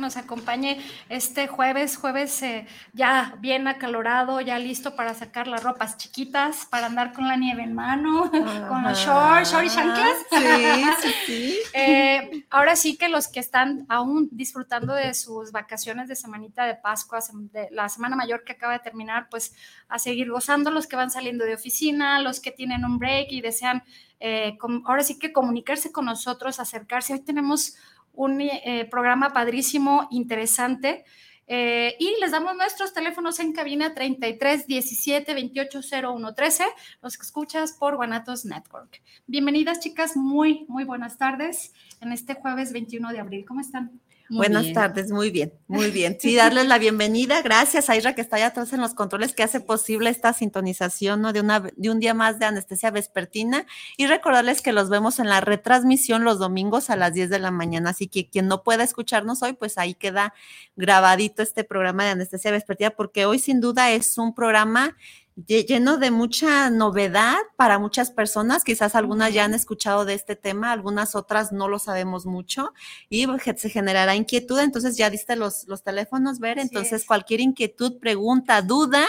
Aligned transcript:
nos 0.00 0.16
acompañe 0.16 0.80
este 1.08 1.46
jueves, 1.46 1.96
jueves 1.96 2.42
eh, 2.42 2.66
ya 2.92 3.36
bien 3.38 3.68
acalorado, 3.68 4.40
ya 4.40 4.58
listo 4.58 4.96
para 4.96 5.14
sacar 5.14 5.46
las 5.46 5.62
ropas 5.62 5.96
chiquitas, 5.96 6.66
para 6.66 6.86
andar 6.86 7.12
con 7.12 7.28
la 7.28 7.36
nieve 7.36 7.62
en 7.62 7.74
mano, 7.74 8.30
con 8.68 8.82
los 8.82 8.98
shorts, 8.98 9.52
shorts 9.52 9.72
y 9.72 9.76
chanclas. 9.76 10.16
Sí, 10.30 11.12
sí, 11.26 11.58
eh, 11.74 12.46
ahora 12.50 12.76
sí 12.76 12.96
que 12.96 13.08
los 13.08 13.28
que 13.28 13.40
están 13.40 13.86
aún 13.88 14.28
disfrutando 14.32 14.94
de 14.94 15.14
sus 15.14 15.52
vacaciones 15.52 16.08
de 16.08 16.16
semanita 16.16 16.64
de 16.64 16.74
Pascua, 16.74 17.20
de 17.52 17.68
la 17.70 17.88
semana 17.88 18.16
mayor 18.16 18.44
que 18.44 18.52
acaba 18.52 18.72
de 18.72 18.80
terminar, 18.80 19.28
pues 19.30 19.54
a 19.88 19.98
seguir 19.98 20.30
gozando 20.30 20.70
los 20.70 20.86
que 20.86 20.96
van 20.96 21.10
saliendo 21.10 21.44
de 21.44 21.54
oficina, 21.54 22.20
los 22.20 22.40
que 22.40 22.50
tienen 22.50 22.84
un 22.84 22.98
break 22.98 23.28
y 23.30 23.40
desean 23.40 23.82
eh, 24.20 24.58
ahora 24.84 25.02
sí 25.02 25.18
que 25.18 25.32
comunicarse 25.32 25.92
con 25.92 26.04
nosotros, 26.04 26.60
acercarse. 26.60 27.14
Hoy 27.14 27.20
tenemos 27.20 27.76
un 28.20 28.38
eh, 28.42 28.86
programa 28.90 29.32
padrísimo, 29.32 30.06
interesante. 30.10 31.04
Eh, 31.46 31.96
y 31.98 32.20
les 32.20 32.30
damos 32.30 32.54
nuestros 32.54 32.92
teléfonos 32.92 33.40
en 33.40 33.52
cabina 33.52 33.94
33 33.94 34.66
17 34.66 35.34
28 35.34 35.80
01 36.02 36.34
13, 36.34 36.64
los 37.02 37.18
escuchas 37.18 37.72
por 37.72 37.96
Guanatos 37.96 38.44
Network. 38.44 39.00
Bienvenidas, 39.26 39.80
chicas, 39.80 40.18
muy, 40.18 40.66
muy 40.68 40.84
buenas 40.84 41.16
tardes 41.16 41.72
en 42.02 42.12
este 42.12 42.34
jueves 42.34 42.74
21 42.74 43.10
de 43.10 43.20
abril. 43.20 43.44
¿Cómo 43.48 43.62
están? 43.62 43.98
Buenas 44.30 44.72
tardes, 44.72 45.10
muy 45.10 45.30
bien, 45.32 45.52
muy 45.66 45.90
bien. 45.90 46.16
Sí, 46.20 46.36
darles 46.36 46.68
la 46.68 46.78
bienvenida. 46.78 47.42
Gracias 47.42 47.90
a 47.90 47.96
Ira 47.96 48.14
que 48.14 48.20
está 48.20 48.36
allá 48.36 48.46
atrás 48.46 48.72
en 48.72 48.80
los 48.80 48.94
controles 48.94 49.34
que 49.34 49.42
hace 49.42 49.60
posible 49.60 50.08
esta 50.08 50.32
sintonización 50.32 51.20
¿no? 51.20 51.32
de, 51.32 51.40
una, 51.40 51.60
de 51.60 51.90
un 51.90 51.98
día 51.98 52.14
más 52.14 52.38
de 52.38 52.46
anestesia 52.46 52.92
vespertina 52.92 53.66
y 53.96 54.06
recordarles 54.06 54.62
que 54.62 54.72
los 54.72 54.88
vemos 54.88 55.18
en 55.18 55.28
la 55.28 55.40
retransmisión 55.40 56.22
los 56.22 56.38
domingos 56.38 56.90
a 56.90 56.96
las 56.96 57.12
10 57.12 57.28
de 57.28 57.40
la 57.40 57.50
mañana. 57.50 57.90
Así 57.90 58.06
que 58.06 58.30
quien 58.30 58.46
no 58.46 58.62
pueda 58.62 58.84
escucharnos 58.84 59.42
hoy, 59.42 59.54
pues 59.54 59.78
ahí 59.78 59.94
queda 59.94 60.32
grabadito 60.76 61.42
este 61.42 61.64
programa 61.64 62.04
de 62.04 62.10
anestesia 62.10 62.52
vespertina 62.52 62.90
porque 62.90 63.26
hoy 63.26 63.40
sin 63.40 63.60
duda 63.60 63.90
es 63.90 64.16
un 64.16 64.32
programa 64.32 64.96
lleno 65.36 65.96
de 65.96 66.10
mucha 66.10 66.70
novedad 66.70 67.36
para 67.56 67.78
muchas 67.78 68.10
personas. 68.10 68.64
Quizás 68.64 68.94
algunas 68.94 69.32
ya 69.32 69.44
han 69.44 69.54
escuchado 69.54 70.04
de 70.04 70.14
este 70.14 70.36
tema, 70.36 70.72
algunas 70.72 71.14
otras 71.14 71.52
no 71.52 71.68
lo 71.68 71.78
sabemos 71.78 72.26
mucho 72.26 72.72
y 73.08 73.26
se 73.56 73.70
generará 73.70 74.14
inquietud. 74.16 74.58
Entonces 74.58 74.96
ya 74.96 75.10
diste 75.10 75.36
los, 75.36 75.66
los 75.66 75.82
teléfonos, 75.82 76.38
ver. 76.38 76.58
Entonces 76.58 77.04
cualquier 77.04 77.40
inquietud, 77.40 77.98
pregunta, 77.98 78.62
duda, 78.62 79.06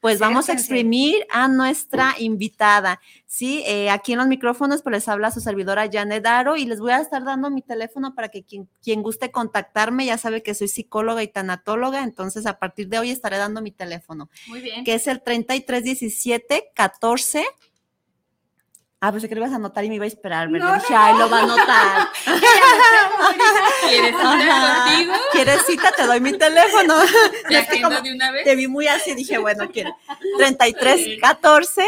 pues 0.00 0.18
vamos 0.18 0.48
a 0.48 0.52
exprimir 0.52 1.26
a 1.30 1.48
nuestra 1.48 2.14
invitada. 2.18 3.00
Sí, 3.34 3.64
eh, 3.66 3.90
aquí 3.90 4.12
en 4.12 4.18
los 4.18 4.28
micrófonos 4.28 4.82
pues 4.82 4.92
les 4.92 5.08
habla 5.08 5.32
su 5.32 5.40
servidora 5.40 5.90
Janet 5.92 6.22
Daro 6.22 6.54
y 6.54 6.66
les 6.66 6.78
voy 6.78 6.92
a 6.92 6.98
estar 6.98 7.24
dando 7.24 7.50
mi 7.50 7.62
teléfono 7.62 8.14
para 8.14 8.28
que 8.28 8.44
quien, 8.44 8.68
quien 8.80 9.02
guste 9.02 9.32
contactarme, 9.32 10.06
ya 10.06 10.18
sabe 10.18 10.44
que 10.44 10.54
soy 10.54 10.68
psicóloga 10.68 11.20
y 11.20 11.26
tanatóloga, 11.26 12.04
entonces 12.04 12.46
a 12.46 12.60
partir 12.60 12.86
de 12.86 13.00
hoy 13.00 13.10
estaré 13.10 13.36
dando 13.36 13.60
mi 13.60 13.72
teléfono. 13.72 14.30
Muy 14.46 14.60
bien. 14.60 14.84
Que 14.84 14.94
es 14.94 15.08
el 15.08 15.20
3317 15.20 16.70
14 16.76 17.44
Ah, 19.00 19.10
pues 19.10 19.26
que 19.26 19.34
lo 19.34 19.40
ibas 19.40 19.52
a 19.52 19.56
anotar 19.56 19.84
y 19.84 19.88
me 19.88 19.96
iba 19.96 20.04
a 20.04 20.08
esperar, 20.08 20.48
¿verdad? 20.48 20.80
No, 20.88 21.18
lo 21.18 21.28
va 21.28 21.40
a 21.40 21.42
anotar. 21.42 22.08
¿Quieres 23.88 24.14
cita 24.16 24.86
contigo? 24.86 25.12
¿Quieres 25.32 25.66
cita? 25.66 25.92
Te 25.92 26.06
doy 26.06 26.20
mi 26.20 26.38
teléfono. 26.38 26.94
¿Te 27.48 27.54
de 28.02 28.14
una 28.14 28.30
vez? 28.30 28.44
Te 28.44 28.54
vi 28.54 28.68
muy 28.68 28.86
así, 28.86 29.14
dije, 29.14 29.38
bueno, 29.38 29.68
quiero. 29.70 29.94
33 30.38 31.20
14 31.20 31.84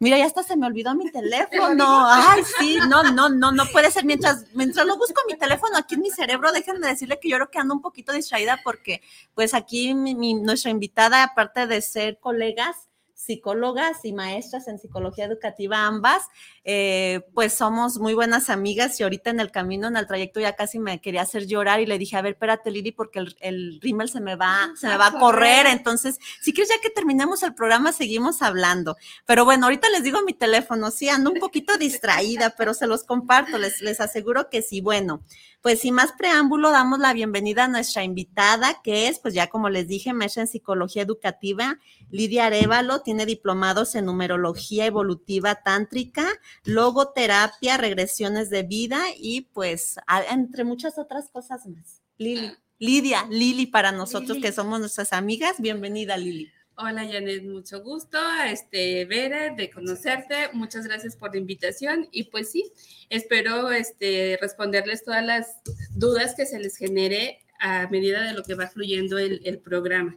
Mira, 0.00 0.16
ya 0.16 0.26
hasta 0.26 0.44
se 0.44 0.56
me 0.56 0.66
olvidó 0.66 0.94
mi 0.94 1.10
teléfono. 1.10 2.06
Ay, 2.08 2.42
sí, 2.58 2.78
no, 2.88 3.02
no, 3.02 3.28
no, 3.28 3.50
no 3.50 3.66
puede 3.72 3.90
ser. 3.90 4.04
Mientras, 4.04 4.44
mientras 4.54 4.86
lo 4.86 4.96
busco 4.96 5.20
mi 5.26 5.36
teléfono 5.36 5.76
aquí 5.76 5.96
en 5.96 6.02
mi 6.02 6.10
cerebro, 6.10 6.52
déjenme 6.52 6.86
decirle 6.86 7.18
que 7.18 7.28
yo 7.28 7.36
creo 7.36 7.50
que 7.50 7.58
ando 7.58 7.74
un 7.74 7.82
poquito 7.82 8.12
distraída 8.12 8.60
porque, 8.62 9.02
pues 9.34 9.54
aquí 9.54 9.94
mi, 9.94 10.34
nuestra 10.34 10.70
invitada, 10.70 11.24
aparte 11.24 11.66
de 11.66 11.82
ser 11.82 12.18
colegas, 12.20 12.87
psicólogas 13.28 14.04
y 14.04 14.14
maestras 14.14 14.68
en 14.68 14.78
psicología 14.78 15.26
educativa 15.26 15.84
ambas, 15.84 16.22
eh, 16.64 17.20
pues 17.34 17.52
somos 17.52 17.98
muy 17.98 18.14
buenas 18.14 18.48
amigas 18.48 18.98
y 18.98 19.02
ahorita 19.02 19.28
en 19.28 19.38
el 19.38 19.50
camino, 19.50 19.86
en 19.86 19.98
el 19.98 20.06
trayecto 20.06 20.40
ya 20.40 20.56
casi 20.56 20.78
me 20.78 20.98
quería 21.02 21.22
hacer 21.22 21.46
llorar 21.46 21.80
y 21.80 21.86
le 21.86 21.98
dije, 21.98 22.16
a 22.16 22.22
ver, 22.22 22.32
espérate 22.32 22.70
Lili, 22.70 22.90
porque 22.90 23.18
el, 23.18 23.36
el 23.40 23.80
rímel 23.82 24.08
se 24.08 24.22
me 24.22 24.34
va, 24.34 24.70
se 24.76 24.88
me 24.88 24.96
va 24.96 25.08
a 25.08 25.18
correr, 25.18 25.66
entonces, 25.66 26.18
si 26.40 26.54
quieres 26.54 26.70
ya 26.70 26.80
que 26.80 26.88
terminemos 26.88 27.42
el 27.42 27.54
programa, 27.54 27.92
seguimos 27.92 28.40
hablando. 28.40 28.96
Pero 29.26 29.44
bueno, 29.44 29.66
ahorita 29.66 29.90
les 29.90 30.02
digo 30.02 30.22
mi 30.22 30.32
teléfono, 30.32 30.90
sí, 30.90 31.10
ando 31.10 31.30
un 31.30 31.38
poquito 31.38 31.76
distraída, 31.78 32.54
pero 32.56 32.72
se 32.72 32.86
los 32.86 33.04
comparto, 33.04 33.58
les, 33.58 33.82
les 33.82 34.00
aseguro 34.00 34.48
que 34.48 34.62
sí. 34.62 34.80
Bueno, 34.80 35.22
pues 35.60 35.80
sin 35.80 35.94
más 35.94 36.12
preámbulo, 36.12 36.70
damos 36.70 36.98
la 37.00 37.12
bienvenida 37.12 37.64
a 37.64 37.68
nuestra 37.68 38.04
invitada, 38.04 38.80
que 38.82 39.08
es, 39.08 39.18
pues 39.18 39.34
ya 39.34 39.48
como 39.48 39.68
les 39.68 39.88
dije, 39.88 40.12
maestra 40.12 40.42
en 40.42 40.48
psicología 40.48 41.02
educativa, 41.02 41.78
Lidia 42.10 42.46
Arevalo, 42.46 43.00
tiene 43.00 43.26
diplomados 43.26 43.94
en 43.94 44.06
numerología 44.06 44.86
evolutiva 44.86 45.56
tántrica, 45.56 46.26
logoterapia, 46.64 47.76
regresiones 47.76 48.50
de 48.50 48.62
vida 48.62 49.02
y 49.16 49.42
pues 49.52 49.96
entre 50.30 50.64
muchas 50.64 50.98
otras 50.98 51.28
cosas 51.30 51.66
más. 51.66 52.02
Lili, 52.18 52.52
Lidia, 52.78 53.26
Lili 53.28 53.66
para 53.66 53.92
nosotros 53.92 54.38
que 54.40 54.52
somos 54.52 54.80
nuestras 54.80 55.12
amigas, 55.12 55.56
bienvenida 55.58 56.16
Lili. 56.16 56.52
Hola 56.80 57.04
Janet, 57.04 57.42
mucho 57.42 57.82
gusto, 57.82 58.18
este, 58.46 59.04
ver, 59.04 59.56
de 59.56 59.68
conocerte, 59.68 60.48
muchas 60.52 60.86
gracias 60.86 61.16
por 61.16 61.32
la 61.32 61.40
invitación 61.40 62.08
y 62.12 62.30
pues 62.30 62.52
sí, 62.52 62.72
espero 63.10 63.72
este, 63.72 64.38
responderles 64.40 65.02
todas 65.02 65.26
las 65.26 65.60
dudas 65.96 66.36
que 66.36 66.46
se 66.46 66.60
les 66.60 66.76
genere 66.76 67.40
a 67.58 67.88
medida 67.88 68.22
de 68.22 68.32
lo 68.32 68.44
que 68.44 68.54
va 68.54 68.68
fluyendo 68.68 69.18
el, 69.18 69.58
programa. 69.58 70.16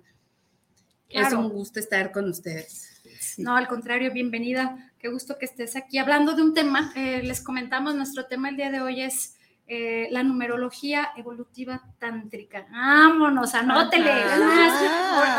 Es 1.09 1.33
un 1.33 1.49
gusto 1.49 1.79
estar 1.79 2.11
con 2.11 2.29
ustedes. 2.29 3.01
No, 3.39 3.55
al 3.55 3.67
contrario, 3.67 4.13
bienvenida, 4.13 4.93
qué 4.99 5.07
gusto 5.07 5.39
que 5.39 5.45
estés 5.45 5.75
aquí 5.75 5.97
hablando 5.97 6.35
de 6.35 6.43
un 6.43 6.53
tema, 6.53 6.93
eh, 6.95 7.23
les 7.23 7.41
comentamos, 7.41 7.95
nuestro 7.95 8.27
tema 8.27 8.49
el 8.49 8.57
día 8.57 8.69
de 8.69 8.81
hoy 8.81 9.01
es 9.01 9.35
eh, 9.67 10.09
la 10.11 10.21
numerología 10.21 11.11
evolutiva 11.15 11.81
tántrica. 11.97 12.67
Vámonos, 12.69 13.55
anótele. 13.55 14.11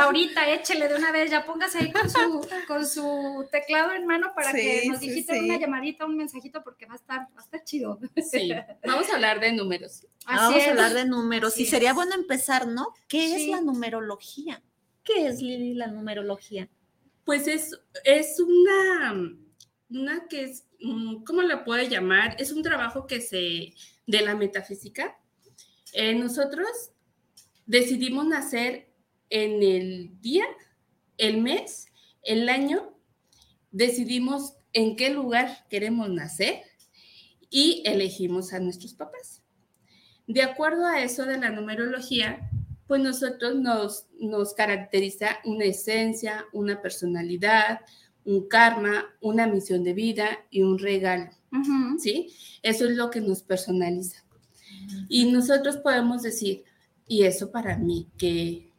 ahorita 0.01 0.49
échele 0.49 0.89
de 0.89 0.95
una 0.95 1.13
vez, 1.13 1.31
ya 1.31 1.45
póngase 1.45 1.79
ahí 1.79 1.93
con 1.93 2.09
su, 2.09 2.49
con 2.67 2.87
su 2.87 3.47
teclado 3.51 3.93
en 3.93 4.07
mano 4.07 4.33
para 4.35 4.53
que 4.53 4.85
nos 4.89 5.01
digite 5.01 5.39
una 5.39 5.59
llamadita, 5.59 6.07
un 6.07 6.17
mensajito, 6.17 6.63
porque 6.63 6.87
va 6.87 6.95
a 6.95 6.97
estar, 6.97 7.21
va 7.21 7.41
a 7.41 7.43
estar 7.43 7.63
chido. 7.63 7.99
Sí, 8.31 8.51
vamos 8.87 9.11
a 9.11 9.17
hablar 9.17 9.39
de 9.41 9.53
números. 9.53 10.07
vamos 10.25 10.63
a 10.67 10.71
hablar 10.71 10.95
de 10.95 11.05
números. 11.05 11.59
y 11.59 11.67
sería 11.67 11.93
bueno 11.93 12.15
empezar, 12.15 12.67
¿no? 12.67 12.95
¿Qué 13.09 13.37
es 13.37 13.49
la 13.49 13.61
numerología? 13.61 14.63
¿Qué 15.05 15.27
es, 15.27 15.43
Lili, 15.43 15.75
la 15.75 15.89
numerología? 15.89 16.69
Pues 17.25 17.47
es, 17.49 17.79
es 18.05 18.41
una, 18.41 19.37
una 19.91 20.27
que 20.29 20.45
es, 20.45 20.67
mm, 20.81 21.25
¿cómo 21.25 21.43
la 21.43 21.65
puedo 21.65 21.83
llamar? 21.83 22.37
Es 22.39 22.53
un 22.53 22.63
trabajo 22.63 23.07
que 23.07 23.21
se 23.21 23.75
de 24.07 24.23
la 24.23 24.35
metafísica, 24.35 25.19
eh, 25.93 26.15
nosotros 26.15 26.69
decidimos 27.67 28.27
nacer 28.27 28.89
en 29.31 29.63
el 29.63 30.21
día, 30.21 30.45
el 31.19 31.41
mes, 31.41 31.87
el 32.23 32.49
año, 32.49 32.99
decidimos 33.71 34.55
en 34.73 34.97
qué 34.97 35.11
lugar 35.11 35.67
queremos 35.69 36.09
nacer 36.11 36.63
y 37.51 37.83
elegimos 37.87 38.53
a 38.53 38.61
nuestros 38.61 38.95
papás. 38.95 39.43
De 40.27 40.43
acuerdo 40.43 40.87
a 40.87 41.03
eso 41.03 41.27
de 41.27 41.39
la 41.39 41.51
numerología, 41.51 42.51
pues 42.87 43.03
nosotros 43.03 43.55
nos, 43.57 44.07
nos 44.19 44.55
caracteriza 44.55 45.39
una 45.45 45.65
esencia, 45.65 46.47
una 46.53 46.81
personalidad, 46.81 47.81
un 48.25 48.49
karma, 48.49 49.15
una 49.21 49.47
misión 49.47 49.83
de 49.85 49.95
vida 49.95 50.45
y 50.51 50.63
un 50.63 50.79
regalo. 50.79 51.31
¿Sí? 51.99 52.33
Eso 52.63 52.89
es 52.89 52.97
lo 52.97 53.11
que 53.11 53.21
nos 53.21 53.43
personaliza. 53.43 54.25
Y 55.09 55.31
nosotros 55.31 55.77
podemos 55.77 56.23
decir, 56.23 56.65
¿y 57.07 57.25
eso 57.25 57.51
para 57.51 57.77
mí 57.77 58.09
qué, 58.17 58.73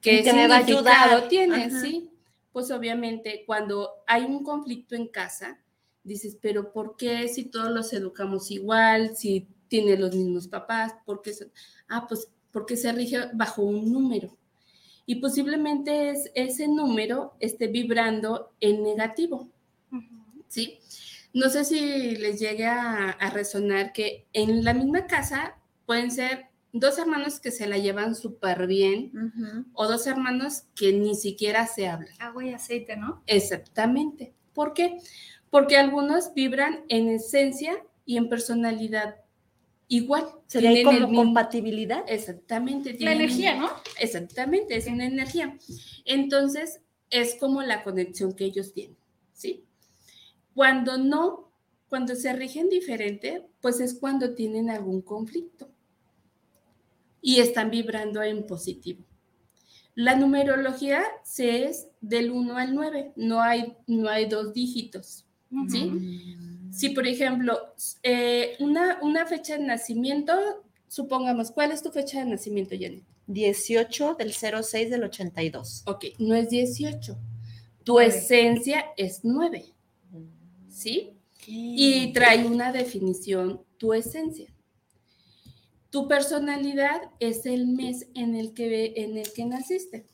¿Qué 0.00 0.22
que 0.22 0.32
me 0.32 0.48
va 0.48 0.56
a 0.56 0.58
ayudar. 0.58 1.28
tiene? 1.28 1.70
Sí, 1.70 2.10
pues 2.52 2.70
obviamente 2.70 3.44
cuando 3.46 3.90
hay 4.06 4.24
un 4.24 4.42
conflicto 4.42 4.94
en 4.94 5.08
casa, 5.08 5.58
dices, 6.02 6.36
pero 6.40 6.72
¿por 6.72 6.96
qué 6.96 7.28
si 7.28 7.44
todos 7.44 7.70
los 7.70 7.92
educamos 7.92 8.50
igual, 8.50 9.16
si 9.16 9.46
tiene 9.68 9.96
los 9.96 10.14
mismos 10.14 10.48
papás? 10.48 10.94
¿Por 11.04 11.22
qué? 11.22 11.32
Ah, 11.88 12.06
pues 12.08 12.28
porque 12.50 12.76
se 12.76 12.92
rige 12.92 13.18
bajo 13.34 13.62
un 13.62 13.92
número. 13.92 14.36
Y 15.06 15.16
posiblemente 15.16 16.10
es, 16.10 16.30
ese 16.34 16.68
número 16.68 17.34
esté 17.40 17.68
vibrando 17.68 18.52
en 18.60 18.82
negativo. 18.82 19.48
¿Sí? 20.48 20.78
No 21.32 21.50
sé 21.50 21.64
si 21.64 22.16
les 22.16 22.40
llegue 22.40 22.66
a, 22.66 23.16
resonar 23.32 23.92
que 23.92 24.26
en 24.32 24.64
la 24.64 24.74
misma 24.74 25.06
casa 25.06 25.56
pueden 25.86 26.10
ser 26.10 26.46
dos 26.72 26.98
hermanos 26.98 27.40
que 27.40 27.50
se 27.50 27.66
la 27.66 27.78
llevan 27.78 28.14
súper 28.14 28.66
bien 28.66 29.12
o 29.72 29.86
dos 29.86 30.06
hermanos 30.06 30.64
que 30.74 30.92
ni 30.92 31.14
siquiera 31.14 31.66
se 31.66 31.88
hablan. 31.88 32.12
Agua 32.18 32.44
y 32.44 32.52
aceite, 32.52 32.96
¿no? 32.96 33.22
Exactamente. 33.26 34.34
¿Por 34.52 34.74
qué? 34.74 34.98
Porque 35.50 35.76
algunos 35.76 36.34
vibran 36.34 36.84
en 36.88 37.08
esencia 37.08 37.82
y 38.04 38.16
en 38.16 38.28
personalidad 38.28 39.16
igual. 39.88 40.26
¿Sería 40.46 40.84
como 40.84 41.14
compatibilidad? 41.14 42.04
Exactamente. 42.06 42.96
La 43.00 43.12
energía, 43.12 43.54
¿no? 43.54 43.70
Exactamente, 44.00 44.76
es 44.76 44.86
una 44.86 45.06
energía. 45.06 45.56
Entonces, 46.04 46.80
es 47.10 47.36
como 47.36 47.62
la 47.62 47.82
conexión 47.82 48.34
que 48.34 48.44
ellos 48.44 48.72
tienen, 48.72 48.96
¿sí? 49.32 49.64
Cuando 50.58 50.98
no, 50.98 51.52
cuando 51.88 52.16
se 52.16 52.32
rigen 52.32 52.68
diferente, 52.68 53.46
pues 53.60 53.78
es 53.78 53.94
cuando 53.94 54.34
tienen 54.34 54.70
algún 54.70 55.02
conflicto 55.02 55.70
y 57.22 57.38
están 57.38 57.70
vibrando 57.70 58.20
en 58.24 58.44
positivo. 58.44 59.04
La 59.94 60.16
numerología 60.16 61.04
se 61.22 61.66
es 61.66 61.86
del 62.00 62.32
1 62.32 62.56
al 62.56 62.74
9, 62.74 63.12
no 63.14 63.40
hay, 63.40 63.76
no 63.86 64.08
hay 64.08 64.26
dos 64.26 64.52
dígitos, 64.52 65.24
¿sí? 65.68 66.36
Si, 66.72 66.88
por 66.88 67.06
ejemplo, 67.06 67.56
eh, 68.02 68.56
una, 68.58 68.98
una 69.00 69.26
fecha 69.26 69.56
de 69.56 69.64
nacimiento, 69.64 70.32
supongamos, 70.88 71.52
¿cuál 71.52 71.70
es 71.70 71.84
tu 71.84 71.92
fecha 71.92 72.18
de 72.18 72.30
nacimiento, 72.32 72.74
Janet? 72.74 73.04
18 73.28 74.16
del 74.16 74.32
06 74.32 74.90
del 74.90 75.04
82. 75.04 75.84
Ok, 75.86 76.06
no 76.18 76.34
es 76.34 76.50
18. 76.50 77.16
Tu 77.84 78.00
esencia 78.00 78.86
es 78.96 79.20
9. 79.22 79.77
¿Sí? 80.78 81.12
Y 81.46 82.12
trae 82.12 82.46
una 82.46 82.72
definición, 82.72 83.62
tu 83.78 83.94
esencia. 83.94 84.52
Tu 85.90 86.06
personalidad 86.06 87.00
es 87.20 87.46
el 87.46 87.66
mes 87.66 88.06
en 88.14 88.36
el 88.36 88.52
que, 88.52 88.92
en 88.96 89.16
el 89.16 89.32
que 89.32 89.44
naciste. 89.46 90.06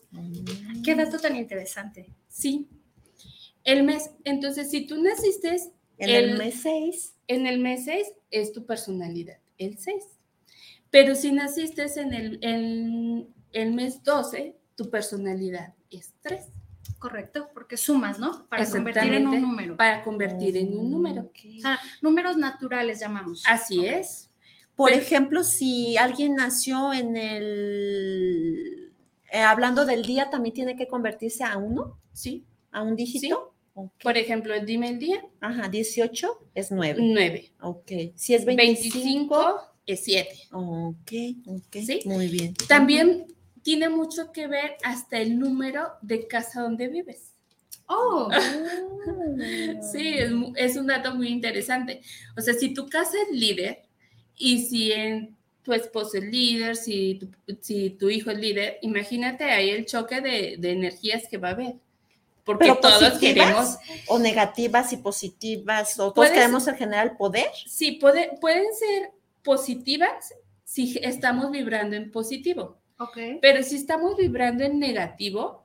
Qué 0.84 0.94
dato 0.94 1.18
tan 1.18 1.36
interesante. 1.36 2.06
Sí. 2.28 2.68
El 3.64 3.82
mes, 3.82 4.10
entonces, 4.24 4.70
si 4.70 4.86
tú 4.86 5.02
naciste 5.02 5.56
en 5.98 6.10
el, 6.10 6.38
mes 6.38 6.60
6, 6.62 7.14
en 7.28 7.46
el 7.46 7.58
mes 7.58 7.84
6 7.84 8.06
es 8.30 8.52
tu 8.52 8.64
personalidad, 8.64 9.38
el 9.58 9.78
6. 9.78 10.04
Pero 10.90 11.14
si 11.14 11.32
naciste 11.32 11.84
en 11.96 12.14
el, 12.14 12.38
en 12.42 13.34
el 13.52 13.72
mes 13.72 14.02
12, 14.04 14.56
tu 14.76 14.90
personalidad 14.90 15.74
es 15.90 16.14
3. 16.20 16.44
Correcto, 17.04 17.50
porque 17.52 17.76
sumas, 17.76 18.18
¿no? 18.18 18.46
Para 18.48 18.64
convertir 18.64 19.12
en 19.12 19.26
un 19.26 19.42
número. 19.42 19.76
Para 19.76 20.02
convertir 20.02 20.56
en 20.56 20.74
un 20.74 20.90
número. 20.90 21.30
números 22.00 22.38
naturales 22.38 22.98
llamamos. 22.98 23.42
Así 23.46 23.84
es. 23.84 24.30
Por 24.74 24.90
ejemplo, 24.90 25.44
si 25.44 25.98
alguien 25.98 26.34
nació 26.34 26.94
en 26.94 27.18
el, 27.18 28.90
eh, 29.30 29.38
hablando 29.42 29.84
del 29.84 30.02
día, 30.02 30.30
también 30.30 30.54
tiene 30.54 30.76
que 30.76 30.88
convertirse 30.88 31.44
a 31.44 31.58
uno. 31.58 31.98
Sí. 32.14 32.46
A 32.72 32.80
un 32.80 32.96
dígito. 32.96 33.52
Por 34.02 34.16
ejemplo, 34.16 34.58
dime 34.64 34.88
el 34.88 34.98
día. 34.98 35.22
Ajá, 35.42 35.68
18 35.68 36.38
es 36.54 36.72
9. 36.72 37.02
9. 37.02 37.52
Ok. 37.60 37.92
Si 38.14 38.32
es 38.32 38.46
25, 38.46 39.56
es 39.84 40.04
7. 40.04 40.30
Ok, 40.52 41.12
ok. 41.48 41.76
¿Sí? 41.84 42.00
Muy 42.06 42.28
bien. 42.28 42.54
También 42.66 43.26
tiene 43.64 43.88
mucho 43.88 44.30
que 44.30 44.46
ver 44.46 44.76
hasta 44.84 45.18
el 45.18 45.38
número 45.38 45.88
de 46.02 46.28
casa 46.28 46.60
donde 46.60 46.86
vives. 46.86 47.32
Oh, 47.86 48.28
sí, 49.92 50.16
es, 50.54 50.76
un 50.76 50.86
dato 50.86 51.14
muy 51.14 51.28
interesante. 51.28 52.02
O 52.36 52.42
sea, 52.42 52.54
si 52.54 52.74
tu 52.74 52.86
casa 52.88 53.16
es 53.22 53.36
líder 53.36 53.82
y 54.36 54.66
si 54.66 54.92
en, 54.92 55.34
tu 55.62 55.72
esposo 55.72 56.18
es 56.18 56.24
líder, 56.24 56.76
si 56.76 57.14
tu, 57.14 57.56
si 57.62 57.90
tu 57.90 58.10
hijo 58.10 58.30
es 58.30 58.38
líder, 58.38 58.78
imagínate 58.82 59.44
ahí 59.44 59.70
el 59.70 59.86
choque 59.86 60.20
de, 60.20 60.58
energías 60.70 61.26
que 61.26 61.38
va 61.38 61.48
a 61.48 61.52
haber. 61.52 61.74
Porque 62.44 62.70
todos 62.82 63.18
queremos. 63.18 63.78
O 64.08 64.18
negativas 64.18 64.92
y 64.92 64.98
positivas, 64.98 65.98
o 65.98 66.12
todos 66.12 66.28
queremos 66.28 66.68
el 66.68 66.76
general 66.76 67.16
poder. 67.16 67.48
Sí, 67.66 67.92
puede, 67.92 68.36
pueden 68.38 68.66
ser 68.74 69.12
positivas 69.42 70.34
si 70.64 70.98
estamos 71.02 71.50
vibrando 71.50 71.96
en 71.96 72.10
positivo. 72.10 72.83
Pero 73.40 73.62
si 73.62 73.76
estamos 73.76 74.16
vibrando 74.16 74.64
en 74.64 74.78
negativo, 74.78 75.64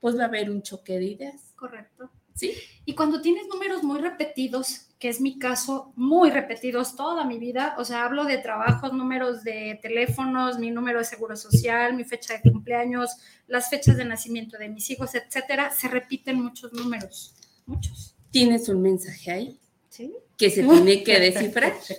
pues 0.00 0.18
va 0.18 0.24
a 0.24 0.26
haber 0.26 0.50
un 0.50 0.62
choque 0.62 0.98
de 0.98 1.04
ideas. 1.04 1.52
Correcto. 1.56 2.10
¿Sí? 2.34 2.54
Y 2.84 2.94
cuando 2.94 3.20
tienes 3.20 3.46
números 3.48 3.82
muy 3.82 3.98
repetidos, 4.00 4.88
que 4.98 5.08
es 5.08 5.20
mi 5.20 5.38
caso, 5.38 5.92
muy 5.96 6.30
repetidos 6.30 6.96
toda 6.96 7.24
mi 7.24 7.38
vida, 7.38 7.74
o 7.78 7.84
sea, 7.84 8.04
hablo 8.04 8.24
de 8.24 8.38
trabajos, 8.38 8.92
números 8.92 9.42
de 9.44 9.78
teléfonos, 9.82 10.58
mi 10.58 10.70
número 10.70 10.98
de 10.98 11.04
seguro 11.04 11.36
social, 11.36 11.94
mi 11.94 12.04
fecha 12.04 12.34
de 12.34 12.50
cumpleaños, 12.50 13.10
las 13.46 13.68
fechas 13.68 13.96
de 13.96 14.04
nacimiento 14.04 14.56
de 14.56 14.68
mis 14.68 14.88
hijos, 14.90 15.14
etcétera, 15.14 15.70
se 15.70 15.88
repiten 15.88 16.40
muchos 16.40 16.72
números, 16.72 17.34
muchos. 17.66 18.14
¿Tienes 18.30 18.68
un 18.68 18.80
mensaje 18.80 19.30
ahí? 19.30 19.60
Sí. 19.90 20.14
Que 20.38 20.50
se 20.50 20.62
tiene 20.62 21.02
que 21.02 21.20
descifrar. 21.20 21.74
¿Sí? 21.82 21.96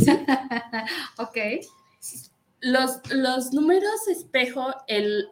ok 1.18 1.38
los, 2.64 3.52
números 3.52 4.08
espejo, 4.08 4.74
el 4.88 5.28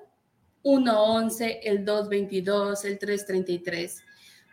111, 0.62 1.60
el 1.64 1.84
222, 1.84 2.84
el 2.84 2.98
333. 2.98 4.02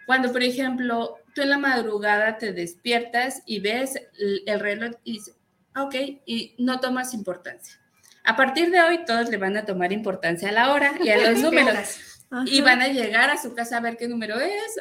Cuando, 0.06 0.32
por 0.32 0.42
ejemplo, 0.42 1.18
tú 1.36 1.42
en 1.42 1.50
la 1.50 1.58
madrugada 1.58 2.38
te 2.38 2.54
despiertas 2.54 3.44
y 3.46 3.60
ves 3.60 4.00
el, 4.46 4.60
reloj 4.60 4.92
y 5.04 5.14
dices, 5.14 5.36
ah, 5.74 5.84
ok, 5.84 5.96
y 6.26 6.56
no 6.58 6.80
tomas 6.80 7.14
importancia. 7.14 7.80
A 8.24 8.36
partir 8.36 8.72
de 8.72 8.82
hoy 8.82 9.06
todos 9.06 9.30
le 9.30 9.38
van 9.38 9.58
a 9.58 9.66
tomar 9.66 9.92
importancia 9.92 10.50
a 10.50 10.54
la 10.54 10.72
hora 10.72 10.94
y 11.04 11.10
a 11.10 11.18
los 11.18 11.40
números. 11.42 12.00
Y 12.46 12.62
van 12.62 12.82
a 12.82 12.88
llegar 12.88 13.30
a 13.30 13.42
su 13.42 13.54
casa 13.56 13.78
a 13.78 13.82
ver 13.82 13.98
qué 13.98 14.08
número 14.08 14.40
es. 14.40 14.80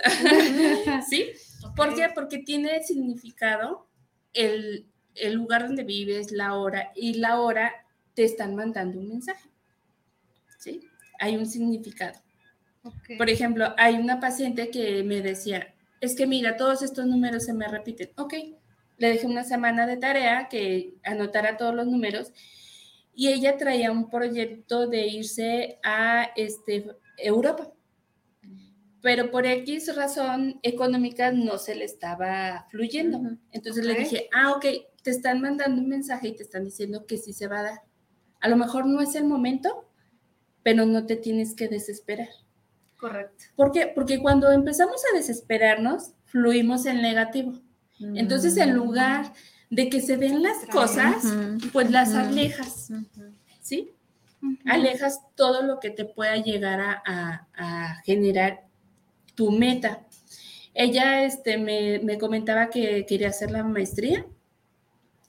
¿Sí? 1.08 1.32
¿Por 1.75 1.94
qué? 1.94 2.08
Porque 2.14 2.38
tiene 2.38 2.82
significado 2.82 3.88
el, 4.34 4.87
el 5.14 5.34
lugar 5.34 5.66
donde 5.66 5.82
vives, 5.82 6.30
la 6.30 6.54
hora, 6.54 6.92
y 6.94 7.14
la 7.14 7.40
hora 7.40 7.87
te 8.18 8.25
están 8.25 8.56
mandando 8.56 8.98
un 8.98 9.06
mensaje. 9.06 9.48
¿Sí? 10.58 10.80
Hay 11.20 11.37
un 11.37 11.46
significado. 11.46 12.18
Por 13.16 13.30
ejemplo, 13.30 13.72
hay 13.76 13.94
una 13.94 14.18
paciente 14.18 14.70
que 14.70 15.04
me 15.04 15.22
decía, 15.22 15.72
es 16.00 16.16
que 16.16 16.26
mira, 16.26 16.56
todos 16.56 16.82
estos 16.82 17.06
números 17.06 17.44
se 17.44 17.52
me 17.52 17.68
repiten. 17.68 18.10
Ok, 18.16 18.34
le 18.96 19.08
dejé 19.08 19.25
una 19.25 19.44
semana 19.44 19.87
de 19.87 19.98
tarea 19.98 20.48
que 20.48 20.94
anotara 21.04 21.56
todos 21.56 21.76
los 21.76 21.87
números 21.87 22.32
y 23.14 23.28
ella 23.28 23.56
traía 23.56 23.92
un 23.92 24.10
proyecto 24.10 24.88
de 24.88 25.06
irse 25.06 25.78
a 25.84 26.25
este, 26.34 26.87
Europa. 27.18 27.70
Pero 29.00 29.30
por 29.30 29.46
X 29.46 29.94
razón 29.94 30.58
económica 30.64 31.30
no 31.30 31.56
se 31.56 31.76
le 31.76 31.84
estaba 31.84 32.66
fluyendo. 32.68 33.20
Entonces 33.52 33.84
le 33.84 33.94
dije, 33.94 34.28
ah, 34.34 34.54
ok, 34.56 34.66
te 35.04 35.10
están 35.12 35.40
mandando 35.40 35.80
un 35.80 35.88
mensaje 35.88 36.26
y 36.26 36.34
te 36.34 36.42
están 36.42 36.64
diciendo 36.64 37.06
que 37.06 37.16
sí 37.16 37.32
se 37.32 37.46
va 37.46 37.60
a 37.60 37.62
dar. 37.62 37.88
A 38.40 38.49
lo 38.49 38.57
mejor 38.57 38.87
no 38.87 39.00
es 39.00 39.14
el 39.14 39.25
momento, 39.25 39.88
pero 40.62 40.87
no 40.87 41.07
te 41.07 41.16
tienes 41.16 41.54
que 41.54 41.68
desesperar. 41.68 42.28
Correcto. 42.99 43.45
¿Por 43.57 43.73
qué? 43.73 43.90
Porque 43.95 44.21
cuando 44.21 44.50
empezamos 44.50 45.02
a 45.11 45.16
desesperarnos, 45.16 46.12
fluimos 46.26 46.87
en 46.87 47.00
negativo. 47.00 47.61
Entonces, 48.00 48.57
en 48.57 48.75
lugar 48.75 49.33
de 49.71 49.88
que 49.88 50.00
se 50.00 50.16
den 50.16 50.42
las 50.42 50.66
cosas, 50.66 51.25
pues 51.73 51.90
las 51.90 52.14
alejas, 52.14 52.90
¿sí? 53.61 53.92
Alejas 54.64 55.21
todo 55.35 55.62
lo 55.62 55.80
que 55.80 55.90
te 55.90 56.04
pueda 56.04 56.37
llegar 56.37 57.02
a, 57.04 58.02
generar 58.04 58.64
tu 59.35 59.50
meta. 59.50 60.00
Ella 60.75 61.25
este, 61.25 61.59
me, 61.59 61.99
me, 62.00 62.18
comentaba 62.18 62.71
que 62.71 63.04
quería 63.07 63.28
hacer 63.28 63.50
la 63.50 63.64
maestría 63.64 64.25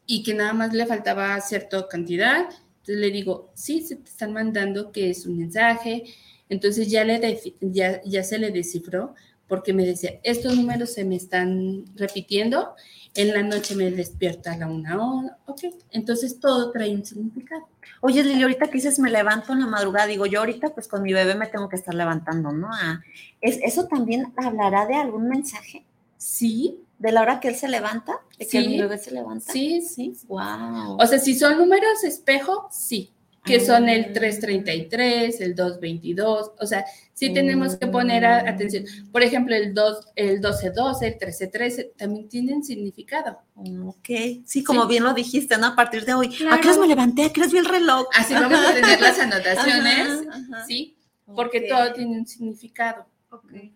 y 0.06 0.22
que 0.22 0.34
nada 0.34 0.54
más 0.54 0.74
le 0.74 0.86
faltaba 0.86 1.40
cierta 1.42 1.88
cantidad 1.88 2.50
entonces 2.90 3.02
le 3.02 3.12
digo, 3.12 3.52
sí, 3.54 3.82
se 3.82 3.98
te 3.98 4.10
están 4.10 4.34
mandando 4.34 4.92
que 4.92 5.12
es 5.12 5.28
un 5.28 5.38
mensaje. 5.38 6.06
Entonces 6.50 6.90
ya, 6.90 7.04
le 7.04 7.40
ya, 7.62 8.02
ya 8.04 8.24
se 8.24 8.40
le 8.40 8.50
descifró 8.50 9.14
porque 9.48 9.74
me 9.74 9.86
decía, 9.86 10.20
estos 10.24 10.56
números 10.56 10.94
se 10.94 11.06
me 11.06 11.16
están 11.16 11.86
repitiendo, 11.96 12.76
en 13.16 13.30
la 13.30 13.44
noche 13.44 13.76
me 13.76 13.90
despierta 13.92 14.54
a 14.54 14.58
la 14.58 14.68
una 14.68 15.04
hora, 15.04 15.38
ok, 15.48 15.62
entonces 15.92 16.40
todo 16.40 16.72
trae 16.72 16.96
un 16.96 17.04
significado. 17.04 17.68
Oye, 18.02 18.24
Lili, 18.24 18.44
ahorita 18.44 18.68
que 18.68 18.74
dices 18.74 19.00
me 19.00 19.10
levanto 19.10 19.54
en 19.54 19.62
la 19.62 19.68
madrugada, 19.68 20.06
digo, 20.06 20.28
yo 20.28 20.40
ahorita 20.40 20.70
pues 20.70 20.88
con 20.88 21.02
mi 21.02 21.14
bebé 21.14 21.34
me 21.34 21.48
tengo 21.48 21.68
que 21.68 21.76
estar 21.76 21.96
levantando, 21.96 22.52
¿no? 22.52 22.70
Ah, 22.72 23.02
¿es, 23.42 23.60
¿Eso 23.64 23.88
también 23.88 24.34
hablará 24.38 24.86
de 24.86 24.96
algún 24.96 25.28
mensaje? 25.28 25.84
Sí. 26.18 26.80
¿De 27.00 27.12
la 27.12 27.22
hora 27.22 27.40
que 27.40 27.48
él 27.48 27.56
se 27.56 27.68
levanta? 27.68 28.20
¿De 28.38 28.48
que 28.48 28.60
mi 28.60 28.80
bebé 28.80 28.98
se 28.98 29.12
levanta? 29.12 29.52
Sí, 29.52 29.82
sí. 29.82 30.14
Wow. 30.28 30.98
O 31.00 31.08
sea, 31.08 31.18
si 31.18 31.34
son 31.34 31.58
números 31.58 32.04
espejo, 32.04 32.68
sí 32.72 33.14
que 33.44 33.66
son 33.66 33.90
el 33.90 34.14
333, 34.14 35.42
el 35.42 35.56
222, 35.56 36.52
o 36.60 36.66
sea, 36.66 36.86
sí 37.14 37.34
tenemos 37.34 37.76
que 37.78 37.88
poner 37.88 38.26
atención. 38.26 38.86
Por 39.12 39.24
ejemplo, 39.24 39.56
el, 39.56 39.74
2, 39.74 40.08
el 40.16 40.34
1212, 40.34 41.06
el 41.06 41.14
1313 41.14 41.94
también 41.98 42.30
tienen 42.30 42.64
significado. 42.64 43.40
Ok, 43.56 44.10
sí, 44.46 44.64
como 44.64 44.88
bien 44.88 45.04
lo 45.04 45.14
dijiste, 45.14 45.58
¿no? 45.58 45.68
A 45.68 45.76
partir 45.76 46.06
de 46.06 46.14
hoy, 46.14 46.36
¿a 46.52 46.60
qué 46.60 46.78
me 46.78 46.88
levanté? 46.88 47.26
¿A 47.26 47.34
qué 47.34 47.48
vi 47.48 47.58
el 47.58 47.66
reloj? 47.66 48.08
Así 48.16 48.34
vamos 48.34 48.60
a 48.60 48.74
tener 48.74 49.02
las 49.02 49.20
anotaciones, 49.20 50.28
¿sí? 50.68 50.98
Porque 51.36 51.62
todo 51.62 51.94
tiene 51.94 52.20
un 52.20 52.28
significado. 52.28 53.06
Okay 53.32 53.74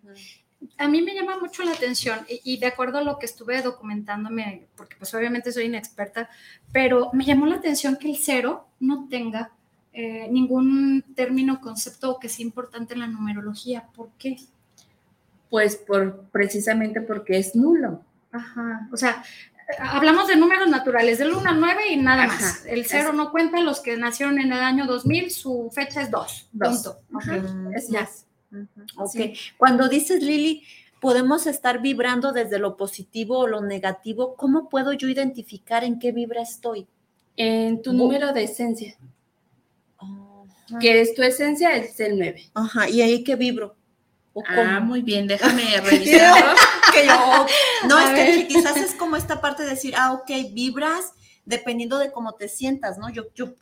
a 0.77 0.87
mí 0.87 1.01
me 1.01 1.13
llama 1.13 1.37
mucho 1.39 1.63
la 1.63 1.71
atención 1.71 2.19
y, 2.27 2.57
de 2.57 2.67
acuerdo 2.67 2.99
a 2.99 3.03
lo 3.03 3.19
que 3.19 3.25
estuve 3.25 3.61
documentándome, 3.61 4.67
porque 4.75 4.95
pues 4.97 5.13
obviamente 5.13 5.51
soy 5.51 5.65
inexperta, 5.65 6.29
pero 6.71 7.09
me 7.13 7.25
llamó 7.25 7.45
la 7.45 7.55
atención 7.55 7.97
que 7.97 8.09
el 8.09 8.17
cero 8.17 8.67
no 8.79 9.07
tenga 9.09 9.51
eh, 9.93 10.27
ningún 10.31 11.03
término, 11.15 11.61
concepto 11.61 12.17
que 12.19 12.29
sea 12.29 12.45
importante 12.45 12.93
en 12.93 13.01
la 13.01 13.07
numerología. 13.07 13.87
¿Por 13.95 14.09
qué? 14.17 14.37
Pues 15.49 15.75
por, 15.75 16.23
precisamente 16.31 17.01
porque 17.01 17.37
es 17.37 17.55
nulo. 17.55 18.01
Ajá, 18.31 18.89
o 18.91 18.97
sea, 18.97 19.23
hablamos 19.79 20.27
de 20.27 20.35
números 20.35 20.67
naturales, 20.69 21.19
del 21.19 21.33
1 21.33 21.49
al 21.49 21.59
9 21.59 21.87
y 21.91 21.97
nada 21.97 22.27
más. 22.27 22.65
El 22.65 22.85
cero 22.85 23.13
no 23.13 23.31
cuenta, 23.31 23.59
los 23.59 23.79
que 23.79 23.97
nacieron 23.97 24.39
en 24.39 24.51
el 24.51 24.59
año 24.59 24.85
2000, 24.85 25.31
su 25.31 25.69
fecha 25.73 26.01
es 26.01 26.11
2. 26.11 26.49
Punto. 26.59 26.99
Es 27.75 27.89
más. 27.89 28.25
Ok. 28.97 29.15
Cuando 29.57 29.87
dices, 29.89 30.21
Lili, 30.23 30.63
podemos 30.99 31.47
estar 31.47 31.81
vibrando 31.81 32.31
desde 32.31 32.59
lo 32.59 32.77
positivo 32.77 33.39
o 33.39 33.47
lo 33.47 33.61
negativo, 33.61 34.35
¿cómo 34.35 34.69
puedo 34.69 34.93
yo 34.93 35.09
identificar 35.09 35.83
en 35.83 35.99
qué 35.99 36.11
vibra 36.11 36.41
estoy? 36.41 36.87
En 37.35 37.81
tu 37.81 37.93
número 37.93 38.31
de 38.31 38.43
esencia. 38.43 38.95
Que 40.79 41.01
es 41.01 41.13
tu 41.13 41.21
esencia, 41.21 41.75
es 41.75 41.99
el 41.99 42.17
9. 42.17 42.51
Ajá, 42.53 42.89
¿y 42.89 43.01
ahí 43.01 43.23
qué 43.23 43.35
vibro? 43.35 43.75
Ah, 44.47 44.79
muy 44.79 45.01
bien, 45.01 45.27
déjame 45.27 45.79
revisar. 45.81 46.55
no, 47.87 47.99
es 47.99 48.09
que 48.11 48.47
quizás 48.47 48.77
es 48.77 48.95
como 48.95 49.15
esta 49.15 49.41
parte 49.41 49.63
de 49.63 49.71
decir, 49.71 49.93
ah, 49.97 50.13
ok, 50.13 50.29
vibras 50.51 51.13
dependiendo 51.45 51.97
de 51.97 52.11
cómo 52.11 52.33
te 52.33 52.47
sientas, 52.47 52.97
¿no? 52.97 53.09
Yo, 53.09 53.25
yo 53.35 53.53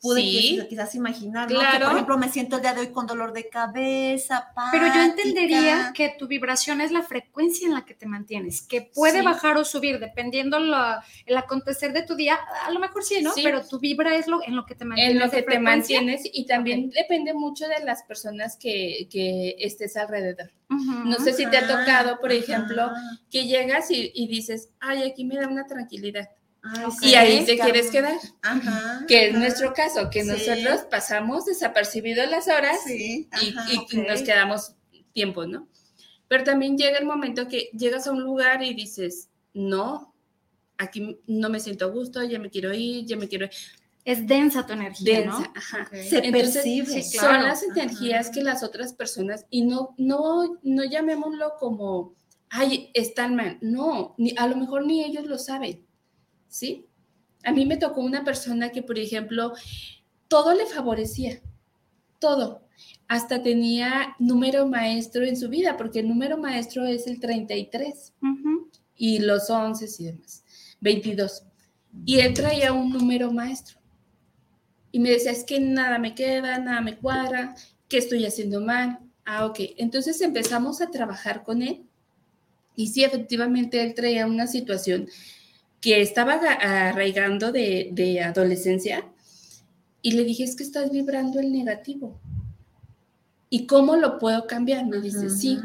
pude 0.00 0.66
quizás, 0.68 0.94
imaginar, 0.94 1.50
¿no? 1.50 1.60
Que, 1.60 1.78
por 1.78 1.92
ejemplo, 1.92 2.18
me 2.18 2.28
siento 2.28 2.56
el 2.56 2.62
día 2.62 2.74
de 2.74 2.80
hoy 2.80 2.88
con 2.88 3.06
dolor 3.06 3.32
de 3.32 3.48
cabeza, 3.48 4.52
Pero 4.72 4.86
yo 4.86 5.02
entendería 5.02 5.92
que 5.94 6.14
tu 6.18 6.26
vibración 6.26 6.80
es 6.80 6.90
la 6.90 7.02
frecuencia 7.02 7.66
en 7.66 7.74
la 7.74 7.84
que 7.84 7.94
te 7.94 8.06
mantienes, 8.06 8.62
que 8.62 8.82
puede 8.82 9.22
bajar 9.22 9.56
o 9.56 9.64
subir 9.64 9.98
dependiendo 9.98 10.58
la, 10.58 11.04
el 11.26 11.36
acontecer 11.36 11.92
de 11.92 12.02
tu 12.02 12.14
día, 12.14 12.38
a 12.66 12.70
lo 12.70 12.80
mejor 12.80 13.02
sí, 13.02 13.22
¿no? 13.22 13.32
Pero 13.34 13.66
tu 13.66 13.78
vibra 13.78 14.16
es 14.16 14.26
lo 14.26 14.42
en 14.42 14.56
lo 14.56 14.64
que 14.66 14.74
te 14.74 14.84
mantienes. 14.84 15.14
En 15.14 15.20
lo 15.20 15.30
que 15.30 15.42
te 15.42 15.58
mantienes 15.58 16.22
y 16.24 16.46
también 16.46 16.90
depende 16.90 17.34
mucho 17.34 17.68
de 17.68 17.84
las 17.84 18.02
personas 18.02 18.56
que, 18.56 19.08
que 19.10 19.56
estés 19.58 19.96
alrededor. 19.96 20.50
No 20.68 21.16
sé 21.16 21.32
si 21.32 21.46
te 21.46 21.56
ha 21.56 21.66
tocado, 21.66 22.20
por 22.20 22.32
ejemplo, 22.32 22.90
que 23.30 23.46
llegas 23.46 23.90
y, 23.90 24.12
y 24.14 24.28
dices, 24.28 24.70
ay, 24.78 25.02
aquí 25.02 25.24
me 25.24 25.36
da 25.36 25.48
una 25.48 25.66
tranquilidad 25.66 26.28
y 27.02 27.14
ahí 27.14 27.44
te 27.44 27.58
quieres 27.58 27.90
quedar. 27.90 28.18
que 29.08 29.28
es 29.28 29.34
nuestro 29.34 29.72
caso, 29.72 30.10
que 30.10 30.24
nosotros 30.24 30.82
pasamos 30.90 31.46
desapercibidos 31.46 32.28
las 32.30 32.48
horas 32.48 32.78
y, 32.88 33.28
nos 33.92 34.22
quedamos 34.22 34.74
tiempo, 35.12 35.46
¿no? 35.46 35.68
Pero 36.28 36.44
también 36.44 36.78
llega 36.78 36.98
el 36.98 37.06
momento 37.06 37.48
que 37.48 37.70
llegas 37.72 38.06
a 38.06 38.12
un 38.12 38.22
lugar 38.22 38.62
y 38.62 38.74
dices, 38.74 39.30
no, 39.52 40.14
aquí 40.78 41.18
no 41.26 41.50
me 41.50 41.58
siento 41.58 41.86
a 41.86 41.88
gusto, 41.88 42.22
ya 42.22 42.38
me 42.38 42.50
quiero 42.50 42.72
ir, 42.72 43.04
ya 43.04 43.16
me 43.16 43.28
quiero 43.28 43.46
ir. 43.46 43.50
Es 44.04 44.26
densa 44.26 44.66
tu 44.66 44.72
energía, 44.72 45.26
¿no? 45.26 45.52
Se 45.92 46.22
percibe. 46.32 47.02
Son 47.02 47.42
las 47.42 47.62
energías 47.62 48.30
que 48.30 48.42
las 48.42 48.62
otras 48.62 48.94
personas, 48.94 49.44
y 49.50 49.62
no, 49.62 49.94
no, 49.98 50.58
no 50.62 50.84
llamémoslo 50.84 51.54
como, 51.58 52.14
ay, 52.48 52.90
están 52.94 53.34
mal. 53.34 53.58
No, 53.60 54.14
ni, 54.16 54.34
a 54.38 54.46
lo 54.46 54.56
mejor 54.56 54.86
ni 54.86 55.04
ellos 55.04 55.26
lo 55.26 55.38
saben. 55.38 55.84
¿Sí? 56.50 56.86
A 57.42 57.52
mí 57.52 57.64
me 57.64 57.78
tocó 57.78 58.02
una 58.02 58.22
persona 58.22 58.70
que, 58.70 58.82
por 58.82 58.98
ejemplo, 58.98 59.54
todo 60.28 60.52
le 60.52 60.66
favorecía, 60.66 61.40
todo. 62.18 62.68
Hasta 63.08 63.42
tenía 63.42 64.14
número 64.18 64.66
maestro 64.66 65.24
en 65.24 65.36
su 65.36 65.48
vida, 65.48 65.78
porque 65.78 66.00
el 66.00 66.08
número 66.08 66.36
maestro 66.36 66.84
es 66.84 67.06
el 67.06 67.18
33 67.18 68.12
y 68.96 69.20
los 69.20 69.48
11 69.48 69.86
y 69.98 70.04
demás, 70.04 70.44
22. 70.80 71.44
Y 72.04 72.20
él 72.20 72.34
traía 72.34 72.72
un 72.72 72.92
número 72.92 73.32
maestro. 73.32 73.78
Y 74.92 74.98
me 74.98 75.10
decía, 75.10 75.32
es 75.32 75.44
que 75.44 75.60
nada 75.60 75.98
me 75.98 76.14
queda, 76.14 76.58
nada 76.58 76.80
me 76.80 76.98
cuadra, 76.98 77.54
¿qué 77.88 77.98
estoy 77.98 78.26
haciendo 78.26 78.60
mal? 78.60 78.98
Ah, 79.24 79.46
ok. 79.46 79.60
Entonces 79.76 80.20
empezamos 80.20 80.80
a 80.80 80.90
trabajar 80.90 81.42
con 81.42 81.62
él. 81.62 81.82
Y 82.76 82.88
sí, 82.88 83.04
efectivamente, 83.04 83.82
él 83.82 83.94
traía 83.94 84.26
una 84.26 84.46
situación 84.46 85.08
que 85.80 86.00
estaba 86.02 86.34
arraigando 86.34 87.52
de, 87.52 88.22
adolescencia 88.24 89.04
y 90.02 90.12
le 90.12 90.24
dije, 90.24 90.44
es 90.44 90.56
que 90.56 90.62
estás 90.62 90.90
vibrando 90.90 91.40
el 91.40 91.52
negativo. 91.52 92.18
¿Y 93.48 93.66
cómo 93.66 93.96
lo 93.96 94.18
puedo 94.18 94.46
cambiar? 94.46 94.86
Me 94.86 95.00
dice, 95.00 95.28
sí, 95.28 95.58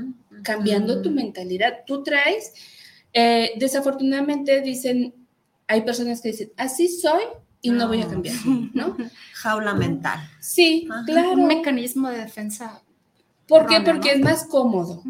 cambiando 0.44 1.02
tu 1.02 1.12
mentalidad. 1.12 1.84
Tú 1.86 2.04
traes, 2.04 2.54
eh, 3.14 3.54
desafortunadamente 3.58 4.62
dicen, 4.62 5.14
hay 5.68 5.82
personas 5.82 6.22
que 6.22 6.30
dicen, 6.30 6.52
así 6.58 6.88
soy 6.88 7.24
y 7.62 7.72
no 7.72 7.88
voy 7.88 8.02
a 8.02 8.08
cambiar, 8.08 8.36
¿no? 8.74 8.96
Jaula 9.34 9.74
mental. 9.74 10.20
Sí, 10.40 10.88
claro. 11.06 11.34
Un 11.34 11.48
mecanismo 11.48 12.10
de 12.10 12.20
defensa. 12.20 12.82
¿Por 13.48 13.68
qué? 13.68 13.82
Porque 13.82 14.12
es 14.12 14.20
más 14.20 14.46
cómodo 14.46 15.04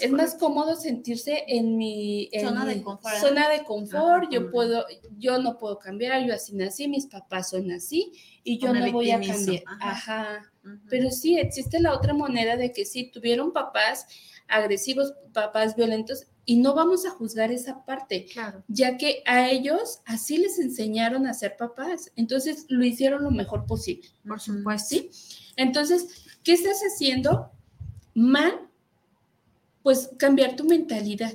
es, 0.00 0.10
más 0.10 0.34
cómodo 0.34 0.76
sentirse 0.76 1.44
en 1.46 1.76
mi, 1.76 2.30
zona, 2.40 2.64
de 2.64 2.82
confort. 2.82 3.16
zona 3.16 3.48
de 3.48 3.64
confort. 3.64 4.30
yo 4.30 4.50
puedo, 4.50 4.84
yo 5.18 5.40
no 5.40 5.58
puedo 5.58 5.78
cambiar, 5.78 6.26
yo 6.26 6.34
así 6.34 6.54
nací, 6.54 6.88
mis 6.88 7.06
papás 7.06 7.50
son 7.50 7.70
así 7.70 8.12
y 8.44 8.58
yo 8.58 8.72
no 8.72 8.90
voy 8.92 9.10
a 9.10 9.20
cambiar. 9.20 9.62
Ajá. 9.80 10.52
Pero 10.88 11.10
sí 11.10 11.38
existe 11.38 11.80
la 11.80 11.94
otra 11.94 12.14
moneda 12.14 12.56
de 12.56 12.72
que 12.72 12.84
sí 12.84 13.10
tuvieron 13.10 13.52
papás 13.52 14.06
agresivos, 14.48 15.14
papás 15.32 15.76
violentos 15.76 16.26
y 16.44 16.56
no 16.56 16.74
vamos 16.74 17.06
a 17.06 17.10
juzgar 17.10 17.52
esa 17.52 17.84
parte, 17.84 18.26
claro. 18.32 18.64
ya 18.66 18.96
que 18.96 19.22
a 19.26 19.48
ellos 19.48 20.00
así 20.04 20.38
les 20.38 20.58
enseñaron 20.58 21.26
a 21.26 21.34
ser 21.34 21.56
papás, 21.56 22.10
entonces 22.16 22.66
lo 22.68 22.84
hicieron 22.84 23.22
lo 23.22 23.30
mejor 23.30 23.64
posible. 23.66 24.08
Por 24.26 24.40
supuesto. 24.40 24.88
¿Sí? 24.88 25.10
Entonces, 25.56 26.26
¿qué 26.42 26.54
estás 26.54 26.80
haciendo 26.80 27.52
mal 28.14 28.60
pues 29.82 30.10
cambiar 30.16 30.56
tu 30.56 30.64
mentalidad, 30.64 31.34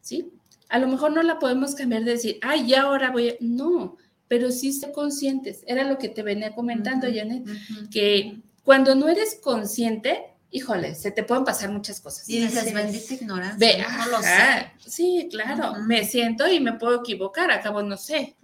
¿sí? 0.00 0.30
A 0.68 0.78
lo 0.78 0.88
mejor 0.88 1.12
no 1.12 1.22
la 1.22 1.38
podemos 1.38 1.74
cambiar 1.74 2.04
de 2.04 2.12
decir, 2.12 2.38
ay, 2.42 2.66
ya 2.66 2.82
ahora 2.82 3.10
voy 3.10 3.28
a... 3.30 3.34
No, 3.40 3.96
pero 4.28 4.50
sí 4.50 4.72
ser 4.72 4.92
conscientes. 4.92 5.62
Era 5.66 5.84
lo 5.84 5.98
que 5.98 6.08
te 6.08 6.22
venía 6.22 6.54
comentando, 6.54 7.06
Janet, 7.06 7.44
que 7.90 8.40
cuando 8.64 8.94
no 8.94 9.08
eres 9.08 9.38
consciente, 9.40 10.24
híjole, 10.50 10.94
se 10.94 11.10
te 11.10 11.22
pueden 11.22 11.44
pasar 11.44 11.70
muchas 11.70 12.00
cosas. 12.00 12.28
Y 12.28 12.40
dices, 12.40 12.72
bendita 12.72 13.14
ignorancia, 13.14 13.88
no 13.98 14.06
lo 14.08 14.22
sé. 14.22 14.72
Sí, 14.78 15.28
claro, 15.30 15.74
me 15.86 16.04
siento 16.04 16.48
y 16.48 16.60
me 16.60 16.72
puedo 16.72 17.00
equivocar, 17.00 17.50
acabo 17.50 17.82
no 17.82 17.96
sé. 17.96 18.36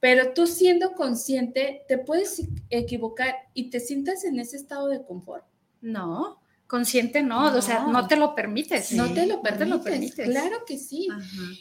Pero 0.00 0.32
tú 0.32 0.46
siendo 0.46 0.92
consciente, 0.92 1.82
te 1.86 1.98
puedes 1.98 2.42
equivocar 2.70 3.34
y 3.54 3.70
te 3.70 3.80
sientas 3.80 4.24
en 4.24 4.38
ese 4.38 4.56
estado 4.56 4.88
de 4.88 5.04
confort. 5.04 5.44
No, 5.80 6.41
consciente 6.72 7.22
no, 7.22 7.54
o 7.54 7.60
sea, 7.60 7.84
no 7.86 8.06
te 8.06 8.16
lo 8.16 8.34
permites. 8.34 8.92
no 8.92 9.12
te 9.12 9.26
lo, 9.26 9.42
permites, 9.42 10.26
claro 10.26 10.64
que 10.66 10.78
sí. 10.78 11.06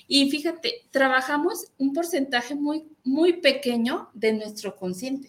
Y 0.07 0.31
fíjate, 0.31 0.87
trabajamos 0.89 1.65
un 1.77 1.91
porcentaje 1.91 2.55
muy, 2.55 2.87
muy 3.03 3.33
pequeño 3.33 4.09
de 4.13 4.31
nuestro 4.31 4.73
consciente. 4.73 5.27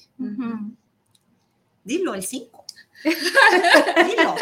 Dilo, 1.82 2.14
el 2.14 2.22
5. 2.22 2.64
Dilo. 3.02 4.36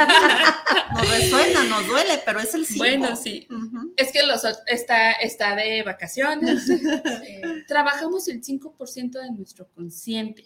Nos 0.92 1.10
resuena, 1.10 1.64
nos 1.64 1.86
duele, 1.86 2.20
pero 2.26 2.40
es 2.40 2.54
el 2.54 2.66
5. 2.66 2.78
Bueno, 2.78 3.16
sí. 3.16 3.48
Es 3.96 4.12
que 4.12 4.22
los, 4.24 4.42
está, 4.66 5.12
está 5.12 5.56
de 5.56 5.82
vacaciones. 5.82 6.70
trabajamos 7.66 8.28
el 8.28 8.42
5% 8.42 9.12
de 9.12 9.30
nuestro 9.30 9.66
consciente. 9.70 10.44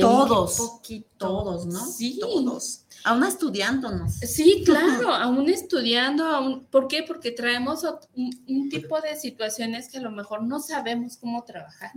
Todos. 0.00 0.80
Todos, 1.18 1.66
¿no? 1.66 1.86
Sí. 1.86 2.18
Todos. 2.20 2.86
Aún 3.04 3.24
estudiándonos. 3.24 4.14
Sí, 4.14 4.62
claro, 4.64 5.12
aún 5.12 5.48
estudiando, 5.48 6.24
aún, 6.24 6.64
¿por 6.66 6.86
qué? 6.86 7.02
Porque 7.02 7.32
traemos 7.32 7.84
un, 8.14 8.68
tipo 8.68 9.00
de 9.00 9.16
situaciones 9.16 9.88
que 9.88 9.98
a 9.98 10.02
lo 10.02 10.12
mejor 10.12 10.44
no 10.44 10.60
sabemos 10.60 11.16
cómo 11.16 11.42
trabajar. 11.42 11.90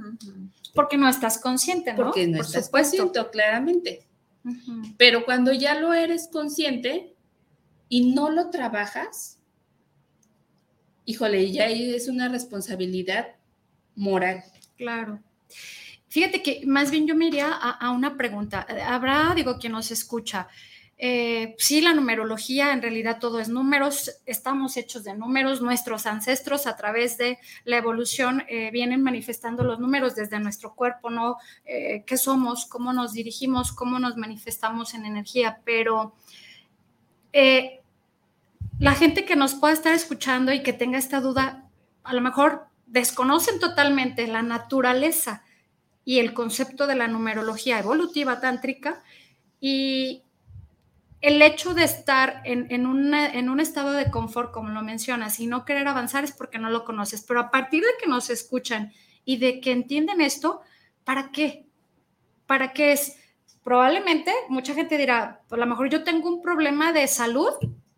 Porque 0.74 0.98
no 0.98 1.08
estás 1.08 1.38
consciente, 1.38 1.92
¿no? 1.92 1.98
Porque 1.98 2.28
no 2.28 2.42
estás 2.42 2.70
consciente, 2.70 3.20
claramente. 3.32 4.08
Pero 4.98 5.26
cuando 5.26 5.54
ya 5.54 5.80
lo 5.80 5.94
eres 5.94 6.28
consciente 6.32 7.16
y 7.88 8.14
no 8.14 8.32
lo 8.32 8.50
trabajas, 8.50 9.38
híjole, 11.06 11.52
ya 11.52 11.68
es 11.68 12.08
una 12.08 12.30
responsabilidad 12.30 13.28
moral. 13.96 14.44
Claro. 14.76 15.22
Fíjate 16.16 16.42
que 16.42 16.62
más 16.66 16.92
bien 16.92 17.06
yo 17.08 17.14
me 17.14 17.28
iría 17.28 17.52
a, 17.52 17.92
una 17.92 18.16
pregunta. 18.16 18.66
Habrá, 18.88 19.34
digo, 19.36 19.60
quien 19.60 19.74
nos 19.74 19.92
escucha. 19.92 20.48
Eh, 20.98 21.56
sí, 21.58 21.82
la 21.82 21.94
numerología, 21.94 22.72
en 22.72 22.82
realidad 22.82 23.20
todo 23.20 23.42
es 23.42 23.50
números, 23.50 24.22
estamos 24.26 24.78
hechos 24.78 25.04
de 25.04 25.14
números, 25.14 25.62
nuestros 25.62 26.06
ancestros 26.06 26.68
a 26.68 26.78
través 26.78 27.18
de 27.18 27.38
la 27.66 27.76
evolución 27.76 28.46
eh, 28.48 28.72
vienen 28.72 29.04
manifestando 29.04 29.66
los 29.66 29.78
números 29.82 30.16
desde 30.16 30.40
nuestro 30.40 30.74
cuerpo, 30.74 31.10
¿no? 31.10 31.36
Eh, 31.66 32.06
¿Qué 32.08 32.16
somos? 32.16 32.66
¿Cómo 32.66 32.94
nos 32.94 33.12
dirigimos? 33.12 33.74
¿Cómo 33.74 34.00
nos 34.00 34.16
manifestamos 34.16 34.94
en 34.94 35.06
energía? 35.06 35.60
Pero 35.66 36.16
la 38.80 38.94
gente 38.94 39.26
que 39.26 39.36
nos 39.36 39.54
pueda 39.54 39.74
estar 39.74 39.94
escuchando 39.94 40.54
y 40.54 40.64
que 40.64 40.72
tenga 40.72 40.98
esta 40.98 41.20
duda, 41.20 41.66
a 42.06 42.14
lo 42.14 42.22
mejor 42.22 42.68
desconocen 42.86 43.60
totalmente 43.60 44.28
la 44.28 44.44
naturaleza 44.44 45.44
y 46.06 46.20
el 46.20 46.34
concepto 46.34 46.88
de 46.88 46.96
la 46.96 47.08
numerología 47.08 47.80
evolutiva 47.80 48.40
tántrica 48.40 49.04
y 49.60 50.22
el 51.22 51.42
hecho 51.42 51.74
de 51.74 51.84
estar 51.84 52.42
en, 52.46 52.68
en, 52.70 52.86
un 52.86 53.60
estado 53.60 53.94
de 53.94 54.12
confort, 54.12 54.52
como 54.52 54.70
lo 54.70 54.84
mencionas, 54.84 55.40
y 55.40 55.48
no 55.48 55.66
querer 55.66 55.88
avanzar 55.88 56.24
es 56.24 56.32
porque 56.32 56.60
no 56.60 56.70
lo 56.70 56.86
conoces, 56.86 57.26
pero 57.28 57.40
a 57.40 57.50
partir 57.50 57.82
de 57.82 57.90
que 58.00 58.08
nos 58.08 58.30
escuchan 58.30 58.94
y 59.26 59.38
de 59.38 59.60
que 59.60 59.72
entienden 59.72 60.22
esto, 60.22 60.62
¿para 61.04 61.32
qué? 61.32 61.66
¿Para 62.46 62.74
qué 62.74 62.92
es? 62.92 63.18
Probablemente 63.64 64.32
mucha 64.50 64.76
gente 64.76 65.00
dirá, 65.00 65.42
pues 65.50 65.60
a 65.60 65.66
lo 65.66 65.70
mejor 65.70 65.90
yo 65.90 66.04
tengo 66.04 66.30
un 66.30 66.44
problema 66.44 66.94
de 66.94 67.08
salud, 67.08 67.54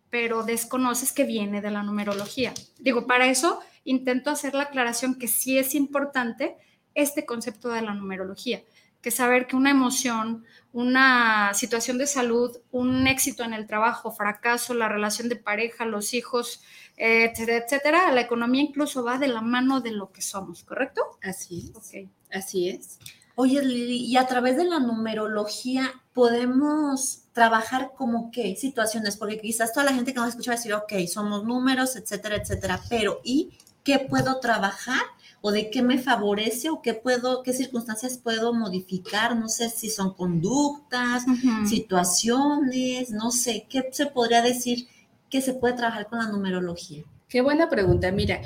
pero 0.08 0.42
desconoces 0.42 1.12
que 1.12 1.24
viene 1.24 1.60
de 1.60 1.70
la 1.70 1.82
numerología. 1.82 2.54
Digo, 2.78 3.06
para 3.06 3.26
eso 3.26 3.60
intento 3.84 4.30
hacer 4.30 4.54
la 4.54 4.64
aclaración 4.64 5.18
que 5.18 5.28
sí 5.28 5.58
es 5.58 5.74
importante 5.74 6.56
este 6.98 7.24
concepto 7.24 7.68
de 7.68 7.82
la 7.82 7.94
numerología, 7.94 8.62
que 9.00 9.10
saber 9.10 9.46
que 9.46 9.54
una 9.56 9.70
emoción, 9.70 10.44
una 10.72 11.54
situación 11.54 11.98
de 11.98 12.06
salud, 12.06 12.58
un 12.72 13.06
éxito 13.06 13.44
en 13.44 13.54
el 13.54 13.66
trabajo, 13.66 14.10
fracaso, 14.10 14.74
la 14.74 14.88
relación 14.88 15.28
de 15.28 15.36
pareja, 15.36 15.84
los 15.84 16.14
hijos, 16.14 16.60
etcétera, 16.96 17.64
etcétera, 17.64 18.12
la 18.12 18.20
economía 18.22 18.62
incluso 18.62 19.04
va 19.04 19.18
de 19.18 19.28
la 19.28 19.40
mano 19.40 19.80
de 19.80 19.92
lo 19.92 20.10
que 20.10 20.20
somos, 20.20 20.64
¿correcto? 20.64 21.02
Así 21.22 21.72
es. 21.76 22.08
Así 22.32 22.68
es. 22.68 22.98
Oye, 23.36 23.62
Lili, 23.62 24.04
y 24.04 24.16
a 24.16 24.26
través 24.26 24.56
de 24.56 24.64
la 24.64 24.80
numerología 24.80 25.92
podemos 26.12 27.22
trabajar 27.32 27.92
como 27.96 28.32
qué 28.32 28.56
situaciones, 28.56 29.16
porque 29.16 29.38
quizás 29.38 29.72
toda 29.72 29.86
la 29.86 29.94
gente 29.94 30.12
que 30.12 30.18
nos 30.18 30.30
escucha 30.30 30.50
va 30.50 30.54
a 30.54 30.56
decir, 30.56 30.74
ok, 30.74 30.92
somos 31.06 31.44
números, 31.44 31.94
etcétera, 31.94 32.34
etcétera, 32.34 32.80
pero 32.90 33.20
¿y 33.22 33.56
qué 33.88 34.00
puedo 34.00 34.38
trabajar 34.38 35.00
o 35.40 35.50
de 35.50 35.70
qué 35.70 35.80
me 35.80 35.96
favorece 35.96 36.68
o 36.68 36.82
qué 36.82 36.92
puedo, 36.92 37.42
qué 37.42 37.54
circunstancias 37.54 38.18
puedo 38.18 38.52
modificar, 38.52 39.34
no 39.34 39.48
sé 39.48 39.70
si 39.70 39.88
son 39.88 40.12
conductas, 40.12 41.24
situaciones, 41.66 43.10
no 43.12 43.30
sé, 43.30 43.66
¿qué 43.66 43.88
se 43.90 44.04
podría 44.04 44.42
decir 44.42 44.88
que 45.30 45.40
se 45.40 45.54
puede 45.54 45.72
trabajar 45.72 46.06
con 46.08 46.18
la 46.18 46.28
numerología? 46.28 47.02
Qué 47.30 47.40
buena 47.40 47.70
pregunta, 47.70 48.12
mira. 48.12 48.42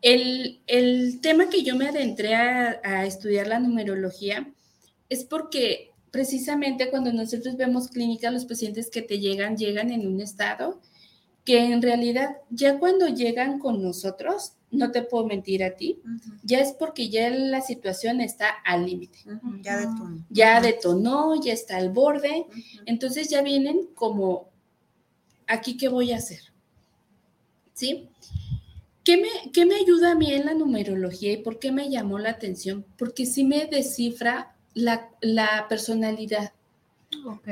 El, 0.00 0.60
tema 1.20 1.48
que 1.48 1.64
yo 1.64 1.74
me 1.74 1.88
adentré 1.88 2.36
a, 2.36 2.80
a 2.84 3.04
estudiar 3.04 3.48
la 3.48 3.58
numerología 3.58 4.48
es 5.08 5.24
porque 5.24 5.90
precisamente 6.12 6.88
cuando 6.88 7.12
nosotros 7.12 7.56
vemos 7.56 7.88
clínica, 7.88 8.30
los 8.30 8.44
pacientes 8.44 8.90
que 8.90 9.02
te 9.02 9.18
llegan, 9.18 9.56
llegan 9.56 9.90
en 9.90 10.06
un 10.06 10.20
estado 10.20 10.80
que 11.44 11.58
en 11.72 11.82
realidad 11.82 12.36
ya 12.50 12.78
cuando 12.78 13.08
llegan 13.08 13.58
con 13.58 13.82
nosotros, 13.82 14.54
no 14.74 14.90
te 14.90 15.02
puedo 15.02 15.26
mentir 15.26 15.64
a 15.64 15.76
ti, 15.76 16.00
ya 16.42 16.60
es 16.60 16.72
porque 16.72 17.08
ya 17.08 17.30
la 17.30 17.60
situación 17.60 18.20
está 18.20 18.48
al 18.64 18.86
límite. 18.86 19.18
Ya 19.62 19.78
detonó. 19.78 20.24
Ya 20.30 20.60
detonó, 20.60 21.42
ya 21.42 21.52
está 21.52 21.76
al 21.76 21.90
borde. 21.90 22.46
Entonces 22.86 23.28
ya 23.28 23.42
vienen 23.42 23.88
como, 23.94 24.48
¿aquí 25.46 25.76
qué 25.76 25.88
voy 25.88 26.12
a 26.12 26.18
hacer? 26.18 26.40
¿Sí? 27.72 28.08
¿Qué 29.04 29.18
me, 29.18 29.50
¿Qué 29.52 29.66
me 29.66 29.76
ayuda 29.76 30.12
a 30.12 30.14
mí 30.14 30.32
en 30.32 30.46
la 30.46 30.54
numerología 30.54 31.32
y 31.32 31.36
por 31.38 31.58
qué 31.58 31.72
me 31.72 31.90
llamó 31.90 32.18
la 32.18 32.30
atención? 32.30 32.86
Porque 32.96 33.26
sí 33.26 33.44
me 33.44 33.66
descifra 33.66 34.56
la, 34.72 35.10
la 35.20 35.66
personalidad. 35.68 36.52
Ok. 37.26 37.48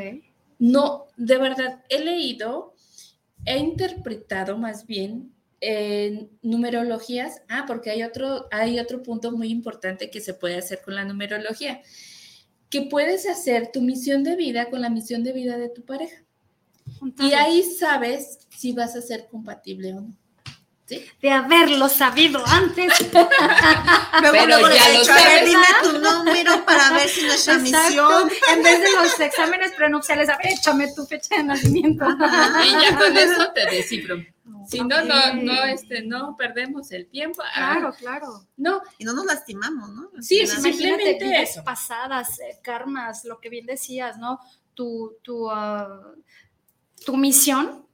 No, 0.59 1.07
de 1.17 1.39
verdad, 1.39 1.83
he 1.89 2.05
leído, 2.05 2.73
he 3.45 3.59
interpretado 3.59 4.57
más 4.57 4.87
bien 4.87 5.32
en 5.63 6.29
numerologías, 6.43 7.43
ah, 7.49 7.65
porque 7.67 7.91
hay 7.91 8.03
otro, 8.03 8.49
hay 8.51 8.81
otro 8.81 9.03
punto 9.03 9.31
muy 9.31 9.49
importante 9.49 10.11
que 10.11 10.21
se 10.21 10.35
puede 10.35 10.57
hacer 10.57 10.83
con 10.85 10.97
la 10.97 11.05
numerología, 11.05 11.81
que 12.69 12.83
puedes 12.83 13.29
hacer 13.29 13.71
tu 13.73 13.81
misión 13.81 14.25
de 14.25 14.35
vida 14.35 14.71
con 14.71 14.81
la 14.81 14.91
misión 14.91 15.23
de 15.23 15.33
vida 15.33 15.59
de 15.59 15.69
tu 15.69 15.85
pareja. 15.85 16.25
Y 17.21 17.33
ahí 17.35 17.63
sabes 17.63 18.41
si 18.51 18.73
vas 18.73 18.97
a 18.97 19.03
ser 19.03 19.29
compatible 19.29 19.95
o 19.95 20.01
no 20.01 20.22
de 21.21 21.31
haberlo 21.31 21.89
sabido 21.89 22.43
antes. 22.47 22.93
Pero 24.21 24.47
luego 24.47 24.69
ya 24.69 24.85
a 24.85 25.15
ver, 25.15 25.45
dime 25.45 25.67
tu 25.83 25.99
número 25.99 26.65
para 26.65 26.93
ver 26.93 27.09
si 27.09 27.25
nuestra 27.27 27.59
misión. 27.59 28.31
En 28.51 28.63
vez 28.63 28.81
de 28.81 28.93
los 28.93 29.21
exámenes 29.21 29.73
prenupciales, 29.73 30.29
a 30.29 30.37
ver, 30.39 30.49
échame 30.49 30.93
tu 30.95 31.07
fecha 31.07 31.37
de 31.37 31.45
nacimiento. 31.45 32.05
y 32.65 32.73
ya 32.73 32.97
con 32.97 33.17
eso 33.17 33.53
te 33.53 33.67
descifro. 33.67 34.17
Si 34.67 34.81
no, 34.81 35.05
no, 35.05 35.35
no, 35.35 35.65
este, 35.65 36.03
no 36.03 36.37
perdemos 36.37 36.93
el 36.93 37.07
tiempo. 37.09 37.43
Ah, 37.43 37.77
claro, 37.79 37.95
claro. 37.99 38.47
No. 38.57 38.81
Y 38.99 39.05
no 39.05 39.13
nos 39.13 39.27
lastimamos, 39.27 39.91
¿no? 39.91 40.11
Sí, 40.21 40.47
simplemente 40.47 41.43
eso. 41.43 41.65
pasadas, 41.65 42.39
eh, 42.41 42.59
karmas, 42.63 43.25
lo 43.25 43.41
que 43.41 43.49
bien 43.49 43.67
decías, 43.67 44.19
¿no? 44.19 44.41
Tu, 44.75 45.17
tu, 45.23 45.51
uh, 45.51 46.17
tu 47.05 47.17
misión 47.17 47.87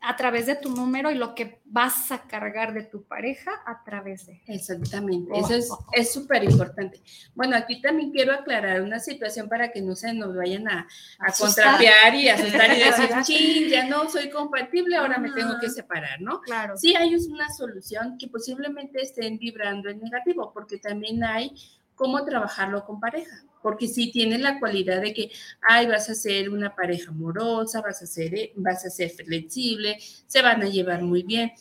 a 0.00 0.16
través 0.16 0.46
de 0.46 0.54
tu 0.54 0.70
número 0.70 1.10
y 1.10 1.16
lo 1.16 1.34
que 1.34 1.60
vas 1.64 2.12
a 2.12 2.22
cargar 2.22 2.72
de 2.72 2.84
tu 2.84 3.04
pareja 3.04 3.50
a 3.66 3.82
través 3.84 4.26
de. 4.26 4.40
Exactamente, 4.46 5.30
eso 5.36 5.78
es 5.92 6.12
súper 6.12 6.44
importante. 6.44 7.02
Bueno, 7.34 7.56
aquí 7.56 7.80
también 7.80 8.12
quiero 8.12 8.32
aclarar 8.32 8.82
una 8.82 9.00
situación 9.00 9.48
para 9.48 9.72
que 9.72 9.82
no 9.82 9.96
se 9.96 10.14
nos 10.14 10.36
vayan 10.36 10.68
a, 10.68 10.86
a 11.18 11.32
contrapear 11.32 12.14
y 12.14 12.28
asustar 12.28 12.76
y 12.76 12.80
decir, 12.80 13.10
ching, 13.24 13.68
ya 13.68 13.86
no 13.86 14.08
soy 14.08 14.30
compatible, 14.30 14.96
ahora 14.96 15.18
me 15.18 15.32
tengo 15.32 15.58
que 15.60 15.68
separar, 15.68 16.20
¿no? 16.20 16.40
Claro. 16.42 16.76
Sí, 16.76 16.94
hay 16.94 17.14
una 17.14 17.48
solución 17.50 18.16
que 18.18 18.28
posiblemente 18.28 19.02
estén 19.02 19.38
vibrando 19.38 19.90
en 19.90 20.00
negativo, 20.00 20.52
porque 20.52 20.78
también 20.78 21.24
hay 21.24 21.54
cómo 21.96 22.24
trabajarlo 22.24 22.84
con 22.84 23.00
pareja 23.00 23.44
porque 23.62 23.88
si 23.88 24.10
tienes 24.10 24.40
la 24.40 24.58
cualidad 24.58 25.00
de 25.00 25.12
que, 25.14 25.30
ay, 25.68 25.86
vas 25.86 26.08
a 26.10 26.14
ser 26.14 26.50
una 26.50 26.74
pareja 26.74 27.10
amorosa, 27.10 27.80
vas 27.80 28.02
a 28.02 28.06
ser, 28.06 28.34
eh, 28.34 28.52
vas 28.56 28.84
a 28.84 28.90
ser 28.90 29.10
flexible, 29.10 29.98
se 30.26 30.42
van 30.42 30.62
a 30.62 30.68
llevar 30.68 31.02
muy 31.02 31.22
bien, 31.22 31.52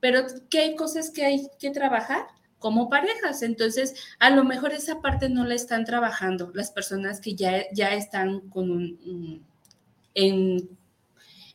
pero 0.00 0.24
¿qué 0.50 0.60
hay 0.60 0.76
cosas 0.76 1.10
que 1.10 1.24
hay 1.24 1.48
que 1.58 1.70
trabajar? 1.70 2.26
como 2.62 2.88
parejas. 2.88 3.42
Entonces, 3.42 3.94
a 4.20 4.30
lo 4.30 4.44
mejor 4.44 4.72
esa 4.72 5.02
parte 5.02 5.28
no 5.28 5.44
la 5.44 5.54
están 5.54 5.84
trabajando 5.84 6.52
las 6.54 6.70
personas 6.70 7.20
que 7.20 7.34
ya, 7.34 7.64
ya 7.72 7.92
están 7.92 8.48
con 8.48 8.70
un, 8.70 9.44
en 10.14 10.70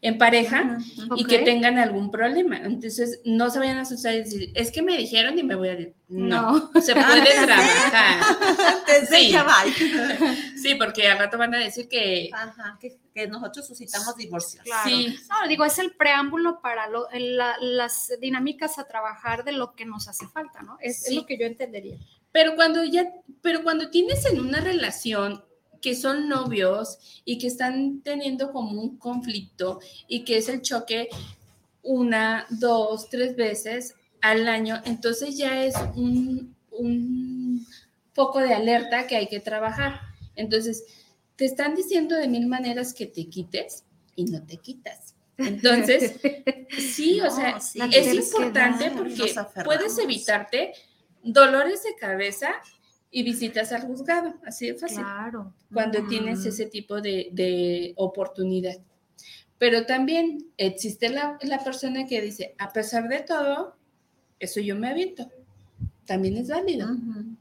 en 0.02 0.18
pareja 0.18 0.78
y 1.16 1.26
que 1.26 1.40
tengan 1.40 1.78
algún 1.78 2.12
problema. 2.12 2.58
Entonces, 2.58 3.22
no 3.26 3.50
se 3.50 3.60
vayan 3.60 3.78
a 3.78 3.82
asustar 3.82 4.14
y 4.14 4.20
decir, 4.20 4.52
es 4.54 4.72
que 4.72 4.82
me 4.82 4.96
dijeron 4.96 5.38
y 5.40 5.44
me 5.44 5.56
voy 5.56 5.70
a 5.70 5.76
decir, 5.76 5.96
no, 6.08 6.72
se 6.82 6.94
puede 6.94 7.46
trabajar. 7.46 8.24
sí. 9.10 9.36
sí, 10.62 10.76
porque 10.76 11.08
al 11.08 11.18
rato 11.18 11.38
van 11.38 11.56
a 11.56 11.60
decir 11.60 11.88
que, 11.90 12.30
que, 13.14 13.28
nosotros 13.28 13.66
suscitamos 13.66 14.16
divorcios. 14.16 14.64
Sí. 14.86 15.18
No, 15.30 15.48
digo, 15.48 15.66
es 15.66 15.80
el 15.80 15.92
preámbulo 15.94 16.62
para 16.62 16.88
las 17.60 18.12
dinámicas 18.22 18.78
a 18.78 18.88
trabajar 18.88 19.44
de 19.44 19.54
lo 19.54 19.74
que 19.74 19.86
nos 19.86 20.08
hace 20.08 20.28
falta, 20.28 20.62
¿no? 20.62 20.78
Es, 20.80 21.08
es 21.08 21.16
lo 21.16 21.26
que 21.26 21.38
yo 21.38 21.46
entendería. 21.48 21.98
Pero 22.32 22.56
cuando 22.56 22.84
ya, 22.84 23.12
pero 23.42 23.64
cuando 23.64 23.90
tienes 23.90 24.26
en 24.28 24.40
una 24.40 24.60
relación 24.60 25.44
que 25.82 25.96
son 25.96 26.30
novios 26.30 27.22
y 27.26 27.38
que 27.38 27.48
están 27.48 28.02
teniendo 28.02 28.52
como 28.52 28.82
un 28.82 28.98
conflicto 28.98 29.80
y 30.08 30.24
que 30.24 30.38
es 30.38 30.50
el 30.50 30.62
choque 30.62 31.10
una, 31.84 32.46
dos, 32.50 33.10
tres 33.10 33.36
veces 33.36 33.96
al 34.22 34.48
año, 34.48 34.82
entonces 34.86 35.38
ya 35.38 35.64
es 35.64 35.76
un, 35.96 36.56
un 36.72 37.66
poco 38.14 38.40
de 38.40 38.54
alerta 38.54 39.08
que 39.08 39.16
hay 39.16 39.28
que 39.28 39.40
trabajar. 39.40 40.02
Entonces, 40.36 40.84
te 41.36 41.46
están 41.46 41.76
diciendo 41.76 42.16
de 42.16 42.28
mil 42.28 42.48
maneras 42.48 42.94
que 42.94 43.06
te 43.06 43.28
quites 43.28 43.84
y 44.16 44.26
no 44.26 44.44
te 44.46 44.58
quitas. 44.58 45.16
Entonces, 45.38 46.16
sí, 46.78 47.22
o 47.22 47.30
sea, 47.30 47.58
es 47.92 48.14
importante 48.14 48.92
porque 48.92 49.34
puedes 49.64 49.98
evitarte 50.00 50.74
dolores 51.24 51.84
de 51.84 51.96
cabeza 51.96 52.50
y 53.10 53.24
visitas 53.24 53.72
al 53.72 53.84
juzgado, 53.84 54.36
así 54.46 54.68
de 54.68 54.76
fácil. 54.76 55.00
Claro. 55.00 55.54
Cuando 55.74 56.06
tienes 56.08 56.46
ese 56.46 56.66
tipo 56.66 57.02
de, 57.02 57.94
oportunidad. 57.96 58.78
Pero 59.58 59.86
también 59.86 60.52
existe 60.58 61.10
la, 61.10 61.38
persona 61.64 62.06
que 62.06 62.22
dice, 62.22 62.54
a 62.58 62.72
pesar 62.72 63.08
de 63.08 63.22
todo, 63.22 63.76
eso 64.40 64.60
yo 64.60 64.76
me 64.76 64.90
aviento. 64.90 65.30
También 66.06 66.38
es 66.38 66.50
válido, 66.50 66.88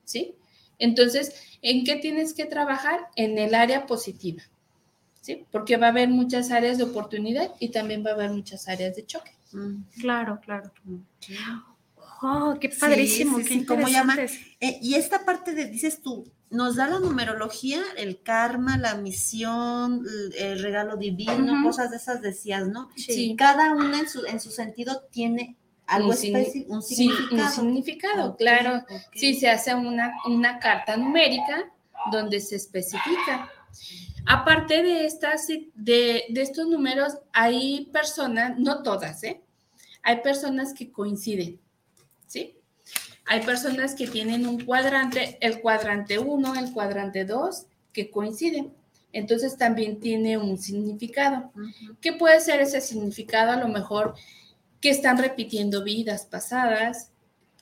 ¿sí? 0.05 0.35
Entonces, 0.79 1.59
¿en 1.63 1.85
qué 1.85 1.97
tienes 1.97 2.35
que 2.35 2.47
trabajar? 2.47 3.09
En 3.17 3.39
el 3.39 3.55
área 3.55 3.87
positiva, 3.87 4.43
¿sí? 5.21 5.47
Porque 5.51 5.77
va 5.77 5.87
a 5.87 5.91
haber 5.91 6.09
muchas 6.09 6.51
áreas 6.51 6.79
de 6.79 6.85
oportunidad 6.85 7.53
y 7.61 7.69
también 7.69 8.05
va 8.05 8.11
a 8.11 8.15
haber 8.15 8.31
muchas 8.31 8.69
áreas 8.69 8.97
de 8.97 9.07
choque. 9.07 9.33
Claro, 10.01 10.41
claro. 10.41 10.73
Oh, 12.23 12.57
qué 12.61 12.69
padrísimo, 12.69 13.39
qué 13.39 13.65
¿cómo 13.67 13.89
llama? 13.89 14.17
Eh, 14.61 14.79
y 14.81 14.95
esta 14.95 15.25
parte 15.25 15.53
de, 15.53 15.67
dices 15.67 16.01
tú, 16.01 16.31
nos 16.51 16.77
da 16.77 16.89
la 16.89 16.99
numerología, 16.99 17.83
el 17.97 18.23
karma, 18.23 18.79
la 18.79 18.95
misión, 18.95 20.05
el, 20.39 20.63
regalo 20.63 20.97
divino, 20.97 21.63
cosas 21.63 21.91
de 21.91 21.97
esas 21.97 22.23
decías, 22.23 22.69
¿no? 22.69 22.89
Sí. 22.97 23.35
Cada 23.37 23.75
una 23.75 24.01
en 24.01 24.09
su, 24.09 24.25
en 24.25 24.41
su 24.41 24.51
sentido 24.51 25.03
tiene 25.11 25.57
algo 25.87 26.13
específico, 26.13 26.73
un 26.73 26.83
significado. 26.83 27.43
un 27.43 27.51
significado, 27.53 28.37
claro. 28.37 28.85
Sí, 29.15 29.35
se 29.35 29.49
hace 29.49 29.75
una, 29.75 30.13
una 30.27 30.59
carta 30.59 30.97
numérica 30.97 31.71
donde 32.11 32.41
se 32.41 32.57
especifica. 32.57 33.51
Aparte 34.27 34.83
de, 34.83 35.07
estas, 35.07 35.47
de, 35.47 36.25
de 36.29 36.43
estos 36.43 36.67
números, 36.67 37.19
hay 37.33 37.89
personas, 37.93 38.59
no 38.59 38.83
todas, 38.83 39.23
¿eh? 39.23 39.43
Hay 40.03 40.21
personas 40.23 40.73
que 40.73 40.91
coinciden. 40.91 41.61
¿Sí? 42.27 42.57
Hay 43.27 43.41
personas 43.41 43.95
que 43.95 44.07
tienen 44.07 44.47
un 44.47 44.65
cuadrante, 44.65 45.37
el 45.41 45.61
cuadrante 45.61 46.19
1, 46.19 46.55
el 46.55 46.73
cuadrante 46.73 47.25
2, 47.25 47.67
que 47.93 48.11
coinciden. 48.11 48.73
Entonces 49.13 49.57
también 49.57 49.99
tiene 49.99 50.39
un 50.39 50.59
significado. 50.59 51.51
¿Qué 52.01 52.13
puede 52.13 52.41
ser 52.41 52.61
ese 52.61 52.81
significado? 52.81 53.53
A 53.53 53.57
lo 53.57 53.69
mejor 53.69 54.15
que 54.81 54.91
están 54.91 55.19
repitiendo 55.19 55.83
vidas 55.83 56.27
pasadas, 56.27 57.11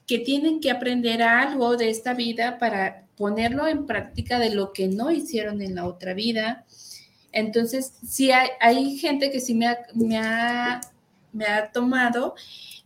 que 0.07 0.18
tienen 0.18 0.61
que 0.61 0.70
aprender 0.70 1.22
algo 1.22 1.77
de 1.77 1.88
esta 1.88 2.12
vida 2.12 2.59
para 2.59 3.07
ponerlo 3.16 3.66
en 3.66 3.87
práctica 3.87 4.38
de 4.38 4.50
lo 4.50 4.72
que 4.72 4.88
no 4.88 5.11
hicieron 5.11 5.62
en 5.62 5.77
la 5.77 5.87
otra 5.87 6.12
vida. 6.12 6.66
Entonces, 7.33 7.94
sí 8.07 8.31
hay, 8.33 8.98
gente 8.98 9.31
que 9.31 9.40
sí 9.40 9.55
me 9.55 9.68
ha, 9.68 9.79
me 9.94 10.18
ha, 10.18 10.81
me 11.33 11.46
ha 11.46 11.70
tomado 11.72 12.35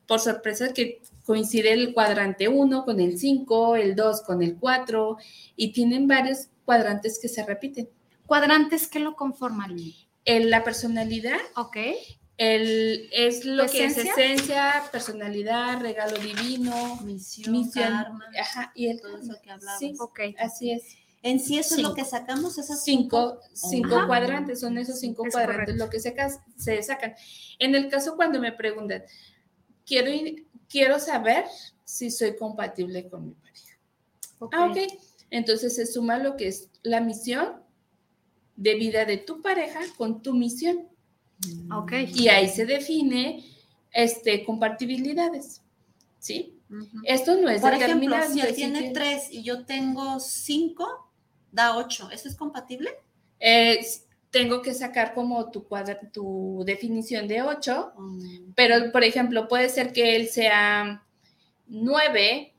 por 0.06 0.20
sorpresa 0.20 0.72
que 0.72 1.00
coincide 1.28 1.74
el 1.74 1.92
cuadrante 1.92 2.48
1 2.48 2.86
con 2.86 3.00
el 3.00 3.18
5, 3.18 3.76
el 3.76 3.94
2 3.94 4.22
con 4.22 4.42
el 4.42 4.56
4 4.56 5.18
y 5.56 5.72
tienen 5.72 6.08
varios 6.08 6.48
cuadrantes 6.64 7.18
que 7.20 7.28
se 7.28 7.44
repiten. 7.44 7.90
¿Cuadrantes 8.24 8.88
que 8.88 8.98
lo 8.98 9.14
conforman? 9.14 9.76
El, 10.24 10.48
la 10.48 10.64
personalidad. 10.64 11.36
Ok. 11.54 11.76
El, 12.38 13.10
es 13.12 13.44
lo 13.44 13.66
que 13.66 13.84
es 13.84 13.98
esencia, 13.98 14.84
personalidad, 14.90 15.82
regalo 15.82 16.16
divino, 16.16 16.98
misión, 17.04 17.70
karma, 17.72 18.24
ajá, 18.40 18.72
y 18.74 18.86
el 18.86 18.98
todo 19.02 19.18
eso 19.18 19.34
que 19.42 19.50
hablamos. 19.50 19.78
Sí, 19.78 19.92
okay. 19.98 20.34
así 20.38 20.70
es. 20.70 20.96
En 21.22 21.40
sí 21.40 21.58
eso 21.58 21.74
es 21.74 21.82
lo 21.82 21.94
que 21.94 22.06
sacamos, 22.06 22.56
esas 22.56 22.82
cinco, 22.82 23.38
cinco, 23.52 24.06
cuadrantes, 24.06 24.60
son 24.60 24.78
esos 24.78 24.98
cinco 24.98 25.24
cuadrantes 25.30 25.76
lo 25.76 25.90
que 25.90 26.00
se, 26.00 26.16
se 26.56 26.82
sacan. 26.82 27.14
En 27.58 27.74
el 27.74 27.90
caso 27.90 28.16
cuando 28.16 28.40
me 28.40 28.52
preguntan, 28.52 29.02
quiero 29.88 30.10
ir, 30.10 30.46
quiero 30.68 30.98
saber 30.98 31.44
si 31.84 32.10
soy 32.10 32.36
compatible 32.36 33.08
con 33.08 33.26
mi 33.26 33.34
pareja. 33.34 33.78
Ah, 34.52 34.66
ok. 34.66 34.78
Entonces 35.30 35.74
se 35.74 35.86
suma 35.86 36.18
lo 36.18 36.36
que 36.36 36.48
es 36.48 36.70
la 36.82 37.00
misión 37.00 37.62
de 38.56 38.74
vida 38.74 39.04
de 39.04 39.18
tu 39.18 39.42
pareja 39.42 39.80
con 39.96 40.22
tu 40.22 40.34
misión. 40.34 40.88
Ok. 41.72 41.92
Y 42.14 42.28
ahí 42.28 42.48
se 42.48 42.66
define 42.66 43.44
este, 43.92 44.44
compatibilidades. 44.44 45.62
¿Sí? 46.18 46.58
Esto 47.04 47.40
no 47.40 47.48
es 47.48 47.62
Por 47.62 47.74
ejemplo, 47.74 48.16
si 48.30 48.40
él 48.40 48.54
tiene 48.54 48.90
tres 48.90 49.28
y 49.30 49.42
yo 49.42 49.64
tengo 49.64 50.20
cinco, 50.20 51.10
da 51.50 51.76
ocho. 51.76 52.10
¿Eso 52.10 52.28
es 52.28 52.36
compatible? 52.36 52.90
Eh, 53.40 53.80
tengo 54.30 54.62
que 54.62 54.74
sacar 54.74 55.14
como 55.14 55.50
tu, 55.50 55.66
tu 56.12 56.62
definición 56.66 57.26
de 57.28 57.42
8, 57.42 57.92
mm. 57.96 58.52
pero 58.54 58.92
por 58.92 59.04
ejemplo, 59.04 59.48
puede 59.48 59.68
ser 59.68 59.92
que 59.92 60.16
él 60.16 60.28
sea 60.28 61.04
9 61.66 62.54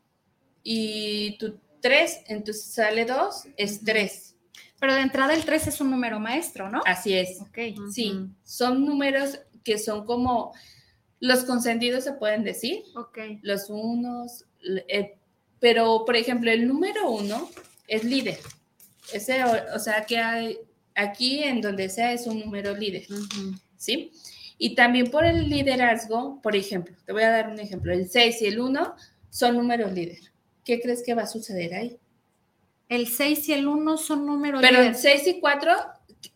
y 0.63 1.37
tu 1.37 1.59
3, 1.81 2.23
entonces 2.27 2.65
sale 2.65 3.05
2, 3.05 3.47
es 3.57 3.83
3. 3.83 4.35
Pero 4.79 4.95
de 4.95 5.01
entrada 5.01 5.33
el 5.33 5.45
3 5.45 5.67
es 5.67 5.81
un 5.81 5.91
número 5.91 6.19
maestro, 6.19 6.69
¿no? 6.69 6.81
Así 6.85 7.13
es. 7.13 7.41
Okay. 7.41 7.75
Sí, 7.91 8.13
son 8.43 8.85
números 8.85 9.39
que 9.63 9.77
son 9.77 10.05
como 10.05 10.53
los 11.19 11.43
consentidos 11.43 12.05
se 12.05 12.13
pueden 12.13 12.43
decir. 12.43 12.83
Ok. 12.95 13.17
Los 13.41 13.69
unos, 13.69 14.45
eh, 14.87 15.17
pero 15.59 16.05
por 16.05 16.15
ejemplo, 16.15 16.49
el 16.49 16.67
número 16.67 17.09
1 17.11 17.49
es 17.87 18.03
líder. 18.03 18.39
Ese, 19.11 19.43
o 19.43 19.79
sea, 19.79 20.05
que 20.05 20.17
hay, 20.17 20.57
aquí 20.99 21.43
en 21.43 21.61
donde 21.61 21.89
sea 21.89 22.11
es 22.11 22.27
un 22.27 22.39
número 22.39 22.75
líder, 22.75 23.07
¿sí? 23.77 24.11
Y 24.57 24.75
también 24.75 25.09
por 25.09 25.25
el 25.25 25.49
liderazgo, 25.49 26.41
por 26.41 26.55
ejemplo, 26.55 26.95
te 27.05 27.13
voy 27.13 27.23
a 27.23 27.29
dar 27.29 27.49
un 27.49 27.59
ejemplo, 27.59 27.93
el 27.93 28.09
6 28.09 28.41
y 28.41 28.45
el 28.47 28.59
1 28.59 28.95
son 29.29 29.55
números 29.55 29.93
líder. 29.93 30.19
¿Qué 30.65 30.81
crees 30.81 31.01
que 31.03 31.13
va 31.13 31.23
a 31.23 31.27
suceder 31.27 31.73
ahí? 31.73 31.97
El 32.89 33.07
6 33.07 33.49
y 33.49 33.53
el 33.53 33.67
1 33.67 33.97
son 33.97 34.25
números 34.25 34.61
Pero 34.61 34.81
el 34.81 34.95
6 34.95 35.27
y 35.27 35.39
4 35.39 35.71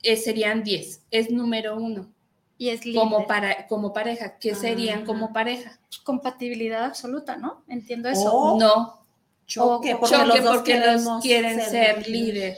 eh, 0.01 0.15
serían 0.15 0.63
10, 0.63 1.01
es 1.11 1.29
número 1.29 1.75
1. 1.75 2.09
Y 2.57 2.69
es 2.69 2.85
líder. 2.85 3.01
Como, 3.01 3.27
para, 3.27 3.67
como 3.67 3.91
pareja, 3.91 4.37
¿qué 4.37 4.55
serían 4.55 5.05
como 5.05 5.33
pareja? 5.33 5.79
Compatibilidad 6.03 6.85
absoluta, 6.85 7.35
¿no? 7.35 7.63
Entiendo 7.67 8.07
eso. 8.07 8.57
no. 8.57 9.03
Choque, 9.45 9.97
porque, 9.97 10.17
los, 10.25 10.39
porque 10.39 10.79
los 10.79 11.21
quieren 11.21 11.59
ser, 11.59 12.07
líder 12.07 12.57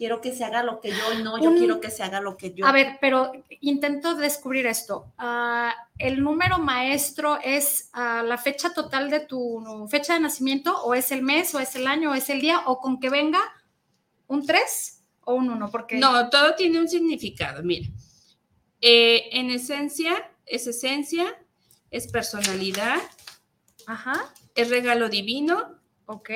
quiero 0.00 0.22
que 0.22 0.34
se 0.34 0.44
haga 0.44 0.62
lo 0.62 0.80
que 0.80 0.92
yo 0.92 1.12
y 1.12 1.22
no, 1.22 1.38
yo 1.38 1.54
quiero 1.54 1.78
que 1.78 1.90
se 1.90 2.02
haga 2.02 2.22
lo 2.22 2.38
que 2.38 2.54
yo. 2.54 2.64
A 2.64 2.72
ver, 2.72 2.96
pero 3.02 3.32
intento 3.60 4.14
descubrir 4.14 4.66
esto. 4.66 5.12
Ah, 5.18 5.74
¿El 5.98 6.22
número 6.22 6.58
maestro 6.58 7.38
es 7.44 7.90
ah, 7.92 8.22
la 8.26 8.38
fecha 8.38 8.72
total 8.72 9.10
de 9.10 9.20
tu 9.20 9.86
fecha 9.90 10.14
de 10.14 10.20
nacimiento 10.20 10.74
o 10.84 10.94
es 10.94 11.12
el 11.12 11.20
mes 11.20 11.54
o 11.54 11.60
es 11.60 11.76
el 11.76 11.86
año 11.86 12.12
o 12.12 12.14
es 12.14 12.30
el 12.30 12.40
día 12.40 12.62
o 12.64 12.80
con 12.80 12.98
que 12.98 13.10
venga 13.10 13.40
un 14.26 14.46
3 14.46 15.04
o 15.20 15.34
un 15.34 15.50
1? 15.50 15.70
Porque... 15.70 15.98
No, 15.98 16.30
todo 16.30 16.54
tiene 16.54 16.80
un 16.80 16.88
significado. 16.88 17.62
Mira, 17.62 17.86
eh, 18.80 19.28
en 19.32 19.50
esencia 19.50 20.32
es 20.46 20.66
esencia, 20.66 21.26
es 21.90 22.06
personalidad. 22.06 22.96
Ajá. 23.86 24.32
Es 24.54 24.70
regalo 24.70 25.10
divino. 25.10 25.78
Ok. 26.06 26.30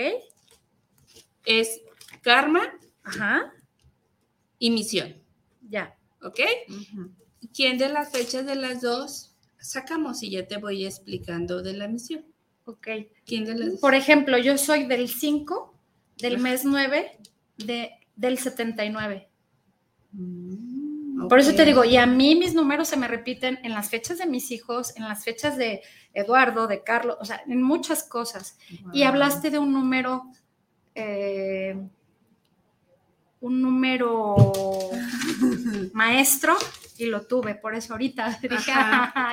Es 1.46 1.81
karma. 2.20 2.70
Ajá. 3.04 3.52
Y 4.58 4.70
misión. 4.70 5.14
Ya. 5.68 5.96
¿Ok? 6.22 6.40
¿Quién 7.54 7.78
de 7.78 7.88
las 7.88 8.10
fechas 8.10 8.46
de 8.46 8.54
las 8.54 8.80
dos 8.80 9.36
sacamos? 9.58 10.22
Y 10.22 10.30
ya 10.30 10.46
te 10.46 10.56
voy 10.56 10.86
explicando 10.86 11.62
de 11.62 11.74
la 11.74 11.88
misión. 11.88 12.24
Ok. 12.64 12.88
¿Quién 13.26 13.44
de 13.44 13.54
las 13.54 13.80
Por 13.80 13.94
ejemplo, 13.94 14.38
yo 14.38 14.56
soy 14.56 14.84
del 14.84 15.08
5, 15.08 15.74
del 16.18 16.38
mes 16.38 16.64
9, 16.64 17.18
de, 17.58 17.90
del 18.16 18.38
79. 18.38 19.28
Mm, 20.12 21.28
Por 21.28 21.38
eso 21.38 21.54
te 21.54 21.64
digo, 21.64 21.84
y 21.84 21.96
a 21.96 22.06
mí 22.06 22.34
mis 22.34 22.54
números 22.54 22.88
se 22.88 22.96
me 22.96 23.08
repiten 23.08 23.58
en 23.62 23.72
las 23.72 23.90
fechas 23.90 24.18
de 24.18 24.26
mis 24.26 24.50
hijos, 24.50 24.96
en 24.96 25.04
las 25.04 25.24
fechas 25.24 25.56
de 25.58 25.82
Eduardo, 26.14 26.66
de 26.66 26.82
Carlos, 26.82 27.16
o 27.20 27.24
sea, 27.24 27.42
en 27.46 27.62
muchas 27.62 28.04
cosas. 28.04 28.56
Y 28.92 29.02
hablaste 29.02 29.50
de 29.50 29.58
un 29.58 29.72
número 29.72 30.30
eh, 30.94 31.76
un 33.44 33.61
número 33.61 34.37
maestro 35.92 36.57
y 36.96 37.07
lo 37.07 37.26
tuve, 37.26 37.54
por 37.57 37.74
eso 37.74 37.92
ahorita 37.92 38.38
dije, 38.42 38.72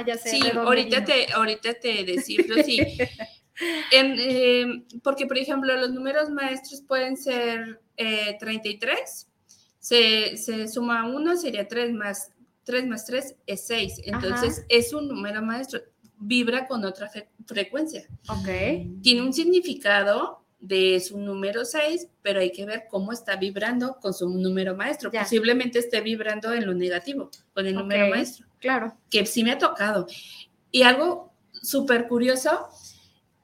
ya 0.06 0.18
sé. 0.22 0.30
Sí, 0.30 0.42
ahorita 0.54 1.06
te, 1.06 1.32
ahorita 1.32 1.74
te 1.76 2.04
decirlo, 2.04 2.62
sí. 2.64 2.80
Em, 3.92 4.88
porque, 5.04 5.28
por 5.28 5.38
ejemplo, 5.38 5.76
los 5.76 5.92
números 5.92 6.32
maestros 6.32 6.82
pueden 6.82 7.16
ser 7.16 7.80
33, 8.40 9.28
eh, 9.92 10.36
se, 10.36 10.68
suma 10.68 11.08
uno, 11.08 11.38
sería 11.38 11.68
3 11.68 11.94
más 11.94 12.32
3 12.64 12.88
más 12.88 13.06
3 13.06 13.36
es 13.46 13.68
6. 13.68 14.02
Entonces, 14.06 14.66
es 14.68 14.94
un 14.94 15.08
número 15.08 15.44
maestro, 15.44 15.80
vibra 16.18 16.68
con 16.68 16.84
otra 16.86 17.12
frecuencia. 17.46 18.08
Ok. 18.30 18.48
Tiene 19.04 19.22
un 19.22 19.34
significado 19.34 20.41
de 20.62 21.00
su 21.00 21.18
número 21.18 21.66
6, 21.66 22.08
pero 22.22 22.40
hay 22.40 22.52
que 22.52 22.66
ver 22.66 22.86
cómo 22.90 23.12
está 23.12 23.36
vibrando 23.36 23.98
con 24.00 24.14
su 24.14 24.30
número 24.30 24.76
maestro. 24.76 25.12
Posiblemente 25.12 25.80
esté 25.80 26.02
vibrando 26.02 26.54
en 26.54 26.68
lo 26.68 26.74
negativo 26.74 27.32
con 27.54 27.66
el 27.66 27.76
número 27.76 28.10
maestro. 28.10 28.46
Claro. 28.60 28.96
Que 29.10 29.26
sí 29.26 29.44
me 29.44 29.52
ha 29.52 29.58
tocado. 29.58 30.06
Y 30.72 30.84
algo 30.84 31.34
súper 31.62 32.08
curioso, 32.08 32.70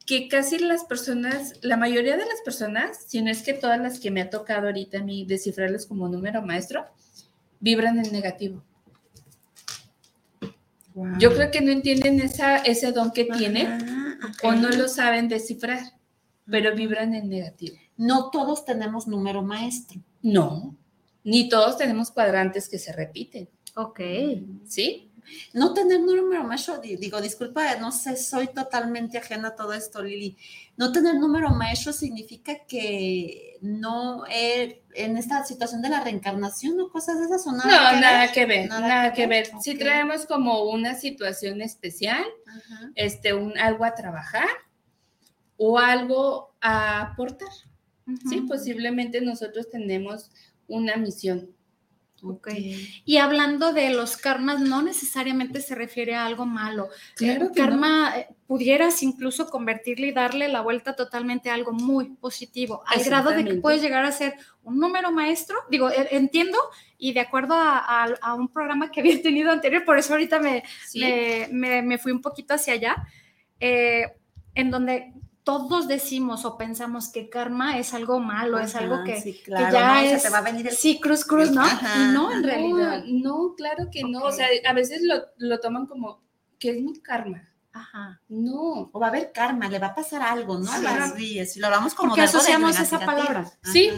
que 0.05 0.27
casi 0.27 0.59
las 0.59 0.85
personas, 0.85 1.55
la 1.61 1.75
mayoría 1.75 2.15
de 2.15 2.25
las 2.25 2.41
personas, 2.45 3.03
si 3.07 3.21
no 3.21 3.31
es 3.31 3.41
que 3.41 3.53
todas 3.53 3.79
las 3.79 3.99
que 3.99 4.11
me 4.11 4.21
ha 4.21 4.29
tocado 4.29 4.67
ahorita 4.67 4.99
a 4.99 5.03
mí 5.03 5.25
descifrarles 5.25 5.87
como 5.87 6.07
número 6.07 6.41
maestro, 6.43 6.85
vibran 7.59 7.99
en 7.99 8.11
negativo. 8.11 8.63
Yo 11.19 11.33
creo 11.35 11.51
que 11.51 11.61
no 11.61 11.71
entienden 11.71 12.19
esa, 12.21 12.57
ese 12.57 12.91
don 12.91 13.11
que 13.11 13.25
tienen 13.25 14.17
o 14.41 14.53
no 14.53 14.69
lo 14.69 14.87
saben 14.87 15.27
descifrar 15.27 15.79
pero 16.49 16.75
vibran 16.75 17.13
en 17.13 17.29
negativo. 17.29 17.77
No 17.97 18.29
todos 18.29 18.65
tenemos 18.65 19.07
número 19.07 19.41
maestro. 19.41 20.01
No, 20.21 20.75
ni 21.23 21.49
todos 21.49 21.77
tenemos 21.77 22.11
cuadrantes 22.11 22.69
que 22.69 22.79
se 22.79 22.93
repiten. 22.93 23.49
Ok. 23.75 23.99
¿Sí? 24.65 25.11
No 25.53 25.73
tener 25.73 25.99
número 25.99 26.43
maestro, 26.43 26.79
digo, 26.79 27.19
disculpa, 27.21 27.75
no 27.75 27.91
sé, 27.91 28.15
soy 28.15 28.47
totalmente 28.47 29.17
ajena 29.17 29.49
a 29.49 29.55
todo 29.55 29.73
esto, 29.73 30.01
Lili. 30.01 30.37
No 30.77 30.91
tener 30.91 31.15
número 31.15 31.49
maestro 31.49 31.91
significa 31.91 32.59
que 32.67 33.57
no 33.61 34.23
en 34.29 35.17
esta 35.17 35.43
situación 35.45 35.81
de 35.81 35.89
la 35.89 36.01
reencarnación 36.01 36.79
o 36.79 36.89
cosas 36.89 37.19
de 37.19 37.25
esas 37.25 37.45
o 37.47 37.51
nada. 37.51 37.93
No, 37.93 37.99
nada 37.99 38.31
que 38.31 38.45
ver, 38.45 38.69
nada, 38.69 39.13
que, 39.13 39.27
ver. 39.27 39.49
Si 39.59 39.75
traemos 39.75 40.25
como 40.25 40.63
una 40.69 40.95
situación 40.95 41.61
especial, 41.61 42.23
este, 42.95 43.33
un, 43.33 43.57
algo 43.57 43.83
a 43.83 43.95
trabajar, 43.95 44.47
o 45.57 45.77
algo 45.79 46.55
a 46.61 47.01
aportar. 47.01 47.49
Sí, 48.29 48.41
posiblemente 48.41 49.19
nosotros 49.19 49.69
tenemos 49.69 50.31
una 50.67 50.95
misión. 50.95 51.49
Ok. 52.23 52.49
Y 53.05 53.17
hablando 53.17 53.73
de 53.73 53.91
los 53.91 54.17
karmas, 54.17 54.59
no 54.59 54.81
necesariamente 54.81 55.61
se 55.61 55.75
refiere 55.75 56.15
a 56.15 56.25
algo 56.25 56.45
malo. 56.45 56.89
Claro 57.15 57.51
karma 57.53 58.17
eh, 58.17 58.27
pudieras 58.47 59.03
incluso 59.03 59.49
convertirle 59.49 60.07
y 60.07 60.11
darle 60.13 60.47
la 60.47 60.61
vuelta 60.61 60.95
totalmente 60.95 61.49
a 61.49 61.53
algo 61.53 61.73
muy 61.73 62.15
positivo, 62.15 62.81
al 62.87 63.03
grado 63.03 63.31
de 63.31 63.45
que 63.45 63.53
puedes 63.55 63.81
llegar 63.81 64.03
a 64.03 64.11
ser 64.11 64.33
un 64.63 64.79
número 64.79 65.11
maestro. 65.11 65.57
Digo, 65.69 65.91
e, 65.91 66.15
entiendo 66.15 66.57
y 66.97 67.13
de 67.13 67.19
acuerdo 67.19 67.53
a, 67.55 68.33
un 68.35 68.47
programa 68.47 68.89
que 68.89 68.99
había 69.01 69.21
tenido 69.21 69.51
anterior, 69.51 69.85
por 69.85 69.99
eso 69.99 70.13
ahorita 70.13 70.39
me, 70.39 70.63
me, 71.51 71.97
fui 71.99 72.11
un 72.11 72.21
poquito 72.21 72.55
hacia 72.55 72.73
allá, 72.73 72.95
eh, 73.59 74.07
en 74.55 74.71
donde 74.71 75.13
todos 75.47 75.87
decimos 75.87 76.43
o 76.43 76.57
pensamos 76.57 77.07
que 77.07 77.29
karma 77.29 77.77
es 77.77 77.93
algo 77.93 78.19
malo, 78.19 78.59
es 78.59 78.75
algo 78.75 79.01
que, 79.05 79.41
ya 79.47 80.03
es... 80.03 80.23
te 80.23 80.29
va 80.29 80.39
a 80.39 80.41
venir 80.41 80.67
el... 80.67 80.73
Sí, 80.75 80.99
cruz, 80.99 81.23
cruz, 81.23 81.51
¿no? 81.51 81.65
Y 81.65 82.11
no, 82.11 82.33
en 82.33 82.43
realidad. 82.43 83.05
No, 83.05 83.53
claro 83.55 83.87
que 83.89 84.03
no. 84.03 84.23
O 84.23 84.31
sea, 84.33 84.47
a 84.67 84.73
veces 84.73 85.03
lo, 85.37 85.59
toman 85.61 85.85
como, 85.85 86.21
¿qué 86.59 86.71
es 86.71 86.81
mi 86.81 86.99
karma? 86.99 87.47
Ajá. 87.71 88.19
No. 88.27 88.89
O 88.91 88.99
va 88.99 89.05
a 89.05 89.09
haber 89.09 89.31
karma, 89.31 89.69
le 89.69 89.79
va 89.79 89.87
a 89.87 89.95
pasar 89.95 90.21
algo, 90.21 90.59
¿no? 90.59 90.81
Las 90.81 91.15
días. 91.15 91.55
Y 91.55 91.61
lo 91.61 91.67
hablamos 91.67 91.93
como 91.93 92.09
Porque 92.09 92.23
asociamos 92.23 92.77
esa 92.77 92.99
palabra. 92.99 93.49
Sí, 93.63 93.89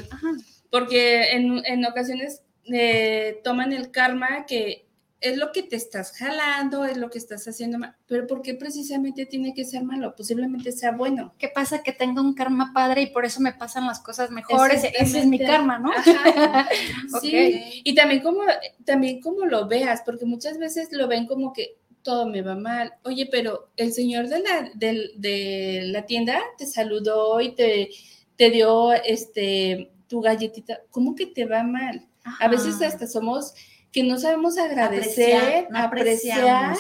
porque 0.70 1.32
en, 1.32 1.66
en 1.66 1.84
ocasiones 1.84 2.44
eh, 2.66 3.42
toman 3.44 3.74
el 3.74 3.90
karma 3.90 4.46
que 4.46 4.88
es 5.22 5.38
lo 5.38 5.52
que 5.52 5.64
te 5.64 5.76
estás 5.76 6.14
jalando, 6.14 6.86
es 6.86 6.98
lo 6.98 7.10
que 7.10 7.18
estás 7.18 7.48
haciendo 7.48 7.78
mal, 7.78 7.96
pero 8.08 8.26
¿por 8.26 8.42
qué 8.42 8.54
precisamente 8.54 9.26
tiene 9.26 9.54
que 9.54 9.66
ser 9.66 9.84
malo? 9.84 10.16
Posiblemente 10.16 10.72
sea 10.72 10.92
bueno. 10.92 11.34
¿Qué 11.38 11.50
pasa? 11.50 11.84
Que 11.84 11.92
tengo 11.92 12.22
un 12.22 12.34
karma 12.34 12.72
padre 12.74 13.02
y 13.02 13.08
por 13.08 13.26
eso 13.26 13.42
me 13.42 13.54
pasan 13.54 13.86
las 13.86 14.00
cosas 14.00 14.32
mejores. 14.32 14.84
Ese 14.84 15.20
es 15.20 15.26
mi 15.26 15.40
karma, 15.40 15.78
¿no? 15.80 15.92
sí, 17.22 17.82
y 17.84 17.96
también 17.96 18.22
como, 18.22 18.42
también 18.86 19.20
como 19.20 19.46
lo 19.46 19.68
veas, 19.68 20.02
porque 20.06 20.26
muchas 20.26 20.58
veces 20.58 20.90
lo 20.92 21.08
ven 21.08 21.28
como 21.28 21.52
que 21.52 21.78
todo 22.02 22.26
me 22.26 22.42
va 22.42 22.56
mal. 22.56 22.94
Oye, 23.04 23.28
pero 23.30 23.72
el 23.76 23.94
señor 23.94 24.30
de 24.30 24.40
la, 24.40 24.72
de, 24.74 25.82
la 25.86 26.06
tienda 26.06 26.40
te 26.58 26.66
saludó 26.66 27.42
y 27.42 27.56
te, 27.56 27.90
te 28.38 28.50
dio 28.52 28.94
este, 28.94 29.92
tu 30.08 30.22
galletita. 30.22 30.80
¿Cómo 30.92 31.14
que 31.14 31.26
te 31.26 31.46
va 31.46 31.64
mal? 31.64 32.08
A 32.40 32.48
veces 32.48 32.82
hasta 32.82 33.08
somos 33.08 33.54
que 33.92 34.04
no 34.04 34.20
sabemos 34.20 34.58
agradecer, 34.58 35.68
apreciar, 35.74 36.78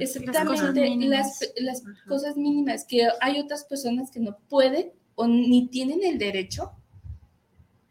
exactamente 0.00 1.06
las, 1.06 1.40
cosas, 2.06 2.36
mínimas, 2.36 2.84
que 2.84 3.08
hay 3.20 3.40
otras 3.40 3.64
personas 3.64 4.10
que 4.10 4.20
no 4.20 4.38
pueden 4.48 4.92
o 5.14 5.26
ni 5.26 5.68
tienen 5.68 6.00
el 6.04 6.18
derecho 6.18 6.72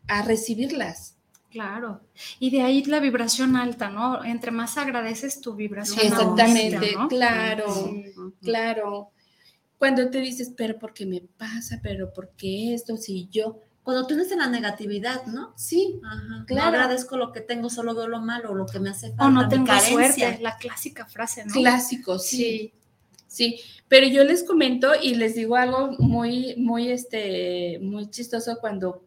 a 0.08 0.22
recibirlas. 0.22 1.18
Claro. 1.50 2.02
Y 2.40 2.50
de 2.50 2.62
ahí 2.62 2.84
la 2.86 3.00
vibración 3.00 3.56
alta, 3.58 3.90
¿no? 3.90 4.24
Entre 4.24 4.52
más 4.52 4.78
agradeces 4.78 5.42
tu 5.42 5.56
vibración. 5.56 6.06
exactamente, 6.06 6.96
claro, 7.10 7.66
claro. 8.42 9.12
Cuando 9.78 10.10
te 10.10 10.22
dices, 10.22 10.54
pero 10.56 10.78
¿por 10.78 10.94
qué 10.94 11.06
me 11.06 11.22
pasa? 11.22 11.80
¿Pero 11.82 12.14
por 12.14 12.30
qué 12.38 12.74
esto? 12.74 12.96
Si 12.96 13.28
yo, 13.30 13.60
cuando 13.84 14.06
tú 14.06 14.14
en 14.14 14.38
la 14.38 14.48
negatividad, 14.48 15.26
¿no? 15.26 15.54
Sí, 15.56 16.00
claro. 16.46 16.72
No 16.72 16.78
agradezco 16.78 17.18
lo 17.18 17.32
que 17.32 17.42
tengo, 17.42 17.70
solo 17.70 17.96
veo 17.96 18.08
lo 18.08 18.22
malo, 18.22 18.54
lo 18.54 18.68
que 18.68 18.80
me 18.80 18.92
hace 18.92 19.10
falta. 19.10 19.26
O 19.26 19.30
no 19.32 19.50
tengo 19.50 19.68
suerte, 19.80 20.38
la 20.40 20.58
clásica 20.58 21.06
frase, 21.08 21.46
¿no? 21.46 21.54
Clásico, 21.54 22.20
sí. 22.20 22.74
sí. 23.28 23.60
pero 23.88 24.08
yo 24.08 24.24
les 24.24 24.44
comento 24.44 24.92
y 25.02 25.16
les 25.16 25.34
digo 25.34 25.56
algo 25.56 25.94
muy, 25.98 26.56
muy, 26.58 26.92
este, 26.92 27.80
muy 27.82 28.10
chistoso 28.12 28.60
cuando 28.60 29.04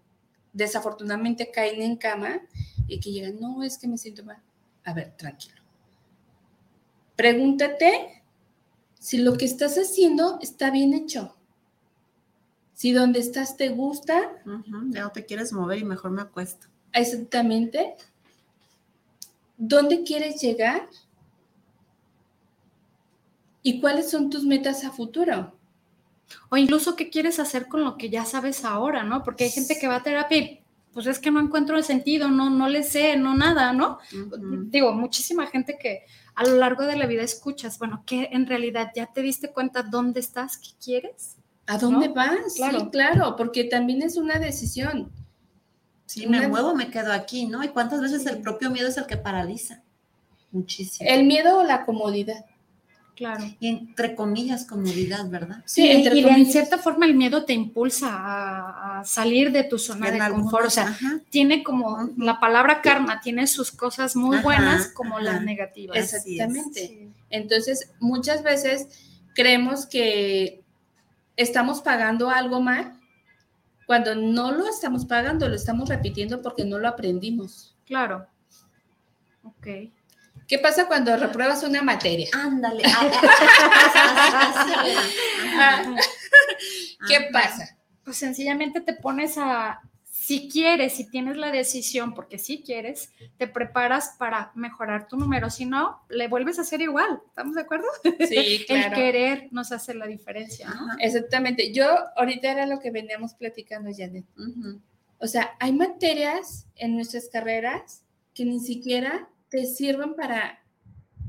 desafortunadamente 0.53 1.53
caen 1.53 1.81
en 1.81 1.97
cama 1.97 2.41
y 2.89 2.99
que 2.99 3.13
llegan, 3.13 3.39
no, 3.41 3.63
es 3.63 3.79
que 3.79 3.87
me 3.87 3.97
siento 3.97 4.25
mal. 4.25 4.43
A 4.85 4.93
ver, 4.93 5.15
tranquilo. 5.17 5.63
Pregúntate 7.15 8.23
si 8.99 9.19
lo 9.19 9.37
que 9.37 9.45
estás 9.45 9.77
haciendo 9.77 10.39
está 10.43 10.71
bien 10.71 10.95
hecho. 10.95 11.37
Si 12.75 12.93
donde 12.93 13.21
estás 13.21 13.57
te 13.57 13.71
gusta. 13.71 14.43
ya 14.91 15.03
no 15.03 15.11
te 15.11 15.25
quieres 15.25 15.53
mover 15.53 15.79
y 15.79 15.85
mejor 15.85 16.11
me 16.11 16.23
acuesto. 16.23 16.67
Exactamente. 16.93 17.95
¿Dónde 19.57 20.03
quieres 20.03 20.41
llegar? 20.41 20.89
¿Y 23.63 23.81
cuáles 23.81 24.11
son 24.11 24.29
tus 24.29 24.45
metas 24.45 24.85
a 24.85 24.91
futuro? 24.91 25.57
O 26.51 26.57
incluso 26.57 26.97
qué 26.97 27.11
quieres 27.11 27.39
hacer 27.39 27.69
con 27.69 27.85
lo 27.85 27.97
que 27.97 28.11
ya 28.11 28.25
sabes 28.25 28.65
ahora, 28.65 29.05
¿no? 29.05 29.23
Porque 29.23 29.45
hay 29.45 29.51
gente 29.51 29.79
que 29.79 29.89
va 29.89 29.97
a 29.97 30.03
terapia 30.03 30.39
y 30.39 30.65
pues 30.93 31.07
es 31.07 31.19
que 31.19 31.31
no 31.31 31.41
encuentro 31.41 31.77
el 31.77 31.83
sentido, 31.83 32.29
no, 32.29 32.51
no 32.51 32.69
le 32.69 32.85
sé, 32.85 33.17
no 33.17 33.35
nada, 33.35 33.73
¿no? 33.73 33.99
Digo, 34.67 34.93
muchísima 34.93 35.47
gente 35.47 35.77
que 35.81 36.05
a 36.37 36.45
lo 36.45 36.57
largo 36.57 36.85
de 36.85 36.97
la 36.97 37.07
vida 37.07 37.23
escuchas, 37.23 37.79
bueno, 37.79 38.05
que 38.07 38.29
en 38.33 38.47
realidad 38.47 38.93
ya 38.95 39.07
te 39.07 39.21
diste 39.21 39.53
cuenta 39.53 39.83
dónde 39.83 40.21
estás, 40.21 40.57
qué 40.57 40.71
quieres. 40.83 41.34
¿A 41.67 41.79
dónde 41.79 42.09
vas? 42.09 42.55
Claro. 42.57 42.81
Sí, 42.81 42.87
claro, 42.91 43.37
porque 43.37 43.65
también 43.65 44.03
es 44.03 44.17
una 44.17 44.39
decisión. 44.39 45.11
Si 46.07 46.27
me 46.27 46.47
muevo, 46.49 46.75
me 46.75 46.91
quedo 46.91 47.13
aquí, 47.13 47.47
¿no? 47.47 47.65
¿Y 47.65 47.69
cuántas 47.69 48.01
veces 48.01 48.27
el 48.27 48.39
propio 48.39 48.71
miedo 48.71 48.89
es 48.89 48.97
el 48.99 49.07
que 49.07 49.17
paraliza? 49.17 49.83
Muchísimo. 50.53 51.09
El 51.09 51.25
miedo 51.25 51.59
o 51.59 51.65
la 51.65 51.85
comodidad. 51.85 52.45
Claro. 53.17 53.45
Y 53.61 53.69
entre 53.69 54.15
comillas, 54.17 54.67
comodidad, 54.67 55.29
¿verdad? 55.29 55.63
Sí, 55.65 55.87
y, 55.87 56.25
en 56.25 56.47
cierta 56.47 56.79
forma 56.79 57.07
el 57.07 57.15
miedo 57.15 57.45
te 57.45 57.53
impulsa 57.53 58.09
a, 58.11 59.05
salir 59.05 59.53
de 59.53 59.63
tu 59.65 59.79
zona 59.79 60.11
de 60.11 60.19
confort. 60.19 60.67
O 60.67 60.71
sea, 60.71 60.99
tiene 61.31 61.63
como 61.63 62.11
la 62.17 62.41
palabra 62.41 62.83
karma, 62.83 63.21
tiene 63.21 63.47
sus 63.47 63.71
cosas 63.71 64.17
muy 64.17 64.39
buenas 64.39 64.89
como 64.89 65.21
las 65.21 65.43
negativas. 65.43 65.97
Exactamente. 65.97 67.09
Entonces, 67.31 67.93
muchas 68.01 68.43
veces 68.43 68.89
creemos 69.33 69.87
que 69.87 70.64
estamos 71.37 71.81
pagando 71.81 72.31
algo 72.31 72.61
mal 72.61 72.99
cuando 73.87 74.15
no 74.15 74.53
lo 74.53 74.67
estamos 74.67 75.05
pagando, 75.05 75.49
lo 75.49 75.55
estamos 75.55 75.89
repitiendo 75.89 76.41
porque 76.41 76.65
no 76.65 76.79
lo 76.79 76.89
aprendimos. 76.89 77.77
Claro. 77.87 78.27
Ok. 79.43 79.67
¿Qué 80.47 80.59
pasa 80.59 80.87
cuando 80.87 81.17
repruebas 81.17 81.63
una 81.63 81.83
materia? 81.83 82.29
Ándale. 82.33 82.83
¿Qué 87.09 87.29
pasa? 87.33 87.79
Pues 88.05 88.17
sencillamente 88.17 88.81
te 88.81 88.95
pones 88.95 89.37
a 89.39 89.81
si 90.25 90.49
quieres, 90.49 90.95
si 90.95 91.05
tienes 91.05 91.37
la 91.37 91.51
decisión, 91.51 92.15
porque 92.15 92.39
si 92.39 92.63
quieres, 92.63 93.13
te 93.37 93.47
preparas 93.47 94.15
para 94.19 94.53
mejorar 94.55 95.07
tu 95.07 95.19
número. 95.19 95.51
Si 95.51 95.67
no, 95.67 96.01
le 96.09 96.29
vuelves 96.29 96.59
a 96.59 96.63
hacer 96.63 96.81
igual. 96.81 97.21
¿Estamos 97.27 97.55
de 97.55 97.61
acuerdo? 97.61 97.85
Sí, 98.27 98.65
claro. 98.67 98.87
El 98.87 98.95
querer 98.95 99.49
nos 99.51 99.71
hace 99.71 99.93
la 99.93 100.07
diferencia. 100.07 100.73
Exactamente. 100.99 101.75
Yo 101.75 101.85
ahorita 102.17 102.51
era 102.51 102.65
lo 102.65 102.81
que 102.81 102.91
veníamos 102.91 103.35
platicando, 103.35 103.91
Janet. 103.95 104.25
O 105.19 105.27
sea, 105.27 105.59
hay 105.61 105.75
materias 105.75 106.69
en 106.77 106.97
nuestras 106.97 107.29
carreras 107.29 108.03
que 108.33 108.47
ni 108.47 108.61
siquiera 108.61 109.29
te 109.51 109.67
sirven 109.67 110.15
para, 110.15 110.59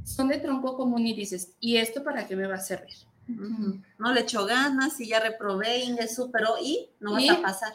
son 0.05 0.29
de 0.29 0.37
tronco 0.37 0.77
común 0.77 1.05
y 1.05 1.13
dices, 1.13 1.51
¿y 1.59 1.75
esto 1.75 2.01
para 2.01 2.27
qué 2.27 2.37
me 2.37 2.47
va 2.47 2.55
a 2.55 2.59
servir? 2.59 2.95
No 3.27 4.13
le 4.13 4.21
echó 4.21 4.45
ganas 4.45 4.97
y 5.01 5.09
ya 5.09 5.19
reprobé 5.19 5.79
y 5.83 5.91
me 5.91 6.07
superó 6.07 6.55
y 6.61 6.91
no 7.01 7.11
vas 7.11 7.29
a 7.29 7.41
pasar. 7.41 7.73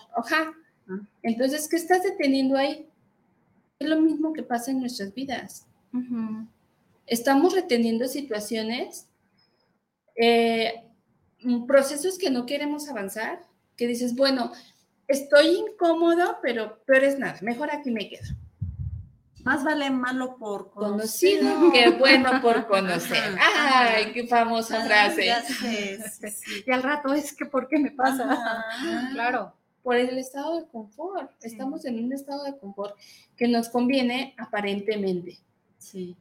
Entonces, 1.22 1.68
¿qué 1.68 1.76
estás 1.76 2.02
deteniendo 2.02 2.56
ahí? 2.56 2.86
Es 3.78 3.88
lo 3.88 4.00
mismo 4.00 4.32
que 4.32 4.42
pasa 4.42 4.70
en 4.70 4.80
nuestras 4.80 5.14
vidas. 5.14 5.66
Estamos 7.06 7.54
reteniendo 7.54 8.06
situaciones, 8.08 9.08
eh, 10.16 10.84
procesos 11.66 12.18
que 12.18 12.30
no 12.30 12.46
queremos 12.46 12.88
avanzar, 12.88 13.40
que 13.76 13.86
dices, 13.86 14.14
bueno, 14.14 14.52
estoy 15.08 15.56
incómodo, 15.56 16.38
pero 16.42 16.78
peor 16.84 17.04
es 17.04 17.18
nada, 17.18 17.38
mejor 17.42 17.70
aquí 17.70 17.90
me 17.90 18.08
quedo. 18.08 18.28
Más 19.42 19.64
vale 19.64 19.90
malo 19.90 20.36
por 20.36 20.70
conocido, 20.70 21.72
que 21.72 21.90
bueno 21.90 22.42
por 22.42 22.66
conocer. 22.68 23.36
Ay, 23.40 24.12
qué 24.12 24.26
famosa 24.26 24.84
frase. 24.84 25.32
Y 26.66 26.70
al 26.70 26.82
rato 26.82 27.14
es 27.14 27.34
que, 27.34 27.46
¿por 27.46 27.66
qué 27.68 27.78
me 27.78 27.90
pasa? 27.90 28.64
Claro, 29.12 29.54
por 29.82 29.96
el 29.96 30.18
estado 30.18 30.60
de 30.60 30.66
confort. 30.66 31.30
Estamos 31.42 31.84
en 31.84 32.04
un 32.04 32.12
estado 32.12 32.44
de 32.44 32.56
confort 32.58 32.96
que 33.36 33.48
nos 33.48 33.68
conviene 33.68 34.34
aparentemente. 34.38 35.38
Sí. 35.78 36.16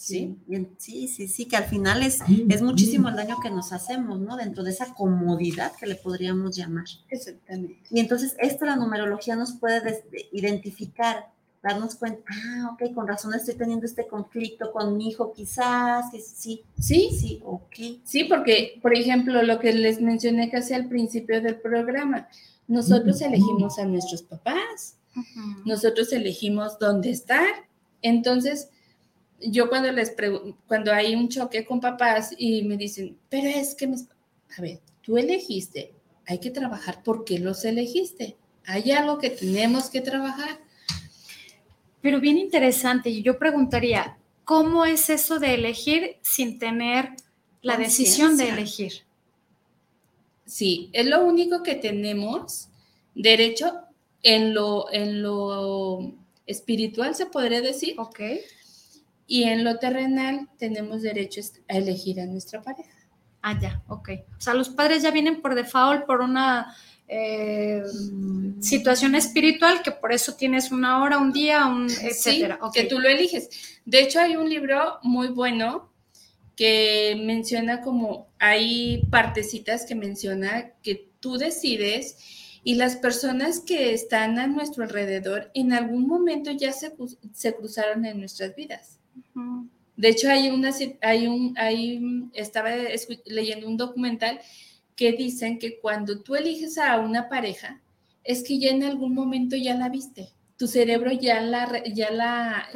Sí, 0.00 0.34
sí, 0.78 1.08
sí, 1.08 1.28
sí, 1.28 1.44
que 1.44 1.56
al 1.56 1.64
final 1.64 2.02
es, 2.02 2.20
es 2.48 2.62
muchísimo 2.62 3.10
el 3.10 3.16
daño 3.16 3.36
que 3.42 3.50
nos 3.50 3.70
hacemos, 3.70 4.18
¿no? 4.18 4.38
Dentro 4.38 4.64
de 4.64 4.70
esa 4.70 4.94
comodidad 4.94 5.72
que 5.78 5.86
le 5.86 5.94
podríamos 5.94 6.56
llamar. 6.56 6.86
Exactamente. 7.10 7.82
Y 7.90 8.00
entonces, 8.00 8.34
esto 8.38 8.64
la 8.64 8.76
numerología 8.76 9.36
nos 9.36 9.52
puede 9.52 10.02
identificar, 10.32 11.26
darnos 11.62 11.96
cuenta, 11.96 12.22
ah, 12.32 12.70
ok, 12.72 12.94
con 12.94 13.06
razón 13.06 13.34
estoy 13.34 13.56
teniendo 13.56 13.84
este 13.84 14.06
conflicto 14.06 14.72
con 14.72 14.96
mi 14.96 15.10
hijo, 15.10 15.34
quizás, 15.34 16.06
sí. 16.12 16.64
Sí, 16.78 17.10
sí, 17.12 17.42
ok. 17.44 18.00
Sí, 18.02 18.24
porque, 18.24 18.78
por 18.80 18.96
ejemplo, 18.96 19.42
lo 19.42 19.60
que 19.60 19.74
les 19.74 20.00
mencioné 20.00 20.48
casi 20.48 20.72
al 20.72 20.88
principio 20.88 21.42
del 21.42 21.56
programa, 21.56 22.26
nosotros 22.70 23.20
elegimos 23.20 23.78
a 23.80 23.84
nuestros 23.84 24.22
papás, 24.22 24.96
nosotros 25.64 26.12
elegimos 26.12 26.78
dónde 26.78 27.10
estar, 27.10 27.68
entonces 28.00 28.68
yo 29.40 29.68
cuando 29.68 29.90
les 29.90 30.10
pregunto, 30.10 30.56
cuando 30.68 30.92
hay 30.92 31.16
un 31.16 31.28
choque 31.28 31.64
con 31.64 31.80
papás 31.80 32.32
y 32.38 32.62
me 32.62 32.76
dicen, 32.76 33.18
pero 33.28 33.48
es 33.48 33.74
que, 33.74 33.86
a 33.86 34.62
ver, 34.62 34.80
tú 35.02 35.18
elegiste, 35.18 35.92
hay 36.26 36.38
que 36.38 36.50
trabajar 36.50 37.02
porque 37.02 37.40
los 37.40 37.64
elegiste. 37.64 38.36
Hay 38.64 38.92
algo 38.92 39.18
que 39.18 39.30
tenemos 39.30 39.90
que 39.90 40.00
trabajar. 40.00 40.60
Pero 42.00 42.20
bien 42.20 42.38
interesante, 42.38 43.10
y 43.10 43.22
yo 43.22 43.36
preguntaría, 43.36 44.16
¿cómo 44.44 44.84
es 44.84 45.10
eso 45.10 45.40
de 45.40 45.54
elegir 45.54 46.18
sin 46.22 46.60
tener 46.60 47.16
la 47.62 47.76
decisión 47.76 48.36
de 48.36 48.50
elegir? 48.50 49.04
Sí, 50.50 50.90
es 50.92 51.06
lo 51.06 51.24
único 51.24 51.62
que 51.62 51.76
tenemos 51.76 52.68
derecho 53.14 53.72
en 54.22 54.52
lo, 54.52 54.92
en 54.92 55.22
lo 55.22 56.12
espiritual, 56.46 57.14
se 57.14 57.26
podría 57.26 57.60
decir. 57.60 57.94
Ok 57.98 58.20
y 59.30 59.44
en 59.44 59.62
lo 59.62 59.78
terrenal 59.78 60.48
tenemos 60.58 61.02
derecho 61.02 61.40
a 61.68 61.76
elegir 61.76 62.20
a 62.20 62.26
nuestra 62.26 62.60
pareja. 62.60 62.90
Ah, 63.42 63.56
ya, 63.60 63.80
ok. 63.86 64.10
O 64.36 64.40
sea, 64.40 64.54
los 64.54 64.70
padres 64.70 65.04
ya 65.04 65.12
vienen 65.12 65.40
por 65.40 65.54
default 65.54 66.04
por 66.04 66.20
una 66.20 66.74
eh, 67.06 67.80
situación 68.58 69.14
espiritual 69.14 69.82
que 69.82 69.92
por 69.92 70.12
eso 70.12 70.34
tienes 70.34 70.72
una 70.72 71.00
hora, 71.00 71.18
un 71.18 71.32
día, 71.32 71.66
un 71.66 71.88
etcétera. 71.88 72.58
que 72.74 72.84
tú 72.86 72.98
lo 72.98 73.08
eliges. 73.08 73.48
De 73.84 74.00
hecho, 74.00 74.18
hay 74.18 74.34
un 74.34 74.50
libro 74.50 74.98
muy 75.04 75.28
bueno 75.28 75.89
que 76.60 77.16
menciona 77.18 77.80
como 77.80 78.28
hay 78.38 79.06
partecitas 79.10 79.86
que 79.86 79.94
menciona 79.94 80.72
que 80.82 81.08
tú 81.18 81.38
decides 81.38 82.18
y 82.62 82.74
las 82.74 82.96
personas 82.96 83.60
que 83.60 83.94
están 83.94 84.38
a 84.38 84.46
nuestro 84.46 84.84
alrededor 84.84 85.50
en 85.54 85.72
algún 85.72 86.06
momento 86.06 86.50
ya 86.50 86.72
se, 86.72 86.92
se 87.32 87.54
cruzaron 87.54 88.04
en 88.04 88.20
nuestras 88.20 88.54
vidas. 88.54 88.98
De 89.96 90.08
hecho, 90.10 90.28
hay 90.28 90.50
una, 90.50 90.70
hay 91.00 91.26
un, 91.28 91.54
hay, 91.56 92.28
estaba 92.34 92.68
leyendo 93.24 93.66
un 93.66 93.78
documental 93.78 94.38
que 94.96 95.12
dicen 95.12 95.58
que 95.58 95.80
cuando 95.80 96.20
tú 96.20 96.34
eliges 96.36 96.76
a 96.76 96.98
una 96.98 97.30
pareja, 97.30 97.80
es 98.22 98.42
que 98.42 98.58
ya 98.58 98.68
en 98.68 98.84
algún 98.84 99.14
momento 99.14 99.56
ya 99.56 99.74
la 99.76 99.88
viste. 99.88 100.34
Tu 100.60 100.66
cerebro 100.66 101.10
ya 101.10 101.40
la, 101.40 101.82
ya 101.84 102.10
la. 102.10 102.68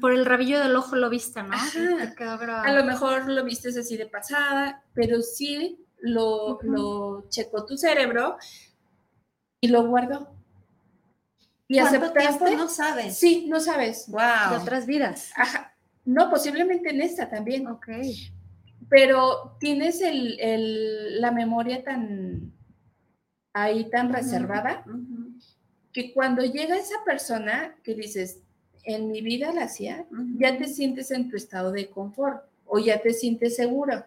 por 0.00 0.14
el 0.14 0.24
rabillo 0.24 0.60
del 0.60 0.74
ojo 0.74 0.96
lo 0.96 1.10
viste, 1.10 1.42
¿no? 1.42 1.50
A 1.52 2.72
lo 2.72 2.84
mejor 2.84 3.28
lo 3.28 3.44
viste 3.44 3.68
así 3.68 3.98
de 3.98 4.06
pasada, 4.06 4.82
pero 4.94 5.20
sí 5.20 5.84
lo, 5.98 6.58
lo 6.62 7.28
checó 7.28 7.66
tu 7.66 7.76
cerebro 7.76 8.38
y 9.60 9.68
lo 9.68 9.86
guardó. 9.86 10.32
¿Y 11.66 11.80
aceptaste? 11.80 12.56
no 12.56 12.66
sabes. 12.66 13.18
Sí, 13.18 13.44
no 13.46 13.60
sabes. 13.60 14.06
Wow. 14.08 14.52
De 14.52 14.56
otras 14.62 14.86
vidas. 14.86 15.30
Ajá. 15.36 15.76
No, 16.06 16.30
posiblemente 16.30 16.88
en 16.88 17.02
esta 17.02 17.28
también. 17.28 17.66
Ok. 17.66 17.88
Pero 18.88 19.58
tienes 19.60 20.00
la 21.20 21.30
memoria 21.30 21.84
tan 21.84 22.54
ahí 23.52 23.90
tan 23.90 24.14
reservada 24.14 24.82
que 25.98 26.12
cuando 26.12 26.44
llega 26.44 26.76
esa 26.76 27.02
persona 27.04 27.74
que 27.82 27.92
dices, 27.92 28.38
en 28.84 29.10
mi 29.10 29.20
vida 29.20 29.52
la 29.52 29.64
hacía, 29.64 30.06
ya 30.36 30.56
te 30.56 30.68
sientes 30.68 31.10
en 31.10 31.28
tu 31.28 31.36
estado 31.36 31.72
de 31.72 31.90
confort 31.90 32.44
o 32.66 32.78
ya 32.78 33.02
te 33.02 33.12
sientes 33.12 33.56
seguro. 33.56 34.04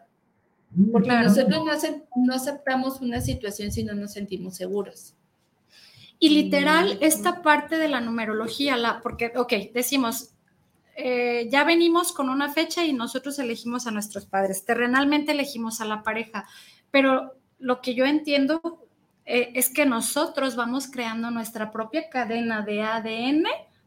Porque 0.90 1.10
nosotros 1.10 1.66
no, 2.16 2.34
aceptamos 2.34 3.02
una 3.02 3.20
situación 3.20 3.74
si 3.74 3.84
no 3.84 3.94
nos 3.94 4.14
sentimos 4.14 4.56
seguros. 4.56 5.16
Y 6.18 6.30
literal, 6.30 6.98
esta 7.02 7.42
parte 7.42 7.78
de 7.78 7.90
la 7.90 8.00
numerología, 8.00 8.78
la, 8.78 9.02
porque, 9.02 9.34
ok, 9.36 9.52
decimos, 9.74 10.30
eh, 10.96 11.50
ya 11.52 11.66
venimos 11.66 12.14
con 12.14 12.30
una 12.30 12.54
fecha 12.54 12.86
y 12.86 12.94
nosotros 12.94 13.38
elegimos 13.38 13.86
a 13.86 13.92
nuestros 13.92 14.26
padres, 14.28 14.64
terrenalmente 14.64 15.34
elegimos 15.34 15.82
a 15.82 15.86
la 15.86 16.04
pareja, 16.04 16.48
pero 16.90 17.36
lo 17.60 17.82
que 17.82 17.96
yo 17.96 18.06
entiendo 18.06 18.81
eh, 19.32 19.52
es 19.56 19.70
que 19.70 19.86
nosotros 19.86 20.56
vamos 20.56 20.88
creando 20.88 21.32
nuestra 21.32 21.72
propia 21.72 22.10
cadena 22.10 22.62
de 22.62 22.82
ADN 22.82 23.46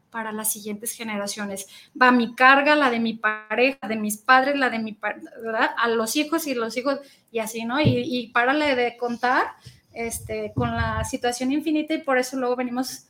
para 0.09 0.31
las 0.31 0.51
siguientes 0.51 0.91
generaciones. 0.91 1.67
Va 1.99 2.11
mi 2.11 2.35
carga, 2.35 2.75
la 2.75 2.89
de 2.89 2.99
mi 2.99 3.13
pareja, 3.13 3.87
de 3.87 3.97
mis 3.97 4.17
padres, 4.17 4.57
la 4.57 4.69
de 4.69 4.79
mi, 4.79 4.97
¿verdad? 5.43 5.71
A 5.77 5.89
los 5.89 6.15
hijos 6.15 6.47
y 6.47 6.55
los 6.55 6.77
hijos 6.77 6.99
y 7.31 7.39
así, 7.39 7.65
¿no? 7.65 7.79
Y, 7.81 8.01
y 8.03 8.27
párale 8.29 8.75
de 8.75 8.97
contar 8.97 9.47
este, 9.95 10.51
con 10.53 10.75
la 10.75 11.03
situación 11.05 11.51
infinita 11.51 11.93
y 11.93 11.99
por 11.99 12.17
eso 12.17 12.37
luego 12.37 12.55
venimos 12.55 13.07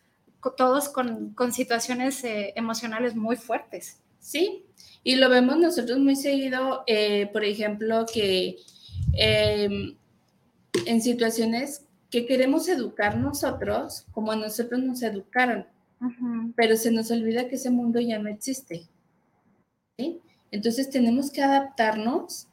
todos 0.58 0.89
con, 0.89 1.36
situaciones 1.52 2.24
eh, 2.24 2.54
emocionales 2.56 3.15
muy 3.15 3.36
fuertes. 3.36 4.02
Sí, 4.19 4.65
y 5.04 5.15
lo 5.15 5.30
vemos 5.30 5.58
nosotros 5.58 6.00
muy 6.00 6.15
seguido, 6.15 6.84
eh, 6.88 7.30
por 7.32 7.43
ejemplo, 7.43 8.06
que 8.12 8.58
em, 9.13 9.95
en 10.86 11.02
situaciones 11.02 11.86
que 12.15 12.25
queremos 12.25 12.69
educar 12.69 13.17
nosotros, 13.17 14.06
como 14.13 14.32
a 14.32 14.38
nosotros 14.38 14.82
nos 14.82 15.04
educaron, 15.04 15.67
pero 16.56 16.78
se 16.78 16.89
nos 16.89 17.12
olvida 17.12 17.49
que 17.49 17.56
ese 17.56 17.71
mundo 17.71 17.99
ya 17.99 18.17
no 18.19 18.30
existe. 18.30 18.88
Entonces 20.49 20.89
tenemos 20.89 21.30
que 21.30 21.43
adaptarnos 21.43 22.47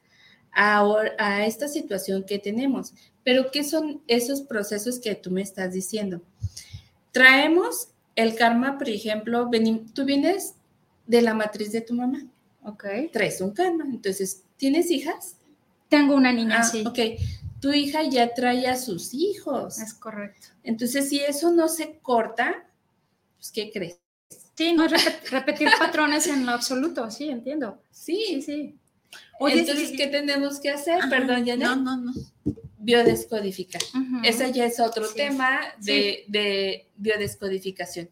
a, 0.50 0.84
a 1.16 1.46
esta 1.46 1.68
situación 1.68 2.24
que 2.24 2.40
tenemos. 2.40 2.92
Pero, 3.22 3.52
¿qué 3.52 3.62
son 3.62 4.02
esos 4.08 4.40
procesos 4.40 4.98
que 4.98 5.14
tú 5.14 5.30
me 5.30 5.42
estás 5.42 5.72
diciendo? 5.72 6.20
Traemos 7.12 7.90
el 8.16 8.34
karma, 8.34 8.78
por 8.78 8.88
ejemplo, 8.88 9.48
tú 9.94 10.04
vienes 10.04 10.56
de 11.06 11.22
la 11.22 11.34
matriz 11.34 11.70
de 11.70 11.82
tu 11.82 11.94
mamá. 11.94 12.26
Ok. 12.64 12.84
Traes 13.12 13.40
un 13.40 13.52
karma. 13.52 13.84
Entonces, 13.84 14.42
¿tienes 14.56 14.90
hijas? 14.90 15.36
Tengo 15.88 16.16
una 16.16 16.32
niña, 16.32 16.62
ah, 16.62 16.64
sí. 16.64 16.82
Ok. 16.84 16.98
Tu 17.62 17.72
hija 17.72 18.02
ya 18.02 18.34
trae 18.34 18.66
a 18.66 18.76
sus 18.76 19.14
hijos. 19.14 19.78
Es 19.78 19.94
correcto. 19.94 20.48
Entonces, 20.64 21.08
si 21.08 21.20
eso 21.20 21.52
no 21.52 21.68
se 21.68 22.00
corta, 22.00 22.68
pues, 23.36 23.52
¿qué 23.52 23.70
crees? 23.70 24.00
Sí, 24.56 24.72
no 24.72 24.84
es 24.84 25.30
repetir 25.30 25.68
patrones 25.78 26.26
en 26.26 26.44
lo 26.44 26.50
absoluto, 26.52 27.08
sí, 27.08 27.28
entiendo. 27.28 27.80
Sí, 27.92 28.42
sí. 28.42 28.76
Oye, 29.38 29.60
Entonces, 29.60 29.92
¿qué 29.96 30.08
tenemos 30.08 30.58
que 30.58 30.70
hacer? 30.70 31.04
Perdón, 31.08 31.44
ya 31.44 31.56
no. 31.56 31.76
No, 31.76 31.96
no, 31.96 32.12
biodescodificar. 32.78 33.80
Ese 34.24 34.52
ya 34.52 34.66
es 34.66 34.80
otro 34.80 35.08
tema 35.14 35.60
de, 35.78 36.88
biodescodificación, 36.96 38.10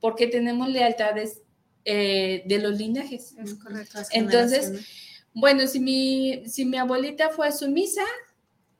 porque 0.00 0.26
tenemos 0.26 0.68
lealtades 0.68 1.40
eh, 1.86 2.42
de 2.44 2.58
los 2.58 2.76
linajes. 2.76 3.34
Es 3.38 3.54
correcto. 3.54 4.00
Entonces, 4.10 4.86
bueno, 5.32 5.66
si 5.66 5.80
mi, 5.80 6.42
si 6.46 6.66
mi 6.66 6.76
abuelita 6.76 7.30
fue 7.30 7.50
sumisa, 7.52 8.02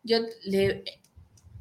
yo 0.06 0.18
le, 0.44 0.84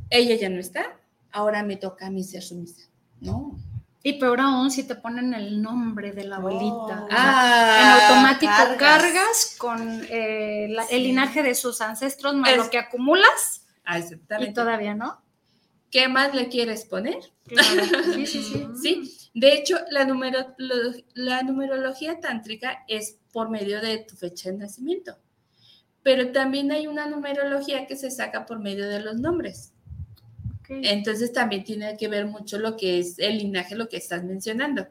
ella 0.09 0.35
ya 0.35 0.49
no 0.49 0.59
está, 0.59 0.97
ahora 1.31 1.63
me 1.63 1.75
toca 1.75 2.07
a 2.07 2.11
mí 2.11 2.23
ser 2.23 2.43
sumisa. 2.43 2.87
No. 3.19 3.57
Y 4.03 4.13
peor 4.13 4.39
aún 4.39 4.69
si 4.69 4.83
te 4.83 4.93
ponen 4.95 5.33
el 5.33 5.61
nombre 5.63 6.11
de 6.11 6.25
la 6.25 6.35
abuelita. 6.35 7.03
Oh. 7.03 7.07
ah, 7.09 7.79
en 7.81 8.13
automático 8.13 8.77
cargas, 8.77 9.55
con 9.57 10.05
eh, 10.09 10.75
el 10.91 11.03
linaje 11.03 11.41
de 11.41 11.55
sus 11.55 11.81
ancestros 11.81 12.35
más 12.35 12.55
lo 12.55 12.69
que 12.69 12.77
acumulas. 12.77 13.65
Ah, 13.83 13.99
y 13.99 14.53
todavía 14.53 14.93
no. 14.93 15.21
¿Qué 15.89 16.07
más 16.07 16.35
le 16.35 16.49
quieres 16.49 16.85
poner? 16.85 17.17
Sí, 18.13 18.27
sí, 18.27 18.43
sí. 18.43 18.67
sí. 18.81 19.31
De 19.33 19.53
hecho, 19.53 19.77
la, 19.89 20.07
la 21.15 21.43
numerología 21.43 22.19
tántrica 22.19 22.83
es 22.87 23.17
por 23.31 23.49
medio 23.49 23.81
de 23.81 23.99
tu 23.99 24.15
fecha 24.15 24.51
de 24.51 24.57
nacimiento. 24.57 25.17
Pero 26.05 26.31
también 26.31 26.71
hay 26.71 26.85
una 26.85 27.07
numerología 27.07 27.87
que 27.87 27.95
se 27.95 28.11
saca 28.11 28.45
por 28.45 28.59
medio 28.59 28.87
de 28.87 28.99
los 28.99 29.15
nombres. 29.15 29.73
Entonces 30.69 31.33
también 31.33 31.63
tiene 31.63 31.97
que 31.97 32.07
ver 32.07 32.27
mucho 32.27 32.59
lo 32.59 32.77
que 32.77 32.99
es 32.99 33.17
el 33.17 33.39
linaje, 33.39 33.73
lo 33.75 33.89
que 33.89 33.97
estás 33.97 34.23
mencionando. 34.23 34.87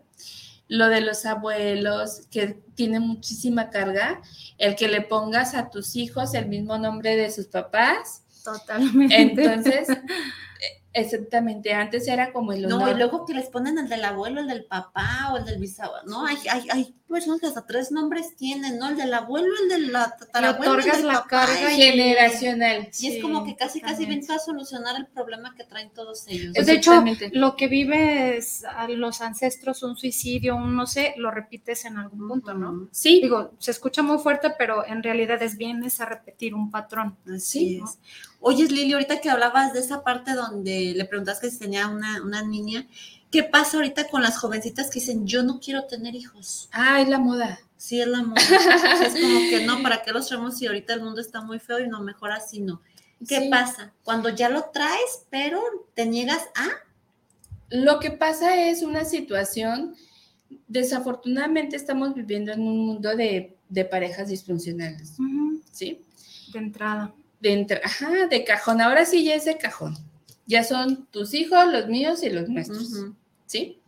Lo 0.66 0.88
de 0.88 1.02
los 1.02 1.24
abuelos, 1.24 2.26
que 2.32 2.58
tiene 2.74 2.98
muchísima 2.98 3.70
carga, 3.70 4.22
el 4.58 4.74
que 4.74 4.88
le 4.88 5.02
pongas 5.02 5.54
a 5.54 5.70
tus 5.70 5.94
hijos 5.94 6.34
el 6.34 6.48
mismo 6.48 6.78
nombre 6.78 7.14
de 7.14 7.30
sus 7.30 7.46
papás. 7.46 8.24
Totalmente. 8.42 9.14
Entonces, 9.14 9.86
Exactamente, 10.96 11.74
antes 11.74 12.06
era 12.06 12.32
como 12.32 12.52
el 12.52 12.66
honor. 12.66 12.80
No, 12.80 12.90
y 12.90 12.94
luego 12.94 13.26
que 13.26 13.34
les 13.34 13.48
ponen 13.48 13.78
el 13.78 13.88
del 13.88 14.04
abuelo, 14.04 14.40
el 14.40 14.46
del 14.46 14.64
papá 14.64 15.32
o 15.32 15.38
el 15.38 15.44
del 15.44 15.58
bisabuelo, 15.58 16.06
¿no? 16.06 16.24
Hay, 16.24 16.36
hay, 16.48 16.68
hay 16.70 16.94
personas 17.14 17.40
que 17.40 17.46
hasta 17.46 17.64
tres 17.64 17.92
nombres 17.92 18.34
tienen, 18.34 18.78
¿no? 18.78 18.88
El 18.88 18.96
del 18.96 19.14
abuelo, 19.14 19.48
el 19.62 19.68
de 19.68 19.92
la 19.92 20.16
tatarabuela, 20.16 20.82
el 20.82 20.90
del 20.90 21.06
la 21.06 21.24
carga 21.24 21.70
generacional. 21.70 22.88
Y 22.98 23.06
es 23.06 23.22
como 23.22 23.44
que 23.44 23.54
casi, 23.54 23.80
casi 23.80 24.04
vienes 24.04 24.28
a 24.30 24.40
solucionar 24.40 24.96
el 24.96 25.06
problema 25.06 25.54
que 25.54 25.62
traen 25.62 25.90
todos 25.90 26.26
ellos. 26.26 26.52
Pues 26.54 26.66
de 26.66 26.72
hecho, 26.72 27.04
lo 27.32 27.54
que 27.54 27.68
vives 27.68 28.64
a 28.64 28.88
los 28.88 29.20
ancestros, 29.20 29.84
un 29.84 29.96
suicidio, 29.96 30.56
un 30.56 30.74
no 30.74 30.88
sé, 30.88 31.14
lo 31.16 31.30
repites 31.30 31.84
en 31.84 31.98
algún 31.98 32.26
punto, 32.26 32.52
¿no? 32.52 32.88
Sí. 32.90 33.20
Digo, 33.22 33.52
se 33.58 33.70
escucha 33.70 34.02
muy 34.02 34.18
fuerte, 34.18 34.52
pero 34.58 34.84
en 34.84 35.02
realidad 35.02 35.40
es 35.40 35.56
vienes 35.56 36.00
a 36.00 36.06
repetir 36.06 36.54
un 36.54 36.72
patrón. 36.72 37.16
Así 37.32 37.80
es. 37.82 37.98
Oye, 38.40 38.66
Lili, 38.66 38.92
ahorita 38.92 39.20
que 39.20 39.30
hablabas 39.30 39.72
de 39.72 39.80
esa 39.80 40.02
parte 40.02 40.34
donde 40.34 40.92
le 40.94 41.04
preguntas 41.06 41.40
que 41.40 41.50
si 41.50 41.58
tenía 41.58 41.88
una, 41.88 42.22
una 42.22 42.42
niña, 42.42 42.86
¿qué 43.34 43.42
pasa 43.42 43.78
ahorita 43.78 44.06
con 44.06 44.22
las 44.22 44.38
jovencitas 44.38 44.90
que 44.90 45.00
dicen, 45.00 45.26
yo 45.26 45.42
no 45.42 45.58
quiero 45.58 45.86
tener 45.86 46.14
hijos? 46.14 46.68
Ah, 46.70 47.00
es 47.00 47.08
la 47.08 47.18
moda. 47.18 47.58
Sí, 47.76 48.00
es 48.00 48.06
la 48.06 48.22
moda. 48.22 48.40
es 49.04 49.12
como 49.20 49.40
que 49.50 49.64
no, 49.66 49.82
¿para 49.82 50.04
qué 50.04 50.12
los 50.12 50.28
traemos 50.28 50.56
si 50.56 50.68
ahorita 50.68 50.94
el 50.94 51.02
mundo 51.02 51.20
está 51.20 51.40
muy 51.40 51.58
feo 51.58 51.80
y 51.80 51.88
no, 51.88 52.00
mejor 52.00 52.30
así 52.30 52.60
no? 52.60 52.80
¿Qué 53.28 53.48
pasa? 53.50 53.92
Cuando 54.04 54.28
ya 54.28 54.50
lo 54.50 54.66
traes, 54.66 55.26
pero 55.30 55.60
te 55.94 56.06
niegas 56.06 56.44
a... 56.54 56.68
Lo 57.70 57.98
que 57.98 58.12
pasa 58.12 58.68
es 58.68 58.82
una 58.82 59.04
situación, 59.04 59.96
desafortunadamente 60.68 61.74
estamos 61.74 62.14
viviendo 62.14 62.52
en 62.52 62.60
un 62.60 62.86
mundo 62.86 63.16
de, 63.16 63.58
parejas 63.90 64.28
disfuncionales, 64.28 65.16
¿sí? 65.72 66.04
De 66.52 66.58
entrada 66.60 67.12
de, 67.40 67.80
ajá, 67.82 68.28
de 68.28 68.44
cajón. 68.44 68.80
Ahora 68.80 69.04
sí 69.04 69.24
ya 69.24 69.34
es 69.34 69.44
de 69.44 69.58
cajón. 69.58 69.96
Ya 70.46 70.62
son 70.62 71.06
tus 71.06 71.34
hijos, 71.34 71.66
los 71.72 71.88
míos 71.88 72.22
y 72.22 72.30
los 72.30 72.48
nuestros. 72.48 72.92
¿Sí? 73.46 73.80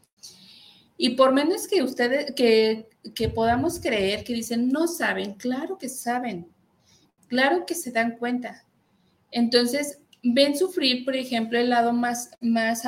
Y 0.96 1.10
por 1.10 1.32
menos 1.32 1.66
que 1.66 1.82
ustedes, 1.82 2.32
que, 2.34 2.88
que 3.14 3.28
podamos 3.28 3.80
creer 3.80 4.24
que 4.24 4.32
dicen, 4.32 4.68
no 4.68 4.86
saben, 4.88 5.34
claro 5.34 5.76
que 5.78 5.88
saben, 5.88 6.48
claro 7.28 7.66
que 7.66 7.74
se 7.74 7.90
dan 7.90 8.16
cuenta. 8.16 8.64
Entonces, 9.30 10.00
ven 10.22 10.56
sufrir, 10.56 11.04
por 11.04 11.16
ejemplo, 11.16 11.58
el 11.58 11.70
lado 11.70 11.92
más, 11.92 12.30
más 12.40 12.82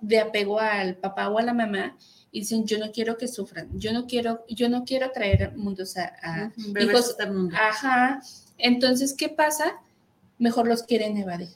de 0.00 0.18
apego 0.20 0.60
al 0.60 0.96
papá 0.96 1.28
o 1.28 1.38
a 1.38 1.42
la 1.42 1.54
mamá 1.54 1.96
y 2.30 2.40
dicen, 2.40 2.64
yo 2.66 2.78
no 2.78 2.92
quiero 2.92 3.16
que 3.16 3.26
sufran, 3.26 3.68
yo 3.78 3.92
no 3.92 4.06
quiero, 4.06 4.44
yo 4.48 4.68
no 4.68 4.84
quiero 4.84 5.10
traer 5.10 5.56
mundos 5.56 5.96
a, 5.96 6.14
a 6.22 6.52
hijos. 6.80 7.16
Ajá. 7.54 8.20
Entonces, 8.58 9.14
¿qué 9.14 9.28
pasa? 9.28 9.80
mejor 10.38 10.66
los 10.66 10.82
quieren 10.82 11.16
evadir. 11.16 11.50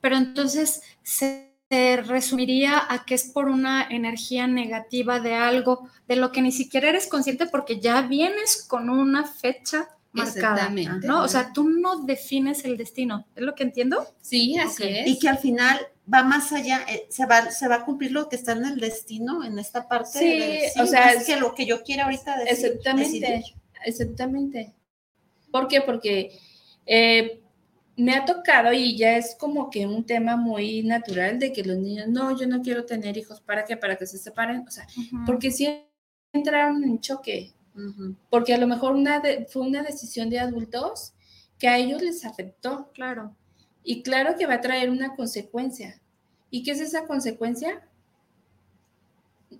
Pero 0.00 0.16
entonces 0.16 0.82
se 1.02 1.47
resumiría 1.70 2.82
a 2.88 3.04
que 3.04 3.14
es 3.14 3.24
por 3.24 3.48
una 3.48 3.86
energía 3.90 4.46
negativa 4.46 5.20
de 5.20 5.34
algo 5.34 5.88
de 6.06 6.16
lo 6.16 6.32
que 6.32 6.40
ni 6.40 6.52
siquiera 6.52 6.88
eres 6.88 7.06
consciente 7.06 7.46
porque 7.46 7.78
ya 7.78 8.02
vienes 8.02 8.64
con 8.66 8.88
una 8.88 9.24
fecha 9.24 9.88
marcada, 10.12 10.70
¿no? 11.02 11.22
O 11.22 11.28
sea, 11.28 11.52
tú 11.52 11.68
no 11.68 12.04
defines 12.04 12.64
el 12.64 12.76
destino, 12.76 13.26
¿es 13.36 13.42
lo 13.42 13.54
que 13.54 13.64
entiendo? 13.64 14.06
Sí, 14.20 14.58
así 14.58 14.84
es. 14.84 15.06
Y 15.06 15.18
que 15.18 15.28
al 15.28 15.38
final 15.38 15.78
va 16.12 16.22
más 16.24 16.52
allá, 16.52 16.84
eh, 16.88 17.06
se, 17.10 17.26
va, 17.26 17.50
se 17.50 17.68
va 17.68 17.76
a 17.76 17.84
cumplir 17.84 18.12
lo 18.12 18.28
que 18.28 18.36
está 18.36 18.52
en 18.52 18.64
el 18.64 18.80
destino, 18.80 19.44
en 19.44 19.58
esta 19.58 19.86
parte. 19.86 20.18
Sí, 20.72 20.80
o 20.80 20.86
sea, 20.86 21.12
es 21.12 21.26
que 21.26 21.36
lo 21.36 21.54
que 21.54 21.66
yo 21.66 21.82
quiero 21.82 22.04
ahorita 22.04 22.38
decir, 22.38 22.66
Exactamente, 22.66 23.44
exactamente. 23.84 24.74
¿Por 25.50 25.68
qué? 25.68 25.82
Porque 25.82 26.38
eh, 26.86 27.42
me 27.98 28.14
ha 28.14 28.24
tocado 28.24 28.72
y 28.72 28.96
ya 28.96 29.16
es 29.16 29.34
como 29.34 29.70
que 29.70 29.84
un 29.86 30.04
tema 30.04 30.36
muy 30.36 30.84
natural 30.84 31.38
de 31.40 31.52
que 31.52 31.64
los 31.64 31.76
niños, 31.76 32.06
no, 32.08 32.38
yo 32.38 32.46
no 32.46 32.62
quiero 32.62 32.86
tener 32.86 33.16
hijos, 33.18 33.40
¿para 33.40 33.64
qué? 33.64 33.76
Para 33.76 33.96
que 33.96 34.06
se 34.06 34.18
separen, 34.18 34.64
o 34.66 34.70
sea, 34.70 34.86
porque 35.26 35.50
si 35.50 35.84
entraron 36.32 36.84
en 36.84 37.00
choque, 37.00 37.52
porque 38.30 38.54
a 38.54 38.58
lo 38.58 38.68
mejor 38.68 38.94
una 38.94 39.20
fue 39.48 39.62
una 39.62 39.82
decisión 39.82 40.30
de 40.30 40.38
adultos 40.38 41.12
que 41.58 41.66
a 41.66 41.76
ellos 41.78 42.00
les 42.00 42.24
afectó. 42.24 42.90
Claro. 42.94 43.36
Y 43.82 44.02
claro 44.02 44.36
que 44.36 44.46
va 44.46 44.54
a 44.54 44.60
traer 44.60 44.90
una 44.90 45.16
consecuencia. 45.16 46.00
¿Y 46.50 46.62
qué 46.62 46.72
es 46.72 46.80
esa 46.80 47.06
consecuencia? 47.06 47.88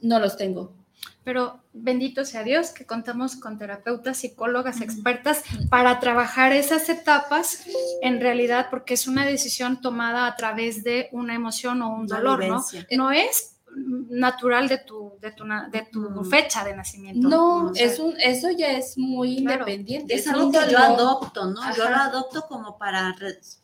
No 0.01 0.21
los 0.21 0.37
tengo. 0.37 0.78
Pero 1.25 1.61
bendito 1.73 2.25
sea 2.25 2.43
Dios 2.43 2.71
que 2.71 2.87
contamos 2.87 3.37
con 3.37 3.59
terapeutas, 3.59 4.17
psicólogas, 4.17 4.81
expertas 4.81 5.43
para 5.69 6.01
trabajar 6.01 6.53
esas 6.53 6.89
etapas 6.89 7.67
en 8.03 8.21
realidad, 8.21 8.69
porque 8.71 8.95
es 8.95 9.07
una 9.07 9.27
decisión 9.27 9.81
tomada 9.81 10.27
a 10.27 10.37
través 10.37 10.85
de 10.85 11.09
una 11.13 11.35
emoción 11.35 11.83
o 11.83 11.95
un 11.95 12.07
dolor, 12.07 12.47
¿no? 12.47 12.65
No 12.91 13.11
es 13.11 13.59
natural 13.77 14.69
de 14.69 14.79
tu, 14.79 15.13
de 15.21 15.33
tu, 15.33 15.45
de 15.45 15.89
tu 15.93 16.25
fecha 16.25 16.65
de 16.65 16.75
nacimiento. 16.75 17.29
No, 17.29 17.73
es 17.75 17.99
un, 17.99 18.15
eso 18.19 18.51
ya 18.51 18.73
es 18.73 18.97
muy 18.97 19.39
independiente. 19.39 20.15
Es, 20.15 20.27
algo 20.27 20.51
que 20.51 20.71
yo 20.71 20.79
adopto, 20.79 21.47
¿no? 21.47 21.61
Yo 21.77 21.89
lo 21.89 21.97
adopto 21.97 22.47
como 22.49 22.79
para 22.79 23.15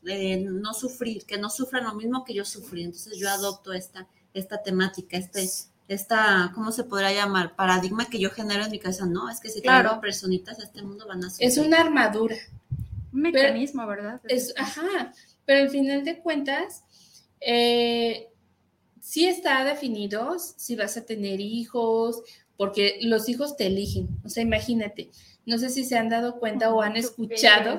eh, 0.07 0.37
no 0.39 0.75
sufrir, 0.75 1.25
que 1.27 1.39
no 1.39 1.51
sufran 1.51 1.85
lo 1.85 1.95
mismo 1.95 2.25
que 2.25 2.35
yo 2.35 2.45
sufrí. 2.45 2.85
Entonces 2.85 3.19
yo 3.19 3.29
adopto 3.31 3.73
esta, 3.73 4.07
esta 4.33 4.63
temática, 4.63 5.17
este 5.17 5.49
esta, 5.89 6.51
¿cómo 6.55 6.73
se 6.73 6.85
podrá 6.85 7.13
llamar? 7.13 7.57
Paradigma 7.57 8.07
que 8.07 8.19
yo 8.19 8.31
genero 8.31 8.65
en 8.65 8.71
mi 8.71 8.79
casa. 8.79 9.07
No, 9.07 9.29
es 9.29 9.41
que 9.41 9.51
si 9.51 9.61
claro. 9.61 10.01
personitas 10.01 10.59
a 10.59 10.65
este 10.65 10.83
mundo 10.83 11.07
van 11.07 11.25
a 11.25 11.31
ser. 11.31 11.47
Es 11.47 11.59
una 11.59 11.81
armadura. 11.81 12.37
Un 13.13 13.21
mecanismo, 13.21 13.87
¿verdad? 13.87 14.21
Es, 14.25 14.55
ajá, 14.57 15.13
pero 15.45 15.63
al 15.63 15.71
final 15.71 16.05
de 16.05 16.19
cuentas, 16.19 16.85
eh, 17.41 18.29
sí 19.01 19.27
está 19.27 19.65
definido 19.65 20.39
si 20.39 20.75
vas 20.75 20.97
a 20.97 21.05
tener 21.05 21.41
hijos, 21.41 22.23
porque 22.57 22.99
los 23.03 23.29
hijos 23.29 23.57
te 23.57 23.67
eligen. 23.67 24.09
O 24.25 24.29
sea, 24.29 24.43
imagínate, 24.43 25.11
no 25.47 25.59
sé 25.59 25.69
si 25.69 25.85
se 25.85 25.99
han 25.99 26.09
dado 26.09 26.39
cuenta 26.39 26.73
o 26.73 26.81
han 26.81 26.97
escuchado 26.97 27.79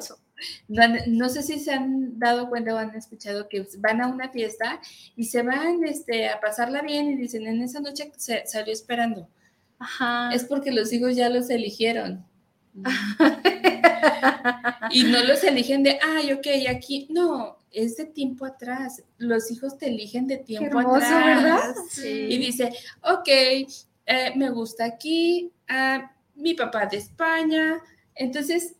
no, 0.68 1.30
sé 1.30 1.44
si 1.44 1.60
se 1.60 1.74
han 1.74 2.20
dado 2.20 2.50
cuenta 2.50 2.74
o 2.74 2.78
han 2.78 2.96
escuchado 2.96 3.50
que 3.50 3.68
van 3.80 4.02
a 4.02 4.08
una 4.08 4.30
fiesta 4.30 4.80
y 5.16 5.26
se 5.26 5.42
van 5.42 5.84
este, 5.84 6.30
a 6.30 6.40
pasarla 6.40 6.82
bien 6.82 7.12
y 7.12 7.16
dicen, 7.16 7.48
en 7.48 7.62
esa 7.62 7.80
noche 7.80 8.12
se 8.18 8.46
salió 8.46 8.74
esperando. 8.74 9.28
Ajá. 9.80 10.34
Es 10.34 10.46
porque 10.46 10.72
los 10.72 10.92
hijos 10.94 11.16
ya 11.16 11.30
los 11.30 11.50
eligieron. 11.50 12.26
y 14.92 15.04
no 15.04 15.24
los 15.24 15.44
eligen 15.44 15.84
de, 15.84 16.00
ay, 16.04 16.34
ok, 16.34 16.48
aquí, 16.70 17.08
no, 17.10 17.58
es 17.72 17.98
de 17.98 18.06
tiempo 18.06 18.46
atrás. 18.46 19.04
Los 19.18 19.52
hijos 19.52 19.78
te 19.78 19.88
eligen 19.88 20.28
de 20.28 20.38
tiempo 20.38 20.80
atrás. 20.80 21.26
¿verdad? 21.26 21.76
Y 22.04 22.38
dice, 22.38 22.74
ok, 23.02 23.28
eh, 23.28 23.68
me 24.36 24.50
gusta 24.50 24.86
aquí, 24.86 25.52
ah, 25.68 26.12
mi 26.36 26.54
papá 26.54 26.86
de 26.86 26.98
España. 26.98 27.82
Entonces, 28.14 28.76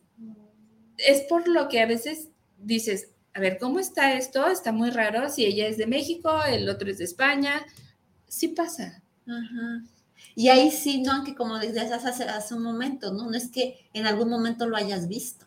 es 0.98 1.22
por 1.22 1.48
lo 1.48 1.68
que 1.68 1.80
a 1.80 1.86
veces 1.86 2.28
dices, 2.58 3.10
a 3.34 3.40
ver, 3.40 3.58
¿cómo 3.58 3.78
está 3.78 4.14
esto? 4.14 4.46
Está 4.46 4.72
muy 4.72 4.90
raro. 4.90 5.28
Si 5.28 5.44
ella 5.44 5.66
es 5.66 5.76
de 5.76 5.86
México, 5.86 6.42
el 6.44 6.68
otro 6.68 6.90
es 6.90 6.98
de 6.98 7.04
España. 7.04 7.66
Sí 8.26 8.48
pasa. 8.48 9.02
Y 10.34 10.48
ahí 10.48 10.70
sí, 10.70 11.02
¿no? 11.02 11.12
Aunque 11.12 11.34
como 11.34 11.58
decías 11.58 11.92
hace, 12.04 12.24
hace 12.24 12.54
un 12.54 12.62
momento, 12.62 13.12
¿no? 13.12 13.30
No 13.30 13.36
es 13.36 13.48
que 13.50 13.86
en 13.92 14.06
algún 14.06 14.30
momento 14.30 14.66
lo 14.66 14.76
hayas 14.76 15.08
visto. 15.08 15.46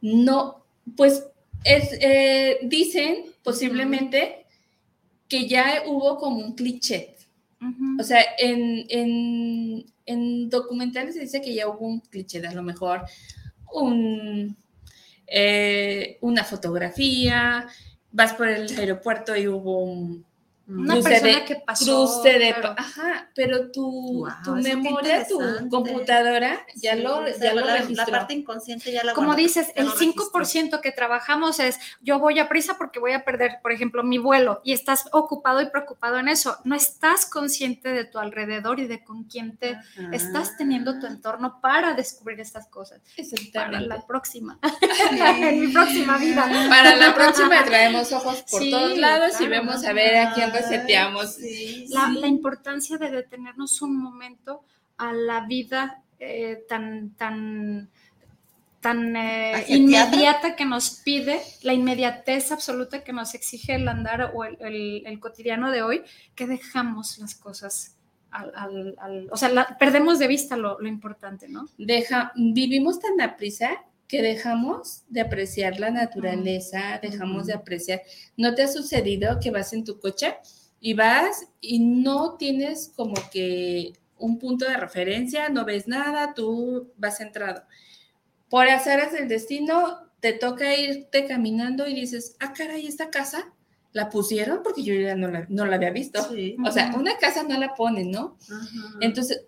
No, 0.00 0.64
pues 0.96 1.24
es, 1.64 1.90
eh, 2.00 2.58
dicen 2.62 3.26
posiblemente 3.42 4.46
que 5.28 5.48
ya 5.48 5.82
hubo 5.86 6.18
como 6.18 6.38
un 6.38 6.54
cliché. 6.54 7.16
O 8.00 8.02
sea, 8.02 8.20
en, 8.38 8.86
en, 8.88 9.86
en, 10.04 10.50
documentales 10.50 11.14
se 11.14 11.20
dice 11.20 11.40
que 11.40 11.54
ya 11.54 11.68
hubo 11.68 11.86
un 11.86 12.00
cliché, 12.00 12.44
a 12.44 12.52
lo 12.54 12.62
mejor 12.64 13.02
un, 13.72 14.56
eh, 15.26 16.18
una 16.20 16.44
fotografía, 16.44 17.66
vas 18.10 18.34
por 18.34 18.48
el 18.48 18.78
aeropuerto 18.78 19.36
y 19.36 19.48
hubo 19.48 19.82
una 20.68 21.00
persona 21.00 21.44
que 21.44 21.56
pasó. 21.56 22.22
de, 22.22 22.54
ajá, 22.76 23.30
pero 23.34 23.70
tu, 23.70 24.26
tu 24.44 24.54
memoria, 24.54 25.26
tu 25.26 25.38
computadora 25.68 26.64
ya 26.76 26.94
lo, 26.94 27.26
ya 27.28 27.54
lo 27.54 27.66
registró. 27.66 27.94
La 27.96 28.06
parte 28.06 28.34
inconsciente 28.34 28.92
ya 28.92 29.04
la 29.04 29.12
Como 29.12 29.34
dices, 29.34 29.72
el 29.74 29.88
5% 29.88 30.80
que 30.80 30.92
trabajamos 30.92 31.58
es 31.60 31.78
yo 32.00 32.18
voy 32.18 32.38
a 32.38 32.48
prisa 32.48 32.76
porque 32.78 33.00
voy 33.00 33.12
a 33.12 33.24
perder, 33.24 33.58
por 33.62 33.72
ejemplo, 33.72 34.02
mi 34.02 34.18
vuelo 34.18 34.60
y 34.64 34.72
estás 34.72 35.04
ocupado 35.12 35.60
y 35.60 35.66
preocupado 35.66 36.18
en 36.18 36.28
eso. 36.28 36.56
No 36.64 36.74
estás 36.74 37.26
consciente 37.26 37.90
de 37.90 38.04
tu 38.04 38.18
alrededor 38.18 38.78
y 38.80 38.86
de 38.86 39.02
con 39.02 39.24
quién 39.24 39.56
te 39.56 39.78
estás 40.12 40.56
teniendo 40.56 40.98
tu 40.98 41.06
entorno 41.06 41.60
para 41.60 41.94
descubrir 41.94 42.40
estas 42.40 42.68
cosas. 42.68 43.00
Para 43.52 43.80
la 43.80 44.06
próxima. 44.06 44.58
en 45.10 45.60
mi 45.60 45.72
próxima 45.72 46.18
vida. 46.18 46.48
Para 46.68 46.96
la 46.96 47.14
próxima 47.14 47.64
traemos 47.64 48.12
ojos 48.12 48.44
por 48.50 48.60
todos 48.60 48.96
lados 48.96 49.40
y 49.40 49.46
vemos 49.46 49.84
a 49.84 49.92
ver 49.92 50.16
a 50.16 50.32
quién 50.32 50.51
reseteamos. 50.52 51.38
La, 51.88 52.08
la, 52.08 52.26
importancia 52.26 52.98
de 52.98 53.10
detenernos 53.10 53.82
un 53.82 53.96
momento 53.96 54.64
a 54.96 55.12
la 55.12 55.46
vida 55.46 56.02
eh, 56.20 56.64
tan, 56.68 57.10
tan, 57.16 57.90
tan 58.80 59.16
eh, 59.16 59.64
inmediata 59.68 60.54
que 60.54 60.64
nos 60.64 60.90
pide, 61.04 61.40
la 61.62 61.72
inmediatez 61.72 62.52
absoluta 62.52 63.02
que 63.02 63.12
nos 63.12 63.34
exige 63.34 63.74
el 63.74 63.88
andar 63.88 64.30
o 64.34 64.44
el, 64.44 65.02
el, 65.06 65.20
cotidiano 65.20 65.70
de 65.70 65.82
hoy, 65.82 66.02
que 66.34 66.46
dejamos 66.46 67.18
las 67.18 67.34
cosas. 67.34 67.96
Al, 68.30 68.94
al, 68.98 69.28
o 69.30 69.36
sea, 69.36 69.76
perdemos 69.78 70.18
de 70.18 70.26
vista 70.26 70.56
lo, 70.56 70.80
lo, 70.80 70.88
importante, 70.88 71.48
¿no? 71.48 71.68
Deja, 71.76 72.32
vivimos 72.34 72.98
tan 72.98 73.20
a 73.20 73.36
prisa 73.36 73.84
que 74.12 74.20
dejamos 74.20 75.04
de 75.08 75.22
apreciar 75.22 75.80
la 75.80 75.90
naturaleza, 75.90 77.00
dejamos 77.00 77.46
de 77.46 77.54
apreciar. 77.54 78.02
¿No 78.36 78.54
te 78.54 78.62
ha 78.62 78.68
sucedido 78.68 79.40
que 79.40 79.50
vas 79.50 79.72
en 79.72 79.84
tu 79.84 80.00
coche 80.00 80.36
y 80.80 80.92
vas 80.92 81.46
y 81.62 81.78
no 81.78 82.36
tienes 82.36 82.92
como 82.94 83.14
que 83.32 83.94
un 84.18 84.38
punto 84.38 84.66
de 84.66 84.76
referencia, 84.76 85.48
no 85.48 85.64
ves 85.64 85.88
nada, 85.88 86.34
tú 86.34 86.92
vas 86.98 87.22
entrado. 87.22 87.62
Por 88.50 88.68
hacer 88.68 89.10
del 89.12 89.28
destino, 89.28 90.00
te 90.20 90.34
toca 90.34 90.76
irte 90.76 91.26
caminando 91.26 91.88
y 91.88 91.94
dices, 91.94 92.36
ah, 92.38 92.52
caray, 92.52 92.86
esta 92.86 93.08
casa 93.08 93.54
la 93.92 94.10
pusieron 94.10 94.62
porque 94.62 94.82
yo 94.82 94.92
ya 94.92 95.14
no 95.14 95.28
la, 95.28 95.46
no 95.48 95.64
la 95.64 95.76
había 95.76 95.90
visto. 95.90 96.20
O 96.62 96.70
sea, 96.70 96.92
una 96.98 97.16
casa 97.16 97.44
no 97.44 97.58
la 97.58 97.74
ponen, 97.74 98.10
¿no? 98.10 98.36
Entonces, 99.00 99.46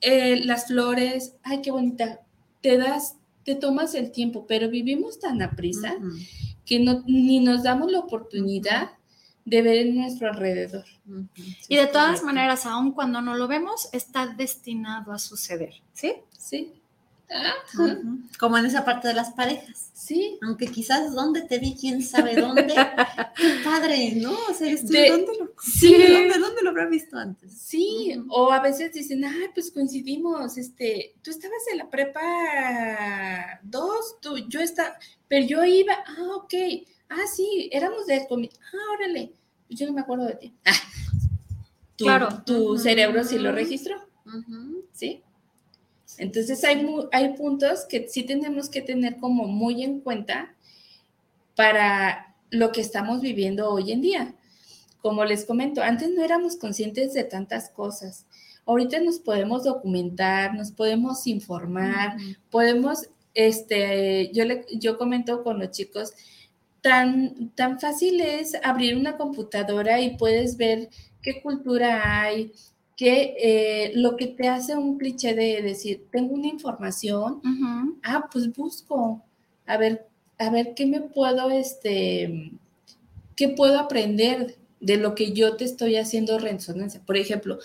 eh, 0.00 0.40
las 0.42 0.68
flores, 0.68 1.36
ay, 1.42 1.60
qué 1.60 1.70
bonita, 1.70 2.22
te 2.62 2.78
das, 2.78 3.16
te 3.46 3.54
tomas 3.54 3.94
el 3.94 4.10
tiempo, 4.10 4.44
pero 4.46 4.68
vivimos 4.68 5.20
tan 5.20 5.40
a 5.40 5.52
prisa 5.52 5.94
que 6.64 6.80
no, 6.80 7.04
ni 7.06 7.38
nos 7.38 7.62
damos 7.62 7.92
la 7.92 8.00
oportunidad 8.00 8.90
de 9.44 9.62
ver 9.62 9.86
en 9.86 9.94
nuestro 9.94 10.28
alrededor. 10.28 10.84
y 11.68 11.76
de 11.76 11.86
todas 11.86 12.24
maneras, 12.24 12.66
aun 12.66 12.90
cuando 12.90 13.22
no 13.22 13.36
lo 13.36 13.46
vemos, 13.46 13.88
está 13.92 14.26
destinado 14.26 15.12
a 15.12 15.20
suceder, 15.20 15.74
¿sí? 15.92 16.14
Sí. 16.36 16.72
Como 18.38 18.58
en 18.58 18.66
esa 18.66 18.84
parte 18.84 19.08
de 19.08 19.14
las 19.14 19.32
parejas. 19.32 19.90
Sí. 19.92 20.38
Aunque 20.42 20.68
quizás 20.68 21.14
dónde 21.14 21.42
te 21.42 21.58
vi, 21.58 21.74
quién 21.74 22.02
sabe 22.02 22.36
dónde. 22.36 22.66
Qué 23.36 23.60
padre, 23.64 24.12
¿no? 24.16 24.32
O 24.48 24.54
sea, 24.54 24.74
¿dónde, 24.76 25.32
lo, 25.38 25.52
sí. 25.60 25.94
¿dónde, 26.40 26.62
lo 26.62 26.70
habrá 26.70 26.86
visto 26.86 27.16
antes? 27.16 27.52
Sí, 27.52 28.16
o 28.28 28.52
a 28.52 28.60
veces 28.60 28.92
dicen, 28.92 29.24
ay, 29.24 29.48
pues 29.52 29.70
coincidimos, 29.70 30.56
este, 30.56 31.14
tú 31.22 31.30
estabas 31.30 31.58
en 31.72 31.78
la 31.78 31.90
prepa 31.90 33.60
dos, 33.62 34.20
tú, 34.20 34.38
yo 34.48 34.60
estaba, 34.60 34.96
pero 35.28 35.46
yo 35.46 35.64
iba, 35.64 35.94
ah, 36.06 36.36
ok, 36.36 36.54
ah, 37.08 37.26
sí, 37.34 37.68
éramos 37.72 38.06
de 38.06 38.26
comida, 38.28 38.52
ah, 38.72 38.92
órale, 38.94 39.32
yo 39.68 39.86
no 39.86 39.92
me 39.92 40.00
acuerdo 40.02 40.26
de 40.26 40.34
ti. 40.34 40.54
Ah, 41.98 41.98
tu, 41.98 42.04
claro. 42.04 42.28
Tu 42.44 42.76
cerebro 42.76 43.24
sí 43.24 43.38
lo 43.38 43.52
registró, 43.52 43.96
¿sí? 44.92 45.22
Entonces 46.18 46.64
hay, 46.64 46.86
hay 47.12 47.34
puntos 47.34 47.84
que 47.84 48.08
sí 48.08 48.22
tenemos 48.22 48.68
que 48.68 48.82
tener 48.82 49.16
como 49.16 49.46
muy 49.46 49.82
en 49.82 50.00
cuenta 50.00 50.54
para 51.54 52.34
lo 52.50 52.72
que 52.72 52.80
estamos 52.80 53.20
viviendo 53.20 53.70
hoy 53.70 53.92
en 53.92 54.00
día. 54.00 54.34
Como 55.00 55.24
les 55.24 55.44
comento, 55.44 55.82
antes 55.82 56.10
no 56.10 56.22
éramos 56.24 56.56
conscientes 56.56 57.14
de 57.14 57.24
tantas 57.24 57.70
cosas. 57.70 58.26
Ahorita 58.64 59.00
nos 59.00 59.20
podemos 59.20 59.64
documentar, 59.64 60.54
nos 60.54 60.72
podemos 60.72 61.26
informar, 61.26 62.16
podemos, 62.50 63.08
este, 63.34 64.30
yo, 64.32 64.44
le, 64.44 64.64
yo 64.72 64.98
comento 64.98 65.44
con 65.44 65.60
los 65.60 65.70
chicos, 65.70 66.12
tan, 66.80 67.50
tan 67.50 67.78
fácil 67.78 68.20
es 68.20 68.54
abrir 68.62 68.96
una 68.96 69.16
computadora 69.16 70.00
y 70.00 70.16
puedes 70.16 70.56
ver 70.56 70.88
qué 71.22 71.40
cultura 71.42 72.22
hay, 72.22 72.52
que 72.96 73.36
eh, 73.38 73.92
lo 73.94 74.16
que 74.16 74.26
te 74.26 74.48
hace 74.48 74.74
un 74.74 74.96
cliché 74.96 75.34
de 75.34 75.60
decir, 75.60 76.06
tengo 76.10 76.34
una 76.34 76.48
información, 76.48 77.42
ah, 78.02 78.28
pues 78.32 78.52
busco, 78.54 79.22
a 79.66 79.76
ver, 79.76 80.06
a 80.38 80.50
ver 80.50 80.74
qué 80.74 80.86
me 80.86 81.00
puedo, 81.00 81.50
este, 81.50 82.52
qué 83.36 83.50
puedo 83.50 83.78
aprender 83.78 84.56
de 84.80 84.96
lo 84.96 85.14
que 85.14 85.32
yo 85.32 85.56
te 85.56 85.64
estoy 85.64 85.96
haciendo 85.96 86.38
resonancia. 86.38 87.02
Por 87.04 87.18
ejemplo, 87.18 87.58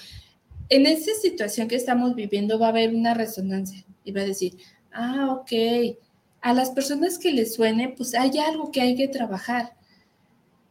en 0.67 0.85
esta 0.85 1.11
situación 1.13 1.69
que 1.69 1.75
estamos 1.75 2.13
viviendo 2.13 2.59
va 2.59 2.67
a 2.67 2.69
haber 2.69 2.93
una 2.93 3.13
resonancia 3.13 3.85
y 4.03 4.11
va 4.11 4.21
a 4.21 4.25
decir, 4.25 4.57
ah, 4.91 5.29
ok, 5.31 5.97
a 6.41 6.53
las 6.53 6.71
personas 6.71 7.17
que 7.17 7.31
les 7.31 7.53
suene, 7.53 7.89
pues 7.89 8.15
hay 8.15 8.37
algo 8.37 8.71
que 8.71 8.81
hay 8.81 8.95
que 8.95 9.07
trabajar. 9.07 9.73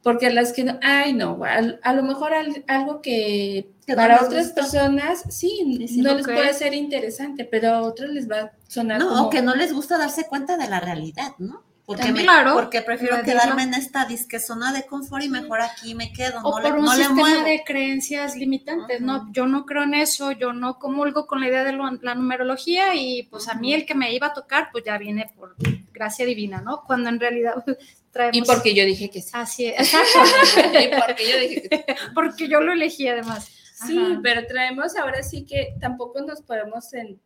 Porque 0.03 0.28
a 0.28 0.30
las 0.30 0.53
que 0.53 0.64
no, 0.64 0.78
ay, 0.82 1.12
no, 1.12 1.38
a, 1.44 1.92
lo 1.92 2.03
mejor 2.03 2.32
algo 2.68 3.03
que 3.03 3.70
para 3.94 4.24
otras 4.24 4.48
personas, 4.53 5.24
sí, 5.28 5.78
no 5.98 6.14
les 6.14 6.24
puede 6.24 6.55
ser 6.55 6.72
interesante, 6.74 7.44
pero 7.44 7.70
a 7.70 7.82
otros 7.82 8.11
les 8.11 8.30
va 8.30 8.40
a 8.40 8.53
sonar. 8.66 8.98
No, 8.98 9.09
como... 9.09 9.30
que 9.30 9.42
no 9.42 9.55
les 9.55 9.74
gusta 9.74 9.98
darse 9.98 10.26
cuenta 10.26 10.57
de 10.57 10.68
la 10.68 10.80
realidad, 10.80 11.32
¿no? 11.38 11.64
Porque, 11.90 12.12
claro, 12.12 12.55
porque 12.55 12.82
prefiero 12.82 13.20
quedarme 13.24 13.64
en 13.64 13.74
esta 13.74 14.05
disque 14.05 14.38
zona 14.38 14.72
de 14.72 14.86
confort 14.86 15.24
y 15.24 15.28
mejor 15.28 15.61
aquí 15.61 15.96
me 15.96 16.12
quedo. 16.12 16.38
O 16.44 16.53
por 16.62 16.76
un 16.76 16.88
sistema 16.88 17.42
de 17.42 17.64
creencias 17.66 18.36
limitantes, 18.36 19.01
¿no? 19.01 19.26
Yo 19.32 19.48
no 19.48 19.66
creo 19.66 19.82
en 19.82 19.94
eso, 19.94 20.30
yo 20.30 20.53
no 20.53 20.78
comulgo 20.78 21.26
con 21.26 21.40
la 21.40 21.48
idea 21.48 21.64
de 21.64 21.72
la 21.72 22.14
numerología 22.14 22.94
y 22.94 23.24
pues 23.24 23.48
a 23.48 23.55
mí 23.55 23.74
el 23.74 23.86
que 23.86 23.96
me 23.96 24.14
iba 24.14 24.28
a 24.28 24.32
tocar 24.32 24.68
pues 24.70 24.84
ya 24.84 24.98
viene 24.98 25.32
por 25.34 25.57
gracia 25.92 26.24
divina, 26.24 26.61
¿no? 26.61 26.84
Cuando 26.86 27.09
en 27.09 27.18
realidad 27.18 27.64
traemos... 28.11 28.37
Y 28.37 28.43
porque 28.43 28.75
yo 28.75 28.85
dije 28.85 29.11
que 29.11 29.23
sí. 29.23 29.31
Así 29.33 29.67
es, 29.67 29.93
y 29.95 30.91
porque 30.99 31.31
yo 31.31 31.41
dije 31.41 31.69
que 31.69 31.77
sí. 31.77 31.85
Porque 32.15 32.49
yo 32.49 32.61
lo 32.61 32.73
elegí 32.73 33.09
además. 33.09 33.51
Sí, 33.87 34.19
pero 34.23 34.47
traemos 34.47 34.95
ahora 34.97 35.23
sí 35.23 35.47
que 35.47 35.75
tampoco 35.81 36.21
nos 36.21 36.43
podemos 36.43 36.85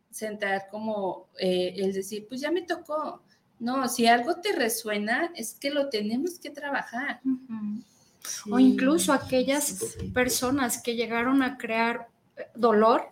sentar 0.09 0.67
como 0.71 1.27
eh, 1.37 1.73
el 1.75 1.91
decir, 1.91 2.27
pues 2.29 2.39
ya 2.39 2.49
me 2.49 2.61
tocó 2.61 3.21
no, 3.59 3.87
si 3.87 4.05
algo 4.05 4.35
te 4.35 4.51
resuena, 4.51 5.31
es 5.35 5.53
que 5.53 5.69
lo 5.69 5.89
tenemos 5.89 6.39
que 6.39 6.49
trabajar. 6.49 7.21
O 8.49 8.59
incluso 8.59 9.13
aquellas 9.13 9.97
personas 10.13 10.81
que 10.81 10.95
llegaron 10.95 11.43
a 11.43 11.57
crear 11.57 12.07
eh, 12.35 12.47
dolor 12.55 13.11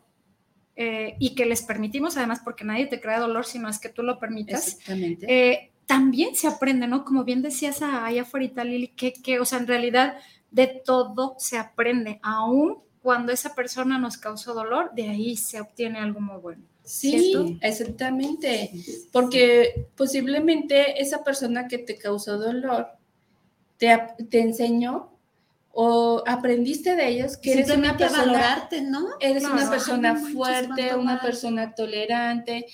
eh, 0.76 1.16
y 1.20 1.36
que 1.36 1.46
les 1.46 1.62
permitimos, 1.62 2.18
además, 2.18 2.42
porque 2.44 2.66
nadie 2.66 2.88
te 2.88 3.00
crea 3.00 3.20
dolor, 3.20 3.46
sino 3.46 3.70
es 3.70 3.80
que 3.80 3.90
tú 3.90 4.02
lo 4.02 4.20
permitas. 4.20 4.80
Eh, 4.88 5.70
también 5.86 6.36
se 6.36 6.48
aprende, 6.48 6.88
¿no? 6.88 7.04
Como 7.06 7.24
bien 7.24 7.42
decías 7.42 7.82
allá 7.82 8.24
afuera, 8.24 8.64
Lili, 8.64 8.90
que, 8.90 9.14
que, 9.14 9.40
o 9.40 9.46
sea, 9.46 9.60
en 9.60 9.68
realidad 9.68 10.16
de 10.52 10.68
todo 10.68 11.36
se 11.40 11.58
aprende, 11.58 12.20
aún 12.22 12.78
cuando 13.02 13.32
esa 13.32 13.54
persona 13.54 13.98
nos 13.98 14.18
causó 14.18 14.54
dolor, 14.54 14.92
de 14.96 15.10
ahí 15.10 15.36
se 15.36 15.60
obtiene 15.60 16.00
algo 16.00 16.22
muy 16.22 16.40
bueno. 16.40 16.64
Sí, 16.84 17.58
exactamente, 17.62 18.72
porque 19.12 19.88
posiblemente 19.96 21.02
esa 21.02 21.24
persona 21.24 21.68
que 21.68 21.78
te 21.78 21.98
causó 21.98 22.38
dolor 22.38 22.88
te, 23.78 23.98
te 24.30 24.42
enseñó 24.42 25.14
o 25.72 26.24
aprendiste 26.28 26.96
de 26.96 27.08
ellos 27.08 27.38
que 27.38 27.54
eres 27.54 27.70
una 27.72 27.98
persona, 27.98 28.26
valorarte, 28.26 28.82
¿no? 28.82 29.08
Eres 29.20 29.44
una 29.44 29.70
persona 29.70 30.16
fuerte, 30.16 30.96
una 30.96 31.20
persona 31.20 31.74
tolerante. 31.74 32.68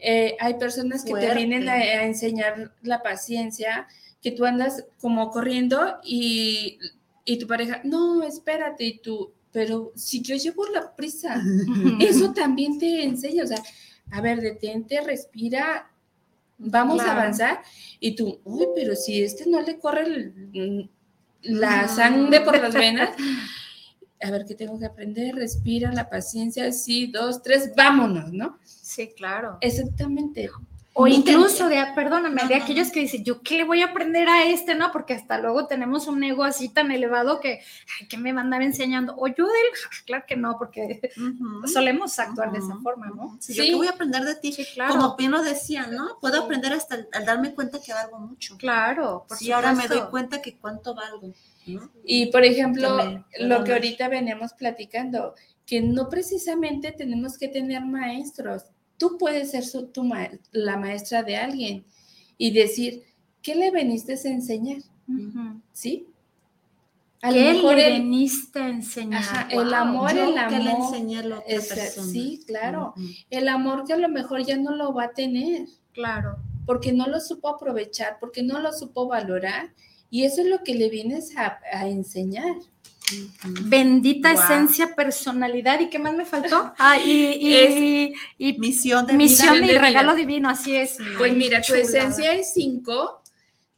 Eh, 0.00 0.36
hay 0.40 0.54
personas 0.54 1.04
que 1.04 1.12
te 1.12 1.34
vienen 1.34 1.68
a, 1.68 1.74
a, 1.74 2.04
enseñar 2.04 2.72
la 2.82 3.02
paciencia, 3.02 3.86
que 4.22 4.32
tú 4.32 4.44
andas 4.44 4.84
como 5.00 5.30
corriendo 5.30 5.98
y, 6.02 6.78
y 7.24 7.38
tu 7.38 7.46
pareja, 7.46 7.80
no, 7.84 8.22
espérate, 8.22 8.84
y 8.84 8.98
tú, 8.98 9.32
pero 9.52 9.92
si 9.94 10.22
yo 10.22 10.36
llevo 10.36 10.66
la 10.66 10.94
prisa, 10.94 11.42
eso 12.00 12.32
también 12.32 12.78
te 12.78 13.04
enseña, 13.04 13.44
o 13.44 13.46
sea, 13.46 13.62
a 14.10 14.20
ver, 14.20 14.40
detente, 14.40 15.00
respira, 15.00 15.90
vamos 16.58 17.00
a 17.00 17.12
avanzar, 17.12 17.62
y 17.98 18.14
tú, 18.14 18.40
uy, 18.44 18.66
pero 18.74 18.94
si 18.94 19.22
este 19.22 19.48
no 19.48 19.60
le 19.60 19.78
corre 19.78 20.32
la 21.42 21.88
sangre 21.88 22.40
por 22.40 22.60
las 22.60 22.74
venas, 22.74 23.10
a 24.22 24.30
ver 24.30 24.44
qué 24.46 24.54
tengo 24.54 24.78
que 24.78 24.86
aprender, 24.86 25.34
respira, 25.34 25.92
la 25.92 26.08
paciencia, 26.08 26.70
sí, 26.72 27.06
dos, 27.06 27.42
tres, 27.42 27.72
vámonos, 27.76 28.32
¿no? 28.32 28.58
Sí, 28.64 29.12
claro. 29.16 29.58
Exactamente. 29.60 30.50
O 31.00 31.06
incluso 31.06 31.66
de, 31.66 31.82
perdóname, 31.94 32.42
de 32.46 32.56
aquellos 32.56 32.90
que 32.90 33.00
dicen, 33.00 33.24
yo 33.24 33.40
qué 33.40 33.56
le 33.56 33.64
voy 33.64 33.80
a 33.80 33.86
aprender 33.86 34.28
a 34.28 34.44
este, 34.44 34.74
¿no? 34.74 34.92
Porque 34.92 35.14
hasta 35.14 35.38
luego 35.38 35.66
tenemos 35.66 36.06
un 36.08 36.22
ego 36.22 36.44
así 36.44 36.68
tan 36.68 36.92
elevado 36.92 37.40
que, 37.40 37.62
ay, 37.98 38.06
¿qué 38.06 38.18
me 38.18 38.34
va 38.34 38.40
a 38.40 38.44
andar 38.44 38.60
enseñando? 38.60 39.14
O 39.16 39.26
yo 39.26 39.46
del, 39.46 40.04
claro 40.04 40.24
que 40.28 40.36
no, 40.36 40.58
porque 40.58 41.00
solemos 41.72 42.18
actuar 42.18 42.52
de 42.52 42.58
esa 42.58 42.76
forma, 42.82 43.06
¿no? 43.06 43.38
Sí, 43.40 43.54
yo 43.54 43.64
qué 43.64 43.74
voy 43.74 43.86
a 43.86 43.92
aprender 43.92 44.24
de 44.24 44.34
ti. 44.34 44.54
claro. 44.74 44.92
Como 44.92 45.16
bien 45.16 45.30
lo 45.30 45.42
decía, 45.42 45.86
¿no? 45.86 46.18
Puedo 46.20 46.42
aprender 46.42 46.74
hasta 46.74 46.96
al, 47.12 47.24
darme 47.24 47.54
cuenta 47.54 47.80
que 47.80 47.94
valgo 47.94 48.18
mucho. 48.18 48.58
Claro, 48.58 49.24
por 49.26 49.42
Y 49.42 49.52
ahora 49.52 49.72
me 49.72 49.88
doy 49.88 50.02
cuenta 50.10 50.42
que 50.42 50.58
cuánto 50.58 50.94
valgo. 50.94 51.32
Y 52.04 52.26
por 52.26 52.44
ejemplo, 52.44 53.24
lo 53.38 53.64
que 53.64 53.72
ahorita 53.72 54.08
venimos 54.08 54.52
platicando, 54.52 55.34
que 55.64 55.80
no 55.80 56.10
precisamente 56.10 56.92
tenemos 56.92 57.38
que 57.38 57.48
tener 57.48 57.82
maestros. 57.86 58.64
Tú 59.00 59.16
puedes 59.16 59.52
ser 59.52 59.64
la 60.52 60.76
maestra 60.76 61.22
de 61.22 61.34
alguien 61.34 61.86
y 62.36 62.50
decir, 62.50 63.02
¿qué 63.40 63.54
le 63.54 63.70
veniste 63.70 64.12
a 64.12 64.30
enseñar? 64.30 64.82
¿Sí? 65.72 66.06
A 67.22 67.30
¿Qué 67.30 67.54
le 67.54 67.72
veniste 67.72 68.58
a 68.60 68.68
enseñar? 68.68 69.48
el 69.50 69.72
amor, 69.72 70.10
el 70.10 70.36
amor. 70.36 70.92
le 70.98 71.16
a 71.16 71.22
la 71.22 71.38
otra 71.38 71.46
persona. 71.46 72.12
Sí, 72.12 72.44
claro. 72.46 72.92
El 73.30 73.48
amor 73.48 73.86
que 73.86 73.94
a 73.94 73.96
lo 73.96 74.10
mejor 74.10 74.44
ya 74.44 74.58
no 74.58 74.76
lo 74.76 74.92
va 74.92 75.04
a 75.04 75.12
tener. 75.12 75.66
Claro. 75.94 76.36
Porque 76.66 76.92
no 76.92 77.06
lo 77.06 77.20
supo 77.20 77.48
aprovechar, 77.48 78.18
porque 78.20 78.42
no 78.42 78.60
lo 78.60 78.70
supo 78.70 79.08
valorar. 79.08 79.72
Y 80.10 80.24
eso 80.24 80.42
es 80.42 80.48
lo 80.48 80.62
que 80.62 80.74
le 80.74 80.90
vienes 80.90 81.34
a 81.38 81.88
enseñar. 81.88 82.54
Bendita 83.62 84.32
esencia, 84.32 84.94
personalidad. 84.94 85.80
¿Y 85.80 85.88
qué 85.90 85.98
más 85.98 86.14
me 86.14 86.24
faltó? 86.24 86.72
Ah, 86.78 86.98
y, 86.98 88.14
misión 88.58 89.06
de 89.06 89.12
misión 89.14 89.64
y 89.64 89.72
regalo 89.72 90.14
divino, 90.14 90.48
así 90.48 90.76
es. 90.76 90.98
Pues 91.18 91.34
mira, 91.34 91.60
tu 91.60 91.74
esencia 91.74 92.32
es 92.32 92.52
5, 92.54 93.22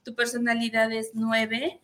tu 0.03 0.15
personalidad 0.15 0.93
es 0.93 1.11
9, 1.15 1.81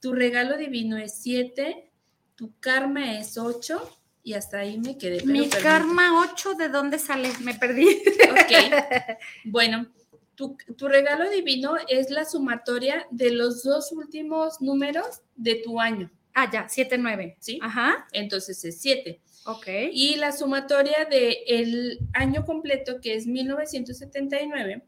tu 0.00 0.12
regalo 0.12 0.56
divino 0.56 0.96
es 0.96 1.14
7, 1.22 1.90
tu 2.34 2.52
karma 2.58 3.18
es 3.18 3.38
8 3.38 3.98
y 4.22 4.34
hasta 4.34 4.58
ahí 4.58 4.78
me 4.78 4.98
quedé. 4.98 5.24
Mi 5.24 5.48
karma 5.48 6.26
8, 6.32 6.54
¿de 6.54 6.68
dónde 6.68 6.98
sale? 6.98 7.30
Me 7.40 7.54
perdí. 7.54 7.86
Ok. 8.30 9.18
Bueno, 9.44 9.86
tu, 10.34 10.56
tu, 10.76 10.88
regalo 10.88 11.28
divino 11.30 11.74
es 11.88 12.10
la 12.10 12.24
sumatoria 12.24 13.06
de 13.10 13.30
los 13.30 13.62
dos 13.62 13.92
últimos 13.92 14.60
números 14.60 15.20
de 15.36 15.56
tu 15.56 15.80
año. 15.80 16.10
Ah, 16.40 16.50
ya, 16.50 16.66
7, 16.70 16.96
9. 16.96 17.36
¿Sí? 17.38 17.58
Ajá. 17.60 18.08
Entonces 18.12 18.64
es 18.64 18.80
7. 18.80 19.20
Ok. 19.44 19.66
Y 19.92 20.16
la 20.16 20.32
sumatoria 20.32 21.04
del 21.04 21.98
año 22.14 22.46
completo, 22.46 22.98
que 23.02 23.14
es 23.14 23.26
1979, 23.26 24.82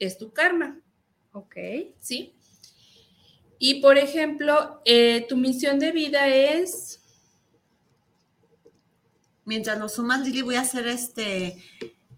es 0.00 0.18
tu 0.18 0.32
karma. 0.32 0.80
Ok. 1.30 1.54
¿Sí? 2.00 2.34
Y 3.60 3.80
por 3.80 3.96
ejemplo, 3.96 4.82
eh, 4.84 5.24
tu 5.28 5.36
misión 5.36 5.78
de 5.78 5.92
vida 5.92 6.26
es. 6.26 7.00
Mientras 9.44 9.78
lo 9.78 9.88
sumas, 9.88 10.26
Lili, 10.26 10.42
voy 10.42 10.56
a 10.56 10.62
hacer 10.62 10.88
este. 10.88 11.62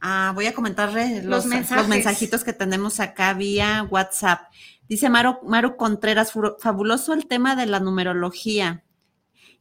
Ah, 0.00 0.32
voy 0.34 0.46
a 0.46 0.54
comentarle 0.54 1.22
los, 1.22 1.44
los 1.46 1.88
mensajitos 1.88 2.42
que 2.44 2.52
tenemos 2.52 3.00
acá 3.00 3.34
vía 3.34 3.86
WhatsApp. 3.90 4.50
Dice 4.88 5.08
Maru, 5.08 5.38
Maru 5.46 5.76
Contreras, 5.76 6.32
fabuloso 6.58 7.12
el 7.12 7.26
tema 7.26 7.54
de 7.54 7.66
la 7.66 7.80
numerología. 7.80 8.84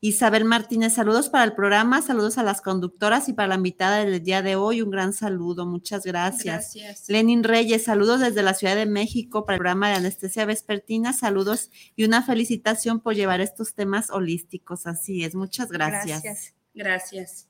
Isabel 0.01 0.45
Martínez, 0.45 0.93
saludos 0.93 1.27
para 1.27 1.43
el 1.43 1.53
programa, 1.53 2.01
saludos 2.01 2.37
a 2.37 2.43
las 2.43 2.61
conductoras 2.61 3.27
y 3.27 3.33
para 3.33 3.49
la 3.49 3.55
invitada 3.55 3.97
del 3.97 4.23
día 4.23 4.41
de 4.41 4.55
hoy, 4.55 4.81
un 4.81 4.91
gran 4.91 5.11
saludo, 5.11 5.65
muchas 5.65 6.05
gracias. 6.05 6.73
Gracias. 6.73 7.09
Lenin 7.09 7.43
Reyes, 7.43 7.83
saludos 7.83 8.21
desde 8.21 8.41
la 8.41 8.53
Ciudad 8.53 8.77
de 8.77 8.85
México 8.85 9.45
para 9.45 9.55
el 9.55 9.59
programa 9.59 9.89
de 9.89 9.95
anestesia 9.95 10.45
vespertina, 10.45 11.11
saludos 11.11 11.69
y 11.97 12.05
una 12.05 12.23
felicitación 12.23 13.01
por 13.01 13.13
llevar 13.13 13.41
estos 13.41 13.73
temas 13.73 14.09
holísticos, 14.09 14.87
así 14.87 15.25
es, 15.25 15.35
muchas 15.35 15.69
gracias. 15.69 16.23
Gracias. 16.23 16.53
Gracias. 16.73 17.47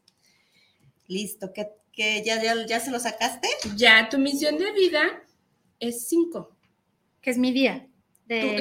Listo, 1.07 1.53
¿qué, 1.53 1.67
ya, 2.23 2.41
ya, 2.41 2.65
ya 2.65 2.79
se 2.79 2.91
lo 2.91 2.99
sacaste? 2.99 3.47
Ya, 3.75 4.07
tu 4.09 4.17
misión 4.17 4.57
de 4.57 4.71
vida 4.71 5.01
es 5.79 6.07
cinco 6.07 6.55
que 7.21 7.31
es 7.31 7.37
mi 7.37 7.51
día. 7.51 7.87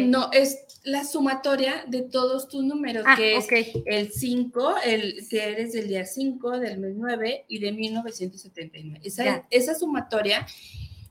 no, 0.02 0.30
es 0.32 0.58
la 0.84 1.04
sumatoria 1.04 1.84
de 1.86 2.02
todos 2.02 2.48
tus 2.48 2.64
números, 2.64 3.04
ah, 3.06 3.16
que 3.16 3.36
es 3.36 3.46
el 3.84 4.10
5, 4.10 4.74
el, 4.84 5.28
que 5.28 5.42
eres 5.42 5.72
del 5.72 5.88
día 5.88 6.06
5, 6.06 6.58
del 6.58 6.78
mes 6.78 6.94
9 6.96 7.44
y 7.48 7.58
de 7.58 7.72
1979. 7.72 9.00
Esa, 9.04 9.46
esa 9.50 9.74
sumatoria 9.74 10.46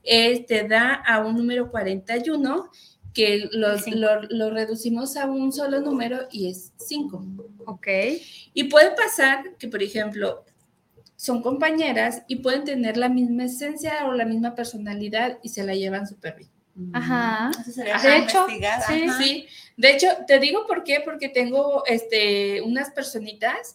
eh, 0.02 0.44
te 0.44 0.66
da 0.66 0.94
a 0.94 1.24
un 1.24 1.36
número 1.36 1.70
41 1.70 2.70
que 3.14 3.48
lo, 3.52 3.68
lo, 4.30 4.50
reducimos 4.50 5.16
a 5.16 5.26
un 5.26 5.52
solo 5.52 5.80
número 5.80 6.28
y 6.30 6.50
es 6.50 6.72
5. 6.76 7.24
Ok. 7.66 7.86
Y 8.54 8.64
puede 8.64 8.94
pasar 8.94 9.56
que, 9.58 9.68
por 9.68 9.82
ejemplo, 9.82 10.44
son 11.18 11.42
compañeras 11.42 12.22
y 12.28 12.36
pueden 12.36 12.62
tener 12.62 12.96
la 12.96 13.08
misma 13.08 13.44
esencia 13.44 14.06
o 14.06 14.12
la 14.12 14.24
misma 14.24 14.54
personalidad 14.54 15.38
y 15.42 15.48
se 15.48 15.64
la 15.64 15.74
llevan 15.74 16.06
súper 16.06 16.36
bien. 16.36 16.50
Ajá. 16.92 17.50
de 17.66 18.16
hecho, 18.18 18.46
sí, 18.86 19.06
sí. 19.18 19.46
De 19.76 19.90
hecho, 19.90 20.06
te 20.28 20.38
digo 20.38 20.64
por 20.68 20.84
qué, 20.84 21.02
porque 21.04 21.28
tengo 21.28 21.82
este, 21.86 22.62
unas 22.62 22.90
personitas 22.90 23.74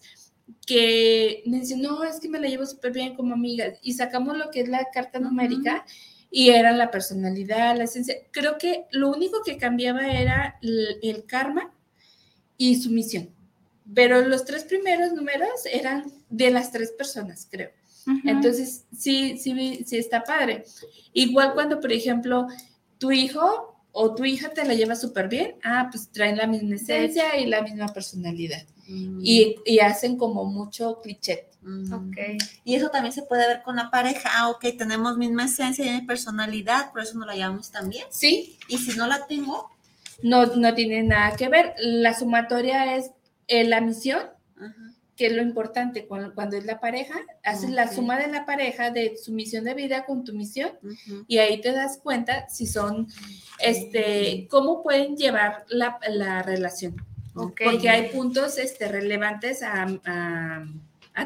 que 0.65 1.43
me 1.45 1.59
dicen, 1.59 1.81
no, 1.81 2.05
es 2.05 2.21
que 2.21 2.29
me 2.29 2.39
la 2.39 2.47
llevo 2.47 2.65
súper 2.65 2.93
bien 2.93 3.13
como 3.13 3.33
amiga. 3.33 3.73
Y 3.81 3.91
sacamos 3.91 4.37
lo 4.37 4.49
que 4.49 4.61
es 4.61 4.69
la 4.69 4.87
carta 4.93 5.19
numérica 5.19 5.85
y 6.31 6.51
era 6.51 6.71
la 6.71 6.91
personalidad, 6.91 7.75
la 7.75 7.83
esencia. 7.83 8.15
Creo 8.31 8.57
que 8.57 8.85
lo 8.91 9.09
único 9.09 9.43
que 9.43 9.57
cambiaba 9.57 10.07
era 10.07 10.57
el, 10.61 11.25
karma 11.27 11.73
y 12.57 12.81
su 12.81 12.89
misión. 12.89 13.29
Pero 13.93 14.21
los 14.21 14.45
tres 14.45 14.63
primeros 14.63 15.13
números 15.13 15.65
eran 15.71 16.11
de 16.29 16.51
las 16.51 16.71
tres 16.71 16.91
personas, 16.91 17.47
creo. 17.49 17.71
Entonces, 18.25 18.85
sí, 18.97 19.37
sí, 19.37 19.83
sí 19.85 19.97
está 19.97 20.23
padre. 20.23 20.65
Igual 21.13 21.53
cuando, 21.53 21.79
por 21.79 21.91
ejemplo, 21.91 22.47
tu 22.97 23.11
hijo 23.11 23.77
o 23.91 24.15
tu 24.15 24.25
hija 24.25 24.49
te 24.49 24.65
la 24.65 24.73
lleva 24.73 24.95
súper 24.95 25.29
bien, 25.29 25.55
ah, 25.63 25.87
pues 25.91 26.09
traen 26.09 26.37
la 26.37 26.47
misma 26.47 26.75
esencia 26.75 27.37
y 27.37 27.45
la 27.45 27.61
misma 27.61 27.87
personalidad. 27.87 28.63
Mm. 28.87 29.19
Y, 29.23 29.79
hacen 29.79 30.17
como 30.17 30.45
mucho 30.45 30.99
cliché. 31.01 31.47
Mm. 31.61 31.93
Ok. 31.93 32.17
Y 32.65 32.75
eso 32.75 32.89
también 32.89 33.13
se 33.13 33.21
puede 33.23 33.47
ver 33.47 33.61
con 33.61 33.75
la 33.75 33.89
pareja. 33.89 34.29
Ah, 34.33 34.49
ok, 34.49 34.65
tenemos 34.77 35.17
misma 35.17 35.45
esencia 35.45 35.95
y 35.95 36.01
personalidad, 36.01 36.91
por 36.91 37.01
eso 37.01 37.17
nos 37.17 37.27
la 37.27 37.35
llevamos 37.35 37.71
también. 37.71 38.05
Sí. 38.09 38.57
Y 38.67 38.77
si 38.79 38.97
no 38.97 39.07
la 39.07 39.25
tengo. 39.27 39.69
No, 40.21 40.45
no 40.45 40.73
tiene 40.73 41.03
nada 41.03 41.35
que 41.35 41.49
ver. 41.49 41.73
La 41.77 42.17
sumatoria 42.17 42.95
es 42.95 43.11
eh, 43.61 43.63
la 43.65 43.81
misión 43.81 44.21
que 45.15 45.27
es 45.27 45.33
lo 45.33 45.43
importante 45.43 46.07
cuando, 46.07 46.57
es 46.57 46.65
la 46.65 46.79
pareja, 46.79 47.13
haces 47.43 47.69
la 47.69 47.91
suma 47.91 48.17
de 48.17 48.27
la 48.27 48.45
pareja 48.45 48.89
de 48.89 49.15
su 49.17 49.31
misión 49.31 49.63
de 49.63 49.75
vida 49.75 50.05
con 50.05 50.23
tu 50.23 50.33
misión 50.33 50.71
y 51.27 51.37
ahí 51.37 51.61
te 51.61 51.71
das 51.71 51.99
cuenta 52.01 52.49
si 52.49 52.65
son, 52.65 53.07
este, 53.59 54.47
cómo 54.49 54.81
pueden 54.81 55.15
llevar 55.15 55.65
la, 55.69 56.41
relación. 56.41 56.95
Porque 57.33 57.89
hay 57.89 58.09
puntos 58.09 58.57
este, 58.57 58.87
relevantes 58.87 59.61
a, 59.63 60.65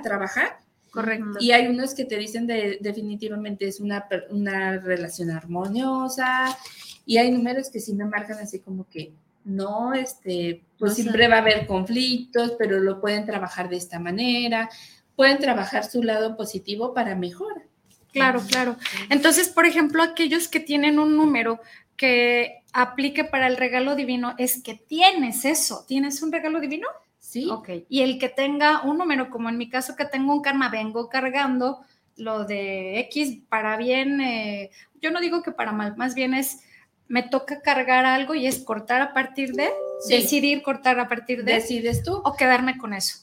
trabajar. 0.03 0.57
Correcto. 0.91 1.37
Y 1.39 1.51
hay 1.51 1.67
unos 1.67 1.93
que 1.93 2.05
te 2.05 2.17
dicen 2.17 2.47
de, 2.47 2.79
definitivamente 2.81 3.67
es 3.67 3.79
una, 3.79 4.07
una 4.29 4.79
relación 4.79 5.31
armoniosa 5.31 6.57
y 7.05 7.17
hay 7.17 7.31
números 7.31 7.69
que 7.69 7.79
sí 7.79 7.93
me 7.93 8.05
marcan 8.05 8.39
así 8.39 8.59
como 8.59 8.87
que 8.89 9.13
no, 9.47 9.93
este, 9.93 10.63
pues 10.77 10.95
siempre 10.95 11.27
va 11.27 11.35
a 11.35 11.39
haber 11.39 11.65
conflictos, 11.65 12.53
pero 12.59 12.79
lo 12.79 12.99
pueden 12.99 13.25
trabajar 13.25 13.69
de 13.69 13.77
esta 13.77 13.97
manera, 13.99 14.69
pueden 15.15 15.39
trabajar 15.39 15.85
su 15.85 16.03
lado 16.03 16.35
positivo 16.35 16.93
para 16.93 17.15
mejorar. 17.15 17.63
Claro, 18.11 18.41
claro. 18.47 18.75
Entonces, 19.09 19.49
por 19.49 19.65
ejemplo, 19.65 20.03
aquellos 20.03 20.47
que 20.47 20.59
tienen 20.59 20.99
un 20.99 21.15
número 21.15 21.59
que 21.95 22.63
aplique 22.73 23.23
para 23.23 23.47
el 23.47 23.57
regalo 23.57 23.95
divino, 23.95 24.35
es 24.37 24.61
que 24.61 24.75
tienes 24.75 25.45
eso, 25.45 25.85
tienes 25.87 26.21
un 26.21 26.31
regalo 26.31 26.59
divino. 26.59 26.87
Sí. 27.19 27.49
Ok. 27.49 27.69
Y 27.89 28.01
el 28.01 28.19
que 28.19 28.29
tenga 28.29 28.83
un 28.83 28.97
número, 28.97 29.29
como 29.29 29.49
en 29.49 29.57
mi 29.57 29.69
caso 29.69 29.95
que 29.95 30.05
tengo 30.05 30.33
un 30.33 30.41
karma, 30.41 30.69
vengo 30.69 31.09
cargando 31.09 31.81
lo 32.15 32.45
de 32.45 32.99
X 33.01 33.39
para 33.49 33.77
bien, 33.77 34.21
eh, 34.21 34.71
yo 35.01 35.11
no 35.11 35.19
digo 35.19 35.43
que 35.43 35.51
para 35.51 35.71
mal, 35.71 35.95
más 35.97 36.15
bien 36.15 36.33
es 36.33 36.63
me 37.07 37.23
toca 37.23 37.61
cargar 37.61 38.05
algo 38.05 38.35
y 38.35 38.47
es 38.47 38.59
cortar 38.59 39.01
a 39.01 39.13
partir 39.13 39.53
de, 39.53 39.69
decidir 40.07 40.61
cortar 40.61 40.99
a 40.99 41.07
partir 41.07 41.43
de. 41.43 41.53
¿Decides 41.53 42.03
tú? 42.03 42.21
O 42.23 42.35
quedarme 42.35 42.77
con 42.77 42.93
eso. 42.93 43.19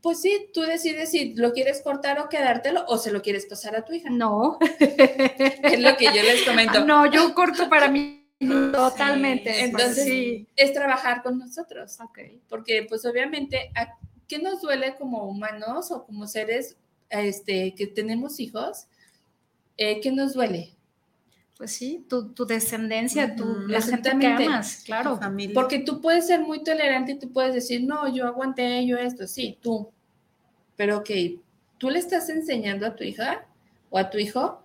Pues 0.00 0.20
sí, 0.20 0.50
tú 0.52 0.60
decides 0.60 1.10
si 1.10 1.34
lo 1.34 1.54
quieres 1.54 1.80
cortar 1.80 2.18
o 2.18 2.28
quedártelo 2.28 2.84
o 2.88 2.98
se 2.98 3.10
lo 3.10 3.22
quieres 3.22 3.46
pasar 3.46 3.74
a 3.74 3.86
tu 3.86 3.94
hija. 3.94 4.10
No. 4.10 4.58
es 4.78 5.80
lo 5.80 5.96
que 5.96 6.04
yo 6.04 6.22
les 6.22 6.42
comento. 6.42 6.84
No, 6.84 7.10
yo 7.10 7.34
corto 7.34 7.70
para 7.70 7.88
mí 7.88 8.28
totalmente. 8.72 9.64
Entonces, 9.64 10.04
sí. 10.04 10.46
es 10.56 10.74
trabajar 10.74 11.22
con 11.22 11.38
nosotros. 11.38 11.98
Okay. 12.00 12.42
Porque, 12.50 12.84
pues, 12.86 13.06
obviamente, 13.06 13.70
qué 14.28 14.38
nos 14.38 14.60
duele 14.60 14.94
como 14.96 15.24
humanos 15.24 15.90
o 15.90 16.04
como 16.04 16.26
seres 16.26 16.76
este, 17.08 17.74
que 17.74 17.86
tenemos 17.86 18.40
hijos? 18.40 18.86
eh, 19.76 20.00
¿qué 20.00 20.12
nos 20.12 20.34
duele? 20.34 20.73
Pues 21.56 21.70
sí, 21.70 22.04
tu, 22.08 22.34
descendencia, 22.46 23.36
tu, 23.36 23.44
la 23.68 23.80
gente 23.80 24.10
que 24.18 24.26
amas, 24.26 24.82
claro. 24.84 25.20
Porque 25.54 25.78
tú 25.78 26.00
puedes 26.00 26.26
ser 26.26 26.40
muy 26.40 26.64
tolerante 26.64 27.12
y 27.12 27.18
tú 27.18 27.30
puedes 27.32 27.54
decir, 27.54 27.84
no, 27.84 28.12
yo 28.12 28.26
aguanté, 28.26 28.84
yo 28.86 28.96
esto, 28.98 29.28
sí, 29.28 29.56
tú. 29.62 29.88
Pero 30.76 31.04
que 31.04 31.38
tú 31.78 31.90
le 31.90 32.00
estás 32.00 32.28
enseñando 32.28 32.86
a 32.86 32.96
tu 32.96 33.04
hija 33.04 33.46
o 33.90 33.98
a 33.98 34.10
tu 34.10 34.18
hijo 34.18 34.64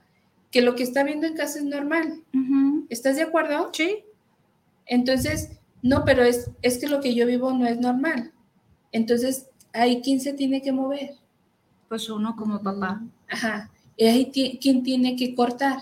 que 0.49 0.63
lo 0.63 0.75
que 0.75 0.81
está 0.81 1.03
viendo 1.03 1.27
en 1.27 1.35
casa 1.35 1.59
es 1.59 1.65
normal. 1.65 2.23
¿Estás 2.89 3.17
de 3.17 3.21
acuerdo? 3.21 3.69
Sí. 3.71 4.03
Entonces, 4.87 5.59
no, 5.83 6.03
pero 6.05 6.23
es, 6.23 6.49
es 6.63 6.79
que 6.79 6.87
lo 6.87 7.01
que 7.01 7.13
yo 7.13 7.27
vivo 7.27 7.53
no 7.53 7.67
es 7.67 7.79
normal. 7.79 8.33
Entonces, 8.91 9.47
ahí 9.73 10.01
quién 10.01 10.19
se 10.19 10.33
tiene 10.33 10.63
que 10.63 10.71
mover. 10.71 11.11
Pues 11.87 12.09
uno 12.09 12.35
como 12.35 12.61
papá. 12.63 13.01
Ajá. 13.27 13.69
Y 13.95 14.05
ahí 14.05 14.31
quién 14.59 14.81
tiene 14.81 15.15
que 15.15 15.35
cortar. 15.35 15.79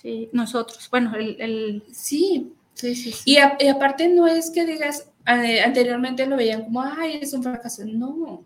Sí, 0.00 0.28
nosotros. 0.32 0.88
Bueno, 0.90 1.14
el... 1.16 1.82
Sí. 1.92 2.52
Sí, 2.74 2.94
sí, 2.94 3.12
Y, 3.24 3.38
aparte 3.38 4.06
no 4.06 4.28
es 4.28 4.50
que 4.50 4.64
digas, 4.64 5.10
anteriormente 5.24 6.26
lo 6.26 6.36
veían 6.36 6.62
como, 6.62 6.82
ay, 6.82 7.18
es 7.20 7.32
un 7.32 7.42
fracaso. 7.42 7.84
No. 7.84 8.44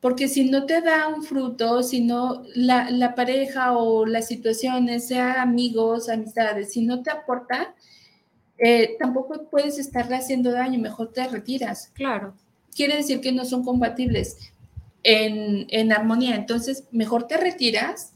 Porque 0.00 0.26
si 0.26 0.48
no 0.48 0.64
te 0.64 0.80
da 0.80 1.08
un 1.08 1.22
fruto, 1.22 1.82
si 1.82 2.00
no 2.00 2.42
la, 2.54 2.90
la 2.90 3.14
pareja 3.14 3.76
o 3.76 4.06
las 4.06 4.26
situaciones, 4.26 5.06
sea 5.06 5.42
amigos, 5.42 6.08
amistades, 6.08 6.72
si 6.72 6.80
no 6.80 7.02
te 7.02 7.10
aporta, 7.10 7.74
eh, 8.56 8.96
tampoco 8.98 9.48
puedes 9.50 9.78
estarle 9.78 10.16
haciendo 10.16 10.52
daño, 10.52 10.78
mejor 10.78 11.12
te 11.12 11.26
retiras. 11.28 11.88
Claro. 11.94 12.34
Quiere 12.74 12.96
decir 12.96 13.20
que 13.20 13.32
no 13.32 13.44
son 13.44 13.64
compatibles 13.64 14.38
en, 15.02 15.66
en 15.68 15.92
armonía. 15.92 16.36
Entonces, 16.36 16.84
mejor 16.90 17.26
te 17.26 17.36
retiras, 17.36 18.11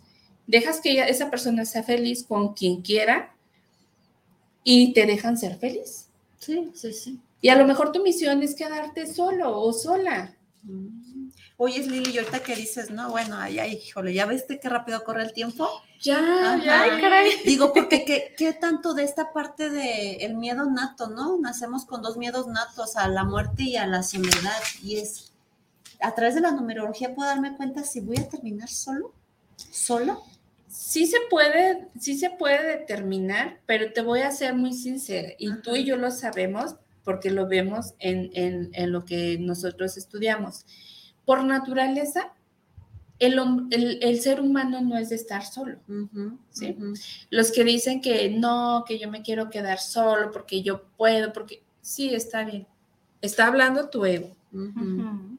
dejas 0.47 0.81
que 0.81 1.01
esa 1.01 1.31
persona 1.31 1.65
sea 1.65 1.83
feliz 1.83 2.25
con 2.25 2.55
quien 2.55 2.83
quiera 2.83 3.35
y 4.65 4.93
te 4.93 5.07
dejan 5.07 5.37
ser 5.37 5.57
feliz. 5.57 6.07
Sí, 6.39 6.71
sí, 6.75 6.93
sí. 6.93 7.21
Y 7.41 7.49
a 7.49 7.57
lo 7.57 7.67
mejor 7.67 7.93
tu 7.93 8.03
misión 8.03 8.43
es 8.43 8.55
quedarte 8.55 9.13
solo 9.13 9.61
o 9.61 9.73
sola. 9.73 10.35
Mm. 10.63 11.07
Oye, 11.59 11.83
Lili, 11.87 12.11
y 12.11 12.19
ahorita 12.19 12.41
que 12.41 12.55
dices, 12.55 12.91
no, 12.91 13.11
bueno, 13.11 13.37
ay, 13.39 13.59
ay, 13.59 13.81
híjole, 13.87 14.13
¿ya 14.13 14.27
viste 14.27 14.61
qué 14.61 14.69
rápido 14.69 15.03
corre 15.05 15.23
el 15.23 15.33
tiempo? 15.33 15.67
Ya, 16.01 16.61
ya, 16.63 17.01
caray. 17.01 17.31
Digo, 17.47 17.73
porque 17.73 18.05
¿qué, 18.05 18.35
¿qué, 18.37 18.53
tanto 18.53 18.93
de 18.93 19.05
esta 19.05 19.33
parte 19.33 19.71
de 19.71 20.17
el 20.17 20.37
miedo 20.37 20.71
nato, 20.71 21.09
¿no? 21.09 21.39
Nacemos 21.39 21.87
con 21.87 22.03
dos 22.03 22.19
miedos 22.19 22.47
natos, 22.47 22.97
a 22.97 23.09
la 23.09 23.25
muerte 23.25 23.63
y 23.63 23.77
a 23.77 23.87
la 23.87 24.03
soledad. 24.03 24.61
Y 24.83 24.97
es, 24.97 25.33
a 26.01 26.15
través 26.15 26.35
de 26.35 26.43
la 26.43 26.51
numerología 26.51 27.15
puedo 27.15 27.29
darme 27.29 27.57
cuenta 27.57 27.85
si 27.85 28.01
voy 28.01 28.19
a 28.19 28.29
terminar 28.29 28.69
solo, 28.69 29.15
solo. 29.57 30.23
Sí 30.77 31.07
se 31.07 31.17
puede, 31.31 31.89
sí 31.99 32.19
se 32.19 32.29
puede 32.29 32.79
determinar, 32.79 33.61
pero 33.65 33.93
te 33.93 34.03
voy 34.03 34.21
a 34.21 34.31
ser 34.31 34.55
muy 34.55 34.75
sincera, 34.75 35.31
y 35.39 35.51
tú 35.63 35.75
y 35.75 35.85
yo 35.85 35.97
lo 35.97 36.11
sabemos 36.11 36.77
porque 37.03 37.31
lo 37.31 37.49
vemos 37.49 37.95
en, 37.99 38.31
en, 38.35 38.71
en 38.75 38.93
lo 38.93 39.05
que 39.05 39.39
nosotros 39.39 39.97
estudiamos 39.97 40.67
por 41.25 41.43
naturaleza, 41.45 42.33
el, 43.19 43.39
el, 43.71 44.21
ser 44.21 44.41
humano 44.41 44.83
no 44.83 44.99
es 44.99 45.09
de 45.09 45.17
estar 45.17 45.45
solo. 45.45 45.79
¿sí? 46.51 46.77
Los 47.31 47.51
que 47.51 47.65
dicen 47.65 48.03
que 48.03 48.29
no, 48.29 48.85
que 48.87 48.99
yo 48.99 49.11
me 49.11 49.23
quiero 49.23 49.49
quedar 49.49 49.79
solo 49.79 50.31
porque 50.31 50.63
yo 50.63 50.85
puedo, 50.97 51.33
porque 51.33 51.63
sí, 51.81 52.15
está 52.15 52.45
bien. 52.45 52.67
Está 53.23 53.47
hablando 53.47 53.89
tu 53.89 54.05
ego. 54.05 54.37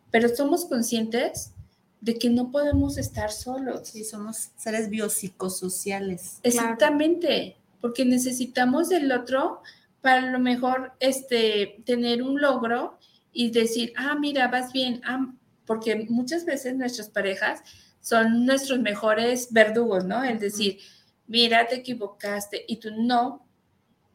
Pero 0.09 0.29
somos 0.29 0.65
conscientes 0.65 1.53
de 2.01 2.15
que 2.15 2.29
no 2.29 2.51
podemos 2.51 2.97
estar 2.97 3.31
solos. 3.31 3.89
Sí, 3.89 4.03
somos 4.03 4.49
seres 4.57 4.89
biopsicosociales. 4.89 6.39
Exactamente, 6.43 7.57
porque 7.81 8.05
necesitamos 8.05 8.89
del 8.89 9.11
otro 9.11 9.61
para 10.01 10.27
a 10.27 10.31
lo 10.31 10.39
mejor 10.39 10.93
este, 10.99 11.81
tener 11.85 12.21
un 12.21 12.39
logro 12.39 12.97
y 13.33 13.51
decir, 13.51 13.93
ah, 13.95 14.15
mira, 14.19 14.47
vas 14.47 14.71
bien, 14.71 15.01
ah, 15.05 15.33
porque 15.65 16.07
muchas 16.09 16.45
veces 16.45 16.75
nuestras 16.75 17.09
parejas 17.09 17.61
son 17.99 18.45
nuestros 18.45 18.79
mejores 18.79 19.51
verdugos, 19.51 20.05
¿no? 20.05 20.23
Es 20.23 20.39
decir, 20.39 20.79
mira, 21.27 21.67
te 21.67 21.75
equivocaste 21.75 22.63
y 22.67 22.77
tú 22.77 22.89
no, 22.97 23.45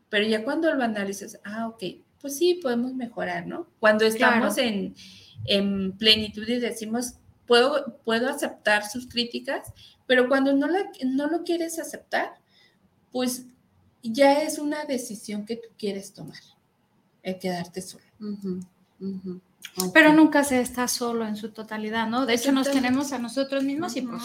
pero 0.09 0.26
ya 0.26 0.43
cuando 0.45 0.72
lo 0.74 0.83
analizas, 0.83 1.39
ah, 1.45 1.68
ok, 1.68 1.83
pues 2.20 2.39
sí, 2.39 2.55
podemos 2.55 2.95
mejorar, 2.95 3.47
¿no? 3.47 3.66
Cuando 3.80 4.05
estamos 4.05 4.57
en, 4.59 4.95
plenitud 5.99 6.49
y 6.49 6.61
decimos, 6.61 7.14
puedo, 7.47 7.99
puedo 8.05 8.28
aceptar 8.28 8.88
sus 8.88 9.07
críticas, 9.07 9.72
pero 10.07 10.28
cuando 10.28 10.53
no, 10.53 10.68
la, 10.68 10.90
no 11.05 11.28
lo 11.28 11.43
quieres 11.45 11.78
aceptar, 11.78 12.34
pues 13.11 13.47
ya 14.03 14.43
es 14.43 14.59
una 14.59 14.84
decisión 14.84 15.45
que 15.47 15.57
tú 15.57 15.68
quieres 15.78 16.12
tomar, 16.12 16.40
el 17.22 17.38
quedarte 17.38 17.82
solo. 17.82 18.05
Pero 19.93 20.12
nunca 20.12 20.45
se 20.45 20.61
está 20.61 20.88
solo 20.88 21.26
en 21.26 21.36
su 21.36 21.51
totalidad, 21.51 22.07
¿no? 22.09 22.26
De 22.26 22.34
hecho, 22.34 22.53
nos 22.53 22.70
tenemos 22.70 23.12
a 23.12 23.18
nosotros 23.18 23.64
mismos 23.64 23.97
y 23.97 24.03
pues 24.03 24.22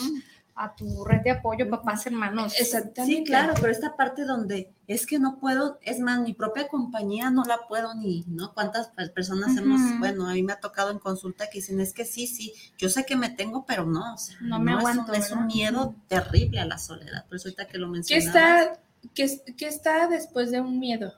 a 0.58 0.76
tu 0.76 1.06
red 1.06 1.22
de 1.22 1.32
apoyo, 1.32 1.70
papás, 1.70 2.06
hermanos. 2.08 2.54
Exactamente. 2.60 3.18
Sí, 3.18 3.24
claro, 3.24 3.54
pero 3.60 3.72
esta 3.72 3.96
parte 3.96 4.26
donde 4.26 4.74
es 4.88 5.06
que 5.06 5.20
no 5.20 5.38
puedo, 5.40 5.78
es 5.82 6.00
más, 6.00 6.20
mi 6.20 6.34
propia 6.34 6.68
compañía 6.68 7.30
no 7.30 7.44
la 7.44 7.68
puedo 7.68 7.94
ni, 7.94 8.24
¿no? 8.28 8.54
¿Cuántas 8.54 8.90
personas 9.14 9.56
hemos, 9.56 9.80
bueno, 10.00 10.28
a 10.28 10.34
mí 10.34 10.42
me 10.42 10.54
ha 10.54 10.60
tocado 10.60 10.92
en 10.92 11.00
consulta 11.00 11.50
que 11.50 11.60
dicen, 11.60 11.80
es 11.80 11.94
que 11.94 12.06
sí, 12.06 12.26
sí, 12.26 12.54
yo 12.78 12.90
sé 12.90 13.06
que 13.06 13.16
me 13.16 13.30
tengo, 13.30 13.66
pero 13.66 13.86
no, 13.86 14.16
o 14.16 14.18
sea, 14.18 14.36
no 14.42 14.60
me 14.60 14.74
aguanto. 14.74 15.14
Es 15.14 15.32
un, 15.32 15.46
miedo 15.46 15.96
terrible 16.08 16.60
a 16.60 16.66
la 16.66 16.78
soledad, 16.78 17.26
por 17.28 17.38
eso 17.38 17.48
ahorita 17.48 17.68
que 17.68 17.78
lo 17.78 17.88
mencioné. 17.88 18.22
¿Qué 18.22 18.28
está, 18.28 18.80
qué, 19.14 19.56
qué 19.56 19.68
está 19.68 20.08
después 20.08 20.52
de 20.52 20.60
un 20.60 20.80
miedo? 20.80 21.14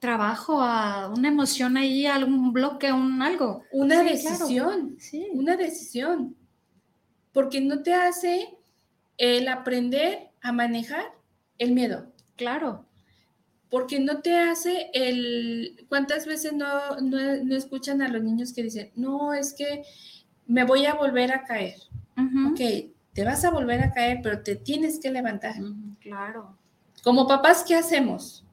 trabajo, 0.00 0.62
a 0.62 1.12
una 1.14 1.28
emoción 1.28 1.76
ahí, 1.76 2.06
algún 2.06 2.54
bloque, 2.54 2.90
un 2.90 3.20
algo. 3.20 3.62
Una 3.70 4.02
decisión, 4.02 4.96
sí. 4.98 5.28
una 5.34 5.56
decisión. 5.56 6.34
Porque 7.32 7.60
no 7.60 7.82
te 7.82 7.94
hace 7.94 8.56
el 9.16 9.48
aprender 9.48 10.30
a 10.42 10.52
manejar 10.52 11.04
el 11.58 11.72
miedo. 11.72 12.06
Claro. 12.36 12.86
Porque 13.68 14.00
no 14.00 14.20
te 14.20 14.36
hace 14.36 14.90
el... 14.94 15.86
¿Cuántas 15.88 16.26
veces 16.26 16.52
no, 16.52 16.96
no, 17.00 17.54
escuchan 17.54 18.02
a 18.02 18.08
los 18.08 18.22
niños 18.22 18.52
que 18.52 18.64
dicen, 18.64 18.90
no, 18.96 19.32
es 19.32 19.54
que 19.54 19.82
me 20.46 20.64
voy 20.64 20.86
a 20.86 20.94
volver 20.94 21.32
a 21.32 21.44
caer? 21.44 21.76
Ok, 22.50 22.60
te 23.12 23.24
vas 23.24 23.44
a 23.44 23.50
volver 23.50 23.80
a 23.82 23.92
caer, 23.92 24.20
pero 24.22 24.42
te 24.42 24.56
tienes 24.56 24.98
que 24.98 25.10
levantar. 25.10 25.54
Claro. 26.00 26.56
Como 27.02 27.28
papás, 27.28 27.64
¿qué 27.66 27.76
hacemos? 27.76 28.44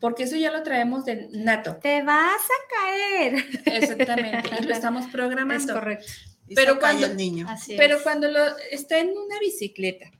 porque 0.00 0.24
eso 0.24 0.36
ya 0.36 0.52
lo 0.52 0.62
traemos 0.62 1.04
de 1.04 1.28
nato. 1.32 1.76
Te 1.76 2.02
vas 2.02 2.40
a 2.42 2.74
caer. 2.74 3.44
Exactamente, 3.64 4.50
y 4.60 4.64
lo 4.64 4.72
estamos 4.72 5.06
programando. 5.12 5.54
Es 5.54 5.70
correcto. 5.70 6.06
Pero 6.54 6.78
cuando 6.78 7.06
el 7.06 7.16
niño. 7.16 7.46
pero 7.76 8.02
cuando 8.02 8.30
lo 8.30 8.40
está 8.70 8.98
en 8.98 9.10
una 9.10 9.38
bicicleta 9.40 10.10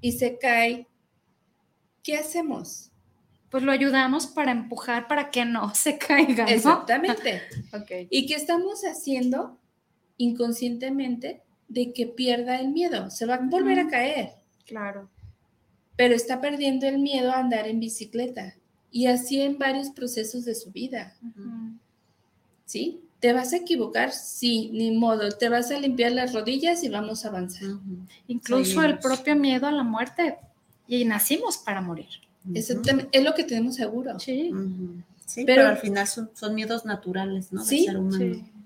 y 0.00 0.12
se 0.12 0.38
cae, 0.38 0.86
¿qué 2.02 2.16
hacemos? 2.16 2.90
Pues 3.50 3.62
lo 3.62 3.72
ayudamos 3.72 4.26
para 4.26 4.50
empujar 4.52 5.08
para 5.08 5.30
que 5.30 5.44
no 5.44 5.74
se 5.74 5.98
caiga. 5.98 6.44
Exactamente. 6.46 7.42
¿Y 8.10 8.26
qué 8.26 8.34
estamos 8.34 8.82
haciendo 8.82 9.58
inconscientemente 10.16 11.42
de 11.68 11.92
que 11.92 12.06
pierda 12.06 12.60
el 12.60 12.68
miedo? 12.68 13.10
Se 13.10 13.26
va 13.26 13.34
a 13.34 13.40
volver 13.40 13.78
a 13.78 13.88
caer. 13.88 14.34
Claro. 14.66 15.10
Pero 15.96 16.14
está 16.14 16.40
perdiendo 16.40 16.86
el 16.86 16.98
miedo 16.98 17.32
a 17.32 17.38
andar 17.38 17.66
en 17.66 17.80
bicicleta 17.80 18.56
y 18.90 19.06
así 19.06 19.40
en 19.40 19.58
varios 19.58 19.90
procesos 19.90 20.44
de 20.44 20.54
su 20.54 20.70
vida. 20.70 21.16
¿Sí? 22.64 23.05
¿Te 23.20 23.32
vas 23.32 23.52
a 23.52 23.56
equivocar? 23.56 24.12
Sí, 24.12 24.70
ni 24.72 24.90
modo. 24.90 25.30
Te 25.30 25.48
vas 25.48 25.70
a 25.70 25.78
limpiar 25.78 26.12
las 26.12 26.32
rodillas 26.32 26.84
y 26.84 26.88
vamos 26.88 27.24
a 27.24 27.28
avanzar. 27.28 27.70
Incluso 28.28 28.82
el 28.82 28.98
propio 28.98 29.36
miedo 29.36 29.66
a 29.66 29.72
la 29.72 29.82
muerte. 29.82 30.36
Y 30.86 31.04
nacimos 31.04 31.58
para 31.58 31.80
morir. 31.80 32.06
Exactamente. 32.54 33.16
Es 33.16 33.24
lo 33.24 33.34
que 33.34 33.44
tenemos 33.44 33.74
seguro. 33.76 34.18
Sí. 34.20 34.52
sí 35.24 35.44
pero, 35.44 35.66
al 35.66 35.78
final 35.78 36.06
son, 36.06 36.54
miedos 36.54 36.84
naturales, 36.84 37.52
¿no? 37.52 37.64
Sí, 37.64 37.88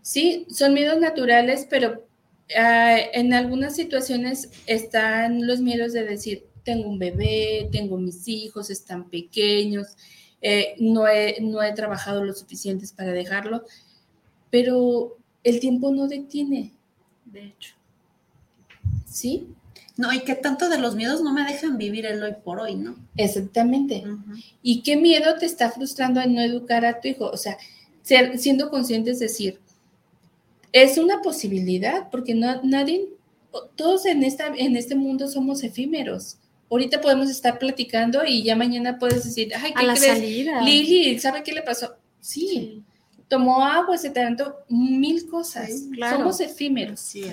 sí, 0.02 0.46
son 0.50 0.74
miedos 0.74 1.00
naturales, 1.00 1.66
pero 1.70 2.04
ah, 2.58 2.96
en 3.12 3.32
algunas 3.32 3.76
situaciones 3.76 4.50
están 4.66 5.46
los 5.46 5.60
miedos 5.60 5.92
de 5.92 6.04
decir, 6.04 6.44
tengo 6.64 6.88
un 6.88 6.98
bebé, 6.98 7.68
tengo 7.72 7.96
mis 7.96 8.28
hijos, 8.28 8.70
están 8.70 9.08
pequeños, 9.08 9.86
eh, 10.42 10.74
no, 10.78 11.06
he, 11.06 11.38
no 11.40 11.62
he 11.62 11.72
trabajado 11.72 12.24
lo 12.24 12.32
suficiente 12.32 12.86
para 12.96 13.12
dejarlo, 13.12 13.64
pero 14.50 15.16
el 15.44 15.60
tiempo 15.60 15.90
no 15.92 16.08
detiene, 16.08 16.72
de 17.24 17.46
hecho. 17.46 17.74
¿Sí? 19.06 19.46
No, 19.96 20.12
y 20.12 20.20
que 20.20 20.34
tanto 20.34 20.68
de 20.68 20.78
los 20.78 20.94
miedos 20.94 21.22
no 21.22 21.32
me 21.32 21.44
dejan 21.44 21.76
vivir 21.76 22.06
el 22.06 22.22
hoy 22.22 22.34
por 22.42 22.60
hoy, 22.60 22.74
¿no? 22.74 22.96
Exactamente. 23.16 24.02
¿Y 24.62 24.82
qué 24.82 24.96
miedo 24.96 25.36
te 25.38 25.46
está 25.46 25.70
frustrando 25.70 26.20
en 26.20 26.34
no 26.34 26.40
educar 26.40 26.84
a 26.84 27.00
tu 27.00 27.08
hijo? 27.08 27.26
O 27.30 27.36
sea, 27.36 27.58
siendo 28.02 28.70
consciente 28.70 29.10
es 29.10 29.18
decir, 29.18 29.60
es 30.72 30.96
una 30.96 31.20
posibilidad, 31.20 32.08
porque 32.10 32.34
no, 32.34 32.62
nadie 32.62 33.08
todos 33.74 34.06
en, 34.06 34.22
esta, 34.22 34.46
en 34.56 34.76
este 34.76 34.94
mundo 34.94 35.28
somos 35.28 35.62
efímeros. 35.64 36.38
Ahorita 36.70 37.00
podemos 37.00 37.28
estar 37.28 37.58
platicando 37.58 38.24
y 38.24 38.42
ya 38.44 38.54
mañana 38.54 38.98
puedes 38.98 39.24
decir, 39.24 39.52
ay, 39.54 39.74
¿qué 39.74 39.86
crees? 39.86 40.54
Lili, 40.64 41.18
¿sabe 41.18 41.42
qué 41.42 41.52
le 41.52 41.62
pasó? 41.62 41.94
Sí. 42.20 42.82
Tomó 43.30 43.64
agua, 43.64 43.96
se 43.96 44.10
tanto, 44.10 44.56
mil 44.68 45.26
cosas. 45.28 45.70
Somos 46.10 46.40
efímeros. 46.40 47.00
Sí, 47.00 47.24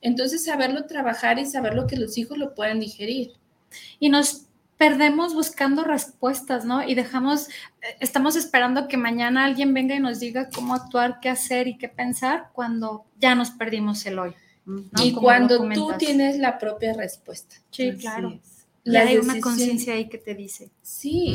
Entonces, 0.00 0.44
saberlo 0.44 0.86
trabajar 0.86 1.38
y 1.38 1.46
saber 1.46 1.74
lo 1.74 1.86
que 1.86 1.96
los 1.96 2.18
hijos 2.18 2.38
lo 2.38 2.54
puedan 2.54 2.80
digerir. 2.80 3.34
Y 4.00 4.08
nos 4.08 4.46
perdemos 4.76 5.34
buscando 5.34 5.84
respuestas, 5.84 6.64
¿no? 6.64 6.82
Y 6.82 6.94
dejamos, 6.94 7.48
eh, 7.48 7.96
estamos 8.00 8.36
esperando 8.36 8.88
que 8.88 8.96
mañana 8.96 9.44
alguien 9.44 9.72
venga 9.72 9.94
y 9.94 10.00
nos 10.00 10.18
diga 10.18 10.48
cómo 10.48 10.74
actuar, 10.74 11.20
qué 11.20 11.28
hacer 11.28 11.68
y 11.68 11.78
qué 11.78 11.88
pensar 11.88 12.48
cuando 12.52 13.04
ya 13.20 13.34
nos 13.34 13.50
perdimos 13.50 14.04
el 14.06 14.18
hoy. 14.18 14.34
Y 15.02 15.12
cuando 15.12 15.68
tú 15.70 15.92
tienes 15.98 16.38
la 16.38 16.58
propia 16.58 16.94
respuesta. 16.94 17.56
Sí, 17.70 17.92
claro. 17.92 18.40
Y 18.82 18.96
hay 18.96 19.18
una 19.18 19.40
conciencia 19.40 19.94
ahí 19.94 20.08
que 20.08 20.18
te 20.18 20.34
dice. 20.34 20.70
Sí. 20.82 21.34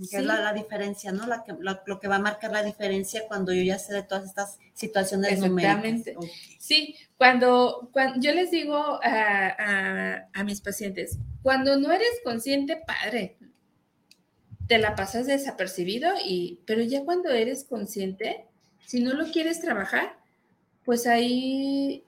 Es 0.00 0.24
la, 0.24 0.52
diferencia, 0.52 1.12
¿no? 1.12 1.26
La 1.26 1.44
que, 1.44 1.54
lo 1.60 2.00
que 2.00 2.08
va 2.08 2.16
a 2.16 2.20
marcar 2.20 2.52
la 2.52 2.62
diferencia 2.62 3.22
cuando 3.28 3.52
yo 3.52 3.62
ya 3.62 3.78
sé 3.78 3.94
de 3.94 4.02
todas 4.02 4.24
estas 4.24 4.58
situaciones 4.74 5.32
Exactamente. 5.32 6.16
Sí, 6.58 6.96
cuando, 7.16 7.88
cuando 7.92 8.20
yo 8.20 8.32
les 8.32 8.50
digo 8.50 9.00
a, 9.02 10.26
a, 10.32 10.44
mis 10.44 10.60
pacientes, 10.60 11.18
cuando 11.42 11.76
no 11.76 11.92
eres 11.92 12.20
consciente, 12.24 12.80
padre, 12.86 13.36
te 14.66 14.78
la 14.78 14.94
pasas 14.94 15.26
desapercibido, 15.26 16.10
y, 16.24 16.60
pero 16.66 16.82
ya 16.82 17.04
cuando 17.04 17.30
eres 17.30 17.64
consciente, 17.64 18.46
si 18.86 19.02
no 19.02 19.14
lo 19.14 19.30
quieres 19.30 19.60
trabajar, 19.60 20.18
pues 20.84 21.06
ahí 21.06 22.04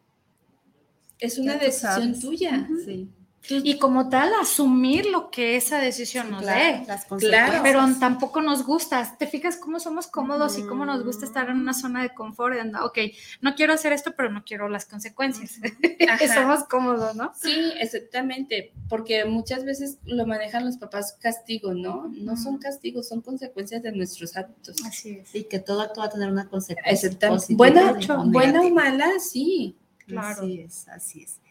es 1.19 1.39
una 1.39 1.57
decisión 1.57 2.19
tuya. 2.21 2.69
Sí. 2.85 3.09
Y 3.49 3.79
como 3.79 4.09
tal, 4.09 4.33
asumir 4.41 5.07
lo 5.07 5.31
que 5.31 5.57
esa 5.57 5.79
decisión 5.79 6.31
nos 6.31 6.47
dé. 6.47 6.87
claro, 7.19 7.61
pero 7.63 7.81
tampoco 8.01 8.41
nos 8.41 8.65
gusta. 8.65 9.17
¿Te 9.19 9.27
fijas 9.27 9.57
cómo 9.57 9.79
somos 9.79 10.07
cómodos 10.07 10.59
y 10.59 10.63
cómo 10.63 10.87
nos 10.87 11.05
gusta 11.05 11.27
estar 11.27 11.51
en 11.51 11.59
una 11.59 11.75
zona 11.75 12.03
de 12.03 12.15
confort? 12.15 12.55
De, 12.55 12.79
ok, 12.79 12.99
no 13.43 13.55
quiero 13.55 13.75
hacer 13.75 13.93
esto, 13.93 14.15
pero 14.17 14.31
no 14.31 14.45
quiero 14.45 14.69
las 14.69 14.87
consecuencias. 14.87 15.61
somos 16.35 16.65
cómodos, 16.65 17.15
¿no? 17.17 17.33
Sí, 17.35 17.73
exactamente. 17.79 18.73
Porque 18.89 19.25
muchas 19.25 19.65
veces 19.65 19.99
lo 20.05 20.27
manejan 20.27 20.65
los 20.65 20.79
papás 20.79 21.17
castigo, 21.21 21.75
¿no? 21.75 22.11
No 22.15 22.37
son 22.37 22.59
castigos, 22.59 23.09
son 23.09 23.21
consecuencias 23.21 23.83
de 23.83 23.93
nuestros 23.93 24.37
hábitos. 24.37 24.77
Así 24.87 25.19
es. 25.23 25.35
Y 25.35 25.45
que 25.45 25.59
todo 25.59 25.83
acto 25.83 26.01
va 26.01 26.07
a 26.07 26.11
tener 26.11 26.31
una 26.31 26.49
consecuencia. 26.49 27.11
Buena, 27.51 27.99
buena 28.25 28.63
o 28.63 28.71
mala, 28.71 29.19
sí. 29.19 29.77
Claro. 30.07 30.43
Así 30.43 30.61
es, 30.61 30.89
así 30.89 31.23
es. 31.23 31.44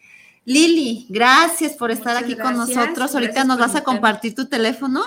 Lili, 0.46 1.06
gracias 1.10 1.74
por 1.74 1.92
estar 1.92 2.18
aquí 2.18 2.36
con 2.36 2.58
nosotros. 2.58 3.14
Ahorita 3.14 3.44
nos 3.44 3.58
vas 3.58 3.76
a 3.76 3.84
compartir 3.84 4.36
tu 4.36 4.48
teléfono. 4.48 5.02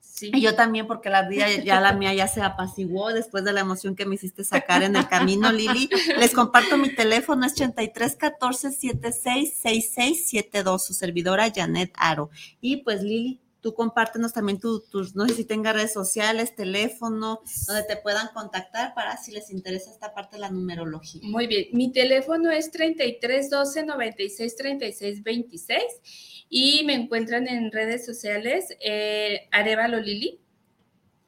Sí. 0.00 0.30
Y 0.34 0.40
yo 0.40 0.56
también, 0.56 0.86
porque 0.88 1.10
la 1.10 1.28
vida, 1.28 1.48
ya 1.62 1.80
la 1.80 1.92
mía 1.92 2.12
ya 2.12 2.26
se 2.26 2.42
apaciguó 2.42 3.12
después 3.12 3.44
de 3.44 3.52
la 3.52 3.60
emoción 3.60 3.94
que 3.94 4.04
me 4.04 4.16
hiciste 4.16 4.42
sacar 4.42 4.82
en 4.82 4.96
el 4.96 5.06
camino, 5.06 5.52
Lili. 5.52 5.88
Les 6.18 6.32
comparto 6.32 6.76
mi 6.76 6.92
teléfono, 6.92 7.46
es 7.46 7.52
83 7.52 8.16
14 8.16 8.72
76 8.72 9.54
66 9.62 10.84
su 10.84 10.94
servidora 10.94 11.52
Janet 11.54 11.92
Aro. 11.96 12.30
Y 12.60 12.78
pues, 12.78 13.02
Lili, 13.02 13.40
tú 13.60 13.74
compártenos 13.74 14.32
también 14.32 14.60
tus, 14.60 15.14
no 15.14 15.26
sé 15.26 15.34
si 15.34 15.44
tenga 15.44 15.72
redes 15.72 15.92
sociales, 15.92 16.54
teléfono, 16.54 17.40
donde 17.66 17.82
te 17.84 17.96
puedan 17.96 18.28
contactar 18.28 18.94
para 18.94 19.16
si 19.16 19.32
les 19.32 19.50
interesa 19.50 19.90
esta 19.90 20.14
parte 20.14 20.36
de 20.36 20.40
la 20.40 20.50
numerología. 20.50 21.20
Muy 21.24 21.46
bien, 21.46 21.66
mi 21.72 21.92
teléfono 21.92 22.50
es 22.50 22.70
33 22.70 23.50
12 23.50 23.84
96 23.84 24.56
36 24.56 25.22
26 25.22 25.82
y 26.48 26.82
me 26.84 26.94
encuentran 26.94 27.48
en 27.48 27.70
redes 27.72 28.06
sociales 28.06 28.76
eh, 28.80 29.48
Arevalo 29.50 30.00
Lili. 30.00 30.40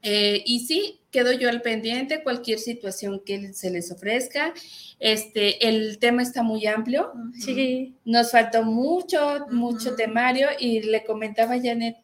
Eh, 0.02 0.42
y 0.46 0.60
sí, 0.60 1.00
quedo 1.10 1.32
yo 1.32 1.50
al 1.50 1.60
pendiente, 1.60 2.22
cualquier 2.22 2.58
situación 2.58 3.20
que 3.24 3.52
se 3.52 3.70
les 3.70 3.92
ofrezca. 3.92 4.54
Este, 4.98 5.68
el 5.68 5.98
tema 5.98 6.22
está 6.22 6.42
muy 6.42 6.66
amplio. 6.66 7.12
Sí. 7.38 7.96
Nos 8.04 8.30
faltó 8.30 8.62
mucho, 8.62 9.46
mucho 9.50 9.94
temario 9.96 10.48
y 10.58 10.82
le 10.82 11.04
comentaba 11.04 11.54
a 11.54 11.60
Janet, 11.62 11.96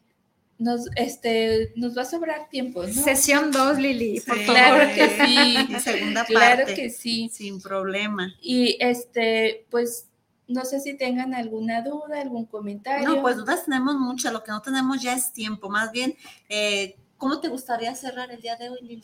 nos, 0.59 0.87
este, 0.95 1.71
nos 1.75 1.95
va 1.95 2.01
a 2.01 2.05
sobrar 2.05 2.49
tiempo. 2.49 2.85
Sesión 2.87 3.51
2, 3.51 3.77
Lili, 3.77 4.19
por 4.21 4.37
favor. 4.39 4.55
Claro 4.55 4.95
que 4.95 5.09
sí. 5.09 5.79
segunda 5.79 6.21
parte. 6.21 6.33
Claro 6.33 6.65
que 6.65 6.89
sí. 6.89 7.29
Sin 7.31 7.61
problema. 7.61 8.33
Y 8.41 8.77
este, 8.79 9.65
pues, 9.69 10.07
no 10.47 10.65
sé 10.65 10.79
si 10.79 10.95
tengan 10.95 11.33
alguna 11.33 11.81
duda, 11.81 12.21
algún 12.21 12.45
comentario. 12.45 13.07
No, 13.07 13.21
pues 13.21 13.37
dudas 13.37 13.65
tenemos 13.65 13.95
muchas, 13.95 14.33
lo 14.33 14.43
que 14.43 14.51
no 14.51 14.61
tenemos 14.61 15.01
ya 15.01 15.13
es 15.13 15.31
tiempo. 15.31 15.69
Más 15.69 15.91
bien, 15.91 16.15
eh, 16.49 16.95
¿cómo 17.17 17.39
te 17.39 17.49
gustaría 17.49 17.93
cerrar 17.93 18.31
el 18.31 18.41
día 18.41 18.55
de 18.55 18.69
hoy, 18.69 18.79
Lili? 18.81 19.03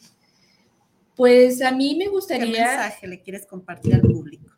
Pues 1.15 1.61
a 1.61 1.71
mí 1.71 1.95
me 1.95 2.07
gustaría. 2.07 2.45
¿Qué 2.45 2.59
mensaje 2.59 3.07
le 3.07 3.21
quieres 3.21 3.45
compartir 3.45 3.93
al 3.93 4.01
público? 4.01 4.49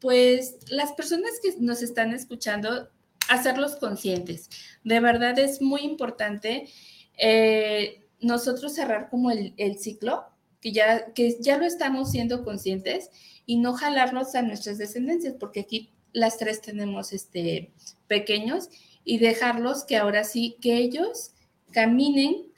Pues 0.00 0.56
las 0.70 0.92
personas 0.92 1.32
que 1.42 1.54
nos 1.58 1.82
están 1.82 2.14
escuchando 2.14 2.88
hacerlos 3.30 3.76
conscientes. 3.76 4.50
De 4.84 5.00
verdad 5.00 5.38
es 5.38 5.62
muy 5.62 5.82
importante 5.82 6.68
eh, 7.16 8.04
nosotros 8.20 8.74
cerrar 8.74 9.08
como 9.08 9.30
el, 9.30 9.78
ciclo, 9.78 10.24
que 10.60 10.72
ya, 10.72 11.12
que 11.14 11.36
ya 11.40 11.56
lo 11.56 11.64
estamos 11.64 12.10
siendo 12.10 12.44
conscientes 12.44 13.10
y 13.46 13.58
no 13.58 13.72
jalarnos 13.72 14.34
a 14.34 14.42
nuestras 14.42 14.78
descendencias, 14.78 15.34
porque 15.38 15.60
aquí 15.60 15.92
las 16.12 16.38
tres 16.38 16.60
tenemos 16.60 17.12
este, 17.12 17.72
pequeños 18.08 18.68
y 19.04 19.18
dejarlos 19.18 19.84
que 19.84 19.96
ahora 19.96 20.24
sí, 20.24 20.56
que 20.60 20.78
ellos 20.78 21.30
caminen 21.70 22.50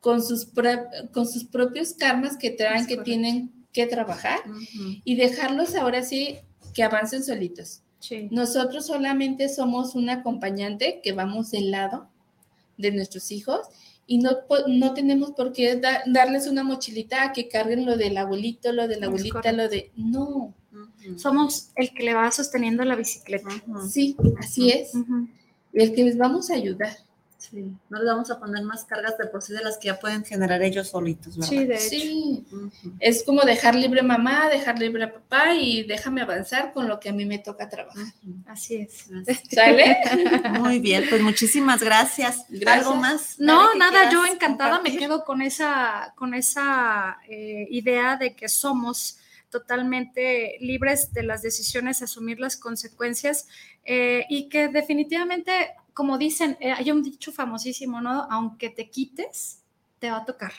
con 0.00 0.22
sus, 0.22 0.48
con 1.12 1.26
sus 1.26 1.44
propios 1.44 1.94
karmas 1.94 2.36
que 2.36 2.50
traen, 2.50 2.86
que 2.86 2.98
tienen 2.98 3.52
que 3.72 3.86
trabajar 3.86 4.40
y 5.04 5.16
dejarlos 5.16 5.74
ahora 5.76 6.02
sí 6.02 6.38
que 6.74 6.82
avancen 6.82 7.24
solitos. 7.24 7.82
Nosotros 8.30 8.86
solamente 8.86 9.48
somos 9.48 9.94
un 9.94 10.10
acompañante 10.10 11.00
que 11.02 11.12
vamos 11.12 11.50
del 11.50 11.70
lado 11.70 12.08
de 12.78 12.92
nuestros 12.92 13.30
hijos 13.30 13.60
y 14.06 14.18
no, 14.18 14.30
no 14.66 14.94
tenemos 14.94 15.32
por 15.32 15.52
qué 15.52 15.80
darles 16.06 16.46
una 16.46 16.64
mochilita 16.64 17.22
a 17.22 17.32
que 17.32 17.48
carguen 17.48 17.86
lo 17.86 17.96
del 17.96 18.16
abuelito, 18.16 18.72
lo 18.72 18.88
de 18.88 18.98
la 18.98 19.06
abuelita, 19.06 19.52
lo 19.52 19.68
de... 19.68 19.92
No. 19.94 20.54
Somos 21.16 21.70
el 21.76 21.90
que 21.92 22.04
le 22.04 22.14
va 22.14 22.30
sosteniendo 22.30 22.84
la 22.84 22.96
bicicleta. 22.96 23.48
Sí, 23.88 24.16
así 24.38 24.70
es. 24.70 24.92
Y 25.72 25.82
el 25.82 25.94
que 25.94 26.04
les 26.04 26.16
vamos 26.16 26.50
a 26.50 26.54
ayudar. 26.54 26.96
Sí, 27.40 27.72
no 27.88 27.98
les 27.98 28.06
vamos 28.06 28.30
a 28.30 28.38
poner 28.38 28.62
más 28.64 28.84
cargas 28.84 29.16
de 29.16 29.26
por 29.26 29.42
sí 29.42 29.54
de 29.54 29.64
las 29.64 29.78
que 29.78 29.86
ya 29.86 29.98
pueden 29.98 30.24
generar 30.24 30.62
ellos 30.62 30.88
solitos, 30.88 31.38
¿verdad? 31.38 31.48
Sí, 31.48 31.64
de 31.64 31.78
Sí, 31.78 32.46
es 33.00 33.22
como 33.24 33.42
dejar 33.42 33.74
libre 33.74 34.02
mamá, 34.02 34.50
dejar 34.50 34.78
libre 34.78 35.04
a 35.04 35.12
papá 35.12 35.54
y 35.54 35.84
déjame 35.84 36.20
avanzar 36.20 36.74
con 36.74 36.86
lo 36.86 37.00
que 37.00 37.08
a 37.08 37.12
mí 37.14 37.24
me 37.24 37.38
toca 37.38 37.70
trabajar. 37.70 38.04
Así 38.46 38.76
es. 38.76 39.06
¿Sale? 39.50 39.96
Muy 40.60 40.80
bien, 40.80 41.06
pues 41.08 41.22
muchísimas 41.22 41.82
gracias. 41.82 42.44
¿Algo 42.66 42.94
más? 42.96 43.38
No, 43.38 43.74
nada, 43.74 44.10
yo 44.10 44.26
encantada 44.26 44.80
me 44.82 44.96
quedo 44.96 45.24
con 45.24 45.40
esa, 45.40 46.12
con 46.16 46.34
esa 46.34 47.18
eh, 47.26 47.66
idea 47.70 48.16
de 48.16 48.36
que 48.36 48.50
somos 48.50 49.16
totalmente 49.50 50.56
libres 50.60 51.12
de 51.12 51.22
las 51.22 51.42
decisiones, 51.42 52.02
asumir 52.02 52.38
las 52.38 52.56
consecuencias 52.56 53.48
eh, 53.84 54.24
y 54.28 54.48
que 54.48 54.68
definitivamente 54.68 55.52
como 55.94 56.18
dicen, 56.18 56.56
eh, 56.60 56.72
hay 56.72 56.90
un 56.90 57.02
dicho 57.02 57.32
famosísimo, 57.32 58.00
¿no? 58.00 58.26
Aunque 58.30 58.70
te 58.70 58.90
quites, 58.90 59.62
te 59.98 60.10
va 60.10 60.18
a 60.18 60.24
tocar. 60.24 60.52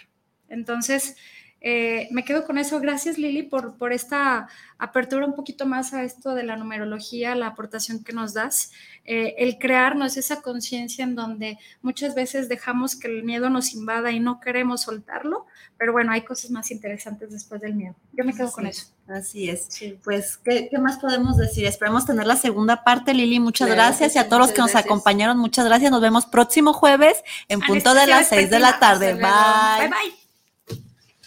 Entonces, 0.50 1.16
eh, 1.64 2.08
me 2.10 2.26
quedo 2.26 2.44
con 2.46 2.58
eso. 2.58 2.80
Gracias, 2.80 3.20
Lili, 3.20 3.44
por, 3.44 3.78
por 3.78 3.94
esta 3.94 4.48
apertura 4.80 5.28
un 5.28 5.36
poquito 5.36 5.68
más 5.68 5.94
a 5.94 6.04
esto 6.04 6.34
de 6.34 6.44
la 6.44 6.58
numerología, 6.58 7.36
la 7.36 7.48
aportación 7.48 8.04
que 8.04 8.14
nos 8.14 8.34
das. 8.34 8.72
Eh, 9.06 9.36
el 9.38 9.58
crearnos 9.60 10.18
esa 10.18 10.42
conciencia 10.42 11.04
en 11.04 11.16
donde 11.16 11.58
muchas 11.82 12.16
veces 12.16 12.50
dejamos 12.50 12.96
que 12.96 13.08
el 13.08 13.24
miedo 13.24 13.50
nos 13.50 13.74
invada 13.74 14.12
y 14.12 14.20
no 14.20 14.40
queremos 14.40 14.82
soltarlo, 14.82 15.46
pero 15.78 15.92
bueno, 15.92 16.12
hay 16.12 16.22
cosas 16.22 16.52
más 16.52 16.72
interesantes 16.72 17.32
después 17.32 17.62
del 17.62 17.76
miedo. 17.76 17.96
Yo 18.14 18.24
me 18.24 18.34
quedo 18.34 18.52
con 18.52 18.66
eso. 18.66 18.88
Así 19.08 19.50
es. 19.50 19.68
Pues, 20.04 20.38
¿qué, 20.38 20.70
más 20.80 20.98
podemos 20.98 21.38
decir? 21.38 21.66
Esperemos 21.66 22.06
tener 22.06 22.26
la 22.26 22.38
segunda 22.38 22.84
parte, 22.84 23.14
Lili. 23.14 23.40
Muchas 23.40 23.70
gracias. 23.70 24.16
y 24.16 24.20
a 24.20 24.28
todos 24.28 24.42
los 24.42 24.52
que 24.52 24.62
nos 24.62 24.76
acompañaron, 24.76 25.38
muchas 25.38 25.66
gracias. 25.66 25.92
Nos 25.92 26.02
vemos 26.02 26.26
próximo 26.26 26.74
jueves 26.74 27.24
en 27.50 27.60
punto 27.60 27.94
de 27.94 28.08
las 28.08 28.30
seis 28.30 28.50
de 28.50 28.60
la 28.60 28.80
tarde. 28.80 29.14
Bye. 29.14 29.22
Bye, 29.22 29.90
bye. 29.90 30.21